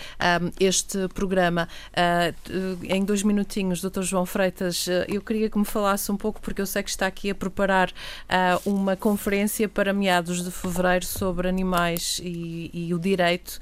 um, 0.41 0.52
este 0.60 1.08
programa, 1.08 1.70
uh, 1.93 2.78
em 2.84 3.06
dois 3.06 3.24
minutinhos, 3.24 3.80
Dr. 3.82 4.02
João 4.02 4.26
Freitas, 4.26 4.88
uh, 4.88 5.06
eu 5.08 5.22
queria 5.22 5.50
que 5.50 5.58
me 5.58 5.66
falasse 5.66 6.12
um 6.12 6.18
pouco, 6.18 6.41
porque 6.41 6.62
eu 6.62 6.66
sei 6.66 6.84
que 6.84 6.89
está 6.89 7.08
aqui 7.08 7.30
a 7.30 7.36
preparar 7.36 7.89
uh, 7.91 8.70
uma 8.70 8.98
conferência 8.98 9.70
para 9.70 9.93
meados 9.93 10.43
de 10.43 10.52
fevereiro 10.52 11.06
sobre 11.06 11.48
animais 11.48 12.20
e, 12.22 12.70
e 12.74 12.93
o 12.93 13.00
direito 13.00 13.36
feito. 13.38 13.59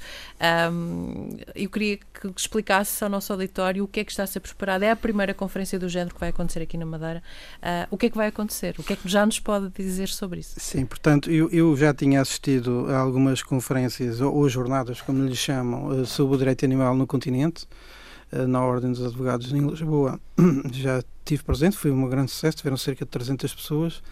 Um, 0.72 1.36
eu 1.54 1.68
queria 1.68 1.96
que 1.96 2.32
explicasse 2.36 3.02
ao 3.04 3.10
nosso 3.10 3.32
auditório 3.32 3.84
o 3.84 3.88
que 3.88 4.00
é 4.00 4.04
que 4.04 4.10
está 4.10 4.22
a 4.22 4.26
ser 4.26 4.40
preparado. 4.40 4.82
É 4.82 4.90
a 4.90 4.96
primeira 4.96 5.34
conferência 5.34 5.78
do 5.78 5.88
género 5.88 6.14
que 6.14 6.20
vai 6.20 6.30
acontecer 6.30 6.62
aqui 6.62 6.76
na 6.76 6.86
Madeira. 6.86 7.22
Uh, 7.58 7.86
o 7.90 7.96
que 7.96 8.06
é 8.06 8.10
que 8.10 8.16
vai 8.16 8.28
acontecer? 8.28 8.74
O 8.78 8.82
que 8.82 8.94
é 8.94 8.96
que 8.96 9.08
já 9.08 9.24
nos 9.24 9.38
pode 9.38 9.70
dizer 9.70 10.08
sobre 10.08 10.40
isso? 10.40 10.54
Sim, 10.58 10.86
portanto, 10.86 11.30
eu, 11.30 11.50
eu 11.50 11.76
já 11.76 11.92
tinha 11.92 12.20
assistido 12.20 12.86
a 12.88 12.98
algumas 12.98 13.42
conferências 13.42 14.20
ou, 14.20 14.34
ou 14.34 14.48
jornadas, 14.48 15.00
como 15.00 15.24
lhe 15.24 15.36
chamam, 15.36 15.88
uh, 15.88 16.06
sobre 16.06 16.34
o 16.34 16.38
direito 16.38 16.64
animal 16.64 16.94
no 16.94 17.06
continente 17.06 17.66
uh, 18.32 18.46
na 18.46 18.64
Ordem 18.64 18.90
dos 18.90 19.04
Advogados 19.04 19.52
em 19.52 19.66
Lisboa. 19.66 20.18
Já 20.72 21.02
tive 21.24 21.42
presente, 21.42 21.76
foi 21.76 21.90
um 21.90 22.08
grande 22.08 22.30
sucesso, 22.30 22.58
tiveram 22.58 22.76
cerca 22.76 23.04
de 23.04 23.10
300 23.10 23.54
pessoas 23.54 24.02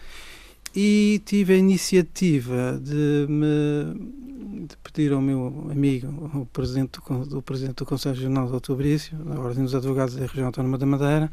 e 0.75 1.21
tive 1.25 1.53
a 1.53 1.57
iniciativa 1.57 2.77
de 2.83 3.25
me 3.29 4.24
de 4.45 4.77
pedir 4.77 5.11
ao 5.11 5.21
meu 5.21 5.67
amigo, 5.71 6.07
o 6.33 6.45
presidente 6.45 6.99
do, 7.27 7.41
presidente 7.41 7.77
do 7.77 7.85
Conselho 7.85 8.15
Regional, 8.15 8.47
Dr. 8.47 8.67
Fabrício, 8.67 9.17
da 9.17 9.39
Ordem 9.39 9.63
dos 9.63 9.73
Advogados 9.73 10.15
da 10.15 10.25
Região 10.25 10.45
Autónoma 10.45 10.77
da 10.77 10.85
Madeira, 10.85 11.31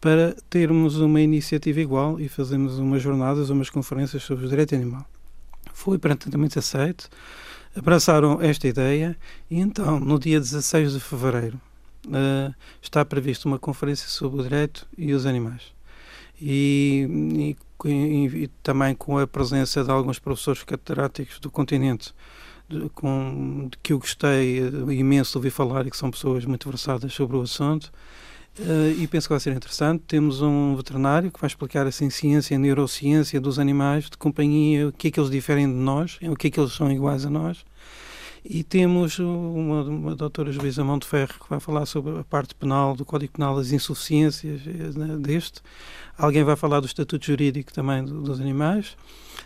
para 0.00 0.34
termos 0.48 0.96
uma 0.98 1.20
iniciativa 1.20 1.80
igual 1.80 2.18
e 2.18 2.28
fazermos 2.28 2.78
umas 2.78 3.02
jornadas, 3.02 3.50
umas 3.50 3.68
conferências 3.68 4.22
sobre 4.22 4.46
o 4.46 4.48
direito 4.48 4.74
animal. 4.74 5.04
Foi 5.74 5.98
prontamente 5.98 6.58
aceito, 6.58 7.08
abraçaram 7.76 8.40
esta 8.40 8.66
ideia 8.66 9.16
e 9.50 9.60
então, 9.60 10.00
no 10.00 10.18
dia 10.18 10.40
16 10.40 10.94
de 10.94 11.00
fevereiro, 11.00 11.60
uh, 12.06 12.54
está 12.80 13.04
prevista 13.04 13.46
uma 13.46 13.58
conferência 13.58 14.08
sobre 14.08 14.40
o 14.40 14.42
direito 14.42 14.86
e 14.96 15.12
os 15.12 15.26
animais. 15.26 15.77
E, 16.40 17.56
e, 17.84 18.26
e, 18.44 18.48
também 18.62 18.94
com 18.94 19.18
a 19.18 19.26
presença 19.26 19.82
de 19.82 19.90
alguns 19.90 20.18
professores 20.18 20.62
catedráticos 20.62 21.40
do 21.40 21.50
continente 21.50 22.14
de, 22.68 22.88
com, 22.90 23.68
de 23.70 23.78
que 23.78 23.92
eu 23.92 23.98
gostei 23.98 24.60
uh, 24.60 24.92
imenso 24.92 25.32
de 25.32 25.38
ouvir 25.38 25.50
falar 25.50 25.86
e 25.86 25.90
que 25.90 25.96
são 25.96 26.10
pessoas 26.10 26.44
muito 26.44 26.68
versadas 26.68 27.12
sobre 27.12 27.36
o 27.36 27.40
assunto. 27.40 27.90
Uh, 28.58 28.90
e 28.98 29.06
penso 29.06 29.28
que 29.28 29.32
vai 29.32 29.40
ser 29.40 29.56
interessante. 29.56 30.02
Temos 30.06 30.42
um 30.42 30.76
veterinário 30.76 31.30
que 31.30 31.40
vai 31.40 31.48
explicar 31.48 31.86
assim 31.86 32.10
ciência, 32.10 32.58
neurociência 32.58 33.40
dos 33.40 33.58
animais 33.58 34.10
de 34.10 34.16
companhia, 34.16 34.88
o 34.88 34.92
que 34.92 35.08
é 35.08 35.10
que 35.10 35.18
eles 35.18 35.30
diferem 35.30 35.66
de 35.66 35.74
nós, 35.74 36.18
o 36.22 36.36
que 36.36 36.48
é 36.48 36.50
que 36.50 36.60
eles 36.60 36.72
são 36.72 36.90
iguais 36.90 37.24
a 37.24 37.30
nós. 37.30 37.64
E 38.44 38.62
temos 38.62 39.18
uma, 39.18 39.82
uma 39.82 40.14
doutora 40.14 40.52
Juíza 40.52 40.84
Monteferro 40.84 41.34
que 41.34 41.50
vai 41.50 41.60
falar 41.60 41.86
sobre 41.86 42.18
a 42.18 42.24
parte 42.24 42.54
penal, 42.54 42.94
do 42.94 43.04
Código 43.04 43.32
Penal, 43.32 43.58
as 43.58 43.72
insuficiências 43.72 44.60
eh, 44.66 44.98
né, 44.98 45.16
deste. 45.16 45.60
Alguém 46.16 46.44
vai 46.44 46.56
falar 46.56 46.80
do 46.80 46.86
estatuto 46.86 47.24
jurídico 47.24 47.72
também 47.72 48.04
do, 48.04 48.22
dos 48.22 48.40
animais. 48.40 48.96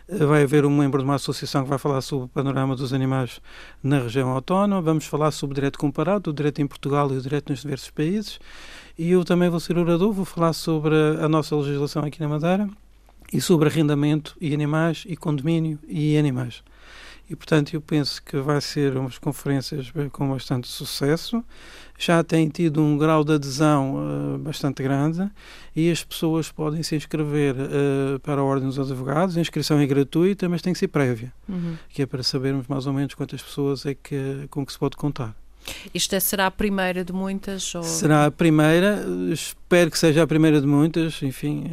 Eh, 0.09 0.24
vai 0.24 0.43
haver 0.43 0.64
um 0.64 0.76
membro 0.76 1.01
de 1.01 1.05
uma 1.05 1.16
associação 1.16 1.62
que 1.64 1.68
vai 1.68 1.78
falar 1.78 2.01
sobre 2.01 2.26
o 2.26 2.28
panorama 2.28 2.76
dos 2.76 2.93
animais 2.93 3.40
na 3.82 4.01
região 4.01 4.30
autónoma. 4.30 4.82
Vamos 4.82 5.07
falar 5.07 5.30
sobre 5.30 5.53
o 5.53 5.57
direito 5.57 5.78
comparado, 5.78 6.30
o 6.30 6.32
direito 6.32 6.61
em 6.61 6.66
Portugal 6.66 7.12
e 7.12 7.16
o 7.16 7.20
direito 7.20 7.51
nos 7.51 7.62
diversos 7.62 7.90
países. 7.90 8.38
E 8.99 9.11
eu 9.11 9.24
também 9.24 9.49
vou 9.49 9.59
ser 9.61 9.78
orador, 9.78 10.12
vou 10.12 10.24
falar 10.24 10.53
sobre 10.53 10.95
a 10.95 11.28
nossa 11.28 11.57
legislação 11.57 12.05
aqui 12.05 12.20
na 12.20 12.28
Madeira 12.28 12.68
e 13.32 13.40
sobre 13.40 13.68
arrendamento 13.68 14.36
e 14.40 14.53
animais 14.53 15.05
e 15.09 15.16
condomínio 15.16 15.78
e 15.88 16.18
animais. 16.18 16.62
E, 17.33 17.37
portanto, 17.37 17.72
eu 17.72 17.80
penso 17.80 18.22
que 18.22 18.37
vai 18.37 18.61
ser 18.61 18.95
umas 18.95 19.16
conferências 19.16 19.91
com 20.12 20.28
bastante 20.28 20.68
sucesso. 20.68 21.43
Já 21.99 22.22
tem 22.22 22.47
tido 22.47 22.83
um 22.83 22.99
grau 22.99 23.24
de 23.24 23.33
adesão 23.33 23.95
uh, 23.95 24.39
bastante 24.39 24.83
grande 24.83 25.30
e 25.74 25.91
as 25.91 26.05
pessoas 26.05 26.53
podem 26.53 26.83
se 26.83 26.95
inscrever 26.95 27.55
uh, 27.55 28.20
para 28.20 28.43
a 28.43 28.45
Ordem 28.45 28.68
dos 28.68 28.78
Advogados. 28.78 29.39
A 29.39 29.41
inscrição 29.41 29.78
é 29.78 29.87
gratuita, 29.87 30.47
mas 30.47 30.61
tem 30.61 30.74
que 30.74 30.78
ser 30.78 30.89
prévia, 30.89 31.33
uhum. 31.49 31.74
que 31.89 32.03
é 32.03 32.07
para 32.07 32.22
sabermos 32.22 32.68
mais 32.68 32.87
ou 32.87 32.93
menos 32.93 33.14
quantas 33.14 33.43
pessoas 33.43 33.87
é 33.87 33.95
que, 33.95 34.47
com 34.51 34.66
que 34.66 34.72
se 34.74 34.78
pode 34.78 34.99
contar. 34.99 35.35
Isto 35.94 36.14
é, 36.14 36.20
será 36.20 36.46
a 36.46 36.50
primeira 36.50 37.04
de 37.04 37.12
muitas? 37.12 37.74
Ou... 37.74 37.82
Será 37.82 38.26
a 38.26 38.30
primeira, 38.30 39.04
espero 39.32 39.90
que 39.90 39.98
seja 39.98 40.22
a 40.22 40.26
primeira 40.26 40.60
de 40.60 40.66
muitas. 40.66 41.22
Enfim, 41.22 41.70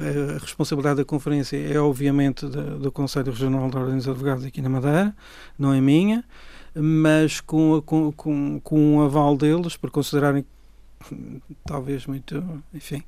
a, 0.00 0.36
a 0.36 0.38
responsabilidade 0.38 0.96
da 0.96 1.04
conferência 1.04 1.56
é, 1.56 1.78
obviamente, 1.78 2.46
do, 2.46 2.78
do 2.78 2.92
Conselho 2.92 3.32
Regional 3.32 3.70
da 3.70 3.80
Ordem 3.80 3.96
dos 3.96 4.08
Advogados 4.08 4.44
aqui 4.44 4.60
na 4.60 4.68
Madeira, 4.68 5.14
não 5.58 5.72
é 5.72 5.80
minha, 5.80 6.24
mas 6.74 7.40
com, 7.40 7.76
a, 7.76 7.82
com, 7.82 8.12
com, 8.12 8.60
com 8.60 8.96
um 8.96 9.02
aval 9.02 9.36
deles, 9.36 9.76
por 9.76 9.90
considerarem 9.90 10.44
talvez 11.66 12.06
muito, 12.06 12.62
enfim, 12.72 13.02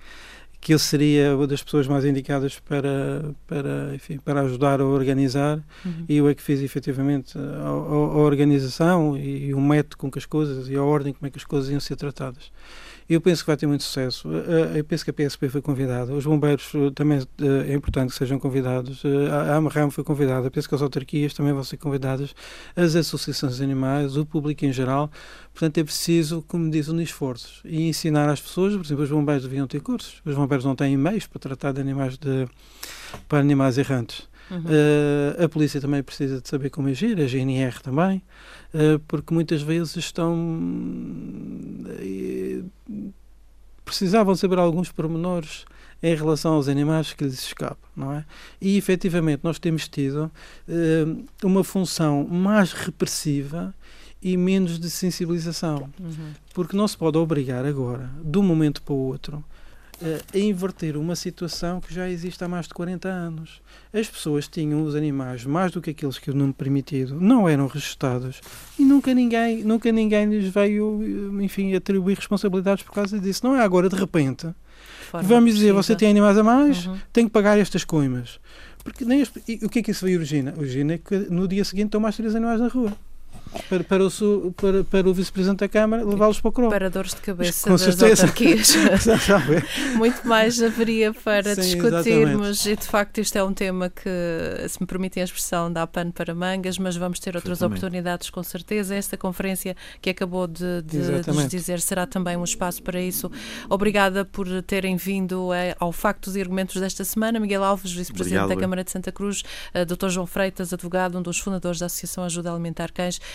que 0.64 0.72
eu 0.72 0.78
seria 0.78 1.36
uma 1.36 1.46
das 1.46 1.62
pessoas 1.62 1.86
mais 1.86 2.06
indicadas 2.06 2.58
para, 2.58 3.22
para, 3.46 3.94
enfim, 3.94 4.16
para 4.16 4.40
ajudar 4.40 4.80
a 4.80 4.84
organizar 4.86 5.62
uhum. 5.84 6.06
e 6.08 6.16
eu 6.16 6.26
é 6.26 6.34
que 6.34 6.40
fiz 6.40 6.62
efetivamente 6.62 7.36
a, 7.36 7.40
a, 7.42 7.68
a, 7.68 8.16
organização 8.16 9.14
e 9.14 9.52
o 9.52 9.60
método 9.60 9.98
com 9.98 10.10
que 10.10 10.18
as 10.18 10.24
coisas 10.24 10.70
e 10.70 10.74
a 10.74 10.82
ordem 10.82 11.12
como 11.12 11.26
é 11.26 11.30
que 11.30 11.36
as 11.36 11.44
coisas 11.44 11.68
iam 11.68 11.78
ser 11.80 11.96
tratadas. 11.96 12.50
Eu 13.08 13.20
penso 13.20 13.42
que 13.42 13.46
vai 13.48 13.56
ter 13.56 13.66
muito 13.66 13.84
sucesso. 13.84 14.28
Eu 14.74 14.84
penso 14.84 15.04
que 15.04 15.10
a 15.10 15.14
PSP 15.14 15.48
foi 15.48 15.60
convidada. 15.60 16.12
Os 16.12 16.24
bombeiros 16.24 16.72
eh, 16.74 16.90
também 16.94 17.18
eh, 17.18 17.72
é 17.72 17.74
importante 17.74 18.10
que 18.10 18.16
sejam 18.16 18.38
convidados. 18.38 19.02
Eh, 19.04 19.30
a 19.30 19.56
AMRAM 19.56 19.90
foi 19.90 20.02
convidada. 20.02 20.50
Penso 20.50 20.68
que 20.68 20.74
as 20.74 20.80
autarquias 20.80 21.34
também 21.34 21.52
vão 21.52 21.62
ser 21.62 21.76
convidadas. 21.76 22.34
As 22.74 22.96
associações 22.96 23.56
de 23.56 23.62
animais, 23.62 24.16
o 24.16 24.24
público 24.24 24.64
em 24.64 24.72
geral. 24.72 25.10
Portanto, 25.52 25.78
é 25.78 25.84
preciso, 25.84 26.42
como 26.48 26.70
diz, 26.70 26.88
unir 26.88 27.04
esforços 27.04 27.60
e 27.64 27.88
ensinar 27.88 28.28
às 28.28 28.40
pessoas. 28.40 28.74
Por 28.74 28.84
exemplo, 28.84 29.04
os 29.04 29.10
bombeiros 29.10 29.44
deviam 29.44 29.66
ter 29.66 29.80
cursos. 29.80 30.22
Os 30.24 30.34
bombeiros 30.34 30.64
não 30.64 30.74
têm 30.74 30.96
meios 30.96 31.26
para 31.26 31.38
tratar 31.38 31.72
de 31.72 31.82
animais 31.82 32.16
de, 32.16 32.48
para 33.28 33.40
animais 33.40 33.76
errantes. 33.76 34.26
Uhum. 34.50 34.58
Uh, 34.58 35.44
a 35.44 35.48
polícia 35.48 35.80
também 35.80 36.02
precisa 36.02 36.40
de 36.40 36.48
saber 36.48 36.68
como 36.68 36.88
agir, 36.88 37.18
a 37.18 37.26
GNR 37.26 37.80
também, 37.82 38.22
uh, 38.74 38.98
porque 39.08 39.32
muitas 39.32 39.62
vezes 39.62 39.96
estão. 39.96 40.34
Uh, 41.86 42.43
precisavam 43.84 44.34
saber 44.34 44.58
alguns 44.58 44.90
pormenores 44.90 45.64
em 46.02 46.14
relação 46.14 46.54
aos 46.54 46.68
animais 46.68 47.12
que 47.12 47.24
lhes 47.24 47.34
escapam, 47.34 47.88
não 47.96 48.12
é? 48.12 48.24
E 48.60 48.76
efetivamente 48.76 49.40
nós 49.42 49.58
temos 49.58 49.88
tido 49.88 50.30
uma 51.42 51.64
função 51.64 52.26
mais 52.26 52.72
repressiva 52.72 53.74
e 54.22 54.36
menos 54.36 54.78
de 54.78 54.90
sensibilização, 54.90 55.90
uhum. 56.00 56.32
porque 56.54 56.76
não 56.76 56.88
se 56.88 56.96
pode 56.96 57.18
obrigar 57.18 57.64
agora, 57.66 58.10
de 58.22 58.38
um 58.38 58.42
momento 58.42 58.82
para 58.82 58.94
o 58.94 58.98
outro, 58.98 59.44
a 60.34 60.38
inverter 60.38 60.96
uma 60.96 61.16
situação 61.16 61.80
que 61.80 61.94
já 61.94 62.08
existe 62.08 62.42
há 62.42 62.48
mais 62.48 62.66
de 62.66 62.74
40 62.74 63.08
anos. 63.08 63.62
As 63.92 64.08
pessoas 64.08 64.48
tinham 64.48 64.84
os 64.84 64.94
animais 64.94 65.44
mais 65.44 65.72
do 65.72 65.80
que 65.80 65.90
aqueles 65.90 66.18
que 66.18 66.30
o 66.30 66.34
nome 66.34 66.52
permitido 66.52 67.20
não 67.20 67.48
eram 67.48 67.66
registados 67.66 68.40
e 68.78 68.84
nunca 68.84 69.14
ninguém, 69.14 69.62
nunca 69.62 69.90
ninguém 69.92 70.26
lhes 70.26 70.52
veio, 70.52 71.40
enfim, 71.40 71.74
atribuir 71.74 72.16
responsabilidades 72.16 72.82
por 72.82 72.92
causa 72.92 73.18
disso. 73.18 73.44
Não 73.44 73.56
é 73.56 73.62
agora 73.62 73.88
de 73.88 73.96
repente. 73.96 74.48
Vamos 75.12 75.54
dizer, 75.54 75.72
você 75.72 75.94
tem 75.94 76.10
animais 76.10 76.36
a 76.36 76.42
mais, 76.42 76.86
uhum. 76.86 76.98
tem 77.12 77.24
que 77.26 77.30
pagar 77.30 77.58
estas 77.58 77.84
coimas. 77.84 78.40
Porque 78.82 79.04
nem 79.04 79.22
as, 79.22 79.28
o 79.62 79.68
que 79.68 79.78
é 79.78 79.82
que 79.82 79.90
isso 79.92 80.04
vai 80.04 80.14
origina? 80.14 80.52
Origina 80.56 80.98
que 80.98 81.16
no 81.30 81.48
dia 81.48 81.64
seguinte 81.64 81.86
estão 81.86 82.00
mais 82.00 82.16
três 82.16 82.34
animais 82.34 82.60
na 82.60 82.68
rua. 82.68 82.92
Para, 83.68 83.84
para, 83.84 84.06
o, 84.06 84.52
para, 84.52 84.84
para 84.84 85.08
o 85.08 85.14
Vice-Presidente 85.14 85.60
da 85.60 85.68
Câmara, 85.68 86.04
levá-los 86.04 86.40
para 86.40 86.48
o 86.48 86.52
CRO. 86.52 86.68
Para 86.68 86.90
dores 86.90 87.10
de 87.14 87.20
cabeça 87.20 87.64
Com 87.64 87.70
das 87.70 87.82
certeza. 87.82 88.22
autarquias. 88.22 88.74
Muito 89.96 90.26
mais 90.26 90.62
haveria 90.62 91.12
para 91.12 91.54
Sim, 91.54 91.60
discutirmos 91.60 92.66
e, 92.66 92.76
de 92.76 92.86
facto, 92.86 93.18
isto 93.20 93.36
é 93.36 93.44
um 93.44 93.52
tema 93.52 93.90
que, 93.90 94.08
se 94.68 94.80
me 94.80 94.86
permitem 94.86 95.22
a 95.22 95.24
expressão, 95.24 95.72
dá 95.72 95.86
pano 95.86 96.12
para 96.12 96.34
mangas, 96.34 96.78
mas 96.78 96.96
vamos 96.96 97.18
ter 97.18 97.36
outras 97.36 97.58
Exatamente. 97.58 97.78
oportunidades, 97.78 98.30
com 98.30 98.42
certeza. 98.42 98.94
Esta 98.94 99.16
conferência 99.16 99.76
que 100.00 100.10
acabou 100.10 100.46
de, 100.46 100.82
de, 100.82 100.82
de 100.82 100.98
nos 100.98 101.08
Exatamente. 101.08 101.48
dizer 101.48 101.80
será 101.80 102.06
também 102.06 102.36
um 102.36 102.44
espaço 102.44 102.82
para 102.82 103.00
isso. 103.00 103.30
Obrigada 103.68 104.24
por 104.24 104.46
terem 104.62 104.96
vindo 104.96 105.52
eh, 105.52 105.74
ao 105.78 105.92
Factos 105.92 106.36
e 106.36 106.40
Argumentos 106.40 106.80
desta 106.80 107.04
semana. 107.04 107.38
Miguel 107.38 107.62
Alves, 107.64 107.92
Vice-Presidente 107.92 108.48
da. 108.48 108.56
Câmara 108.56 108.84
de 108.84 108.90
Santa 108.90 109.12
Cruz, 109.12 109.42
eh, 109.72 109.84
Dr. 109.84 110.08
João 110.08 110.26
Freitas, 110.26 110.72
advogado, 110.72 111.18
um 111.18 111.22
dos 111.22 111.38
fundadores 111.38 111.78
da 111.80 111.86
Associação 111.86 112.24
Ajuda 112.24 112.50
a 112.50 112.54
Alimentar 112.54 112.92
Cães. 112.92 113.20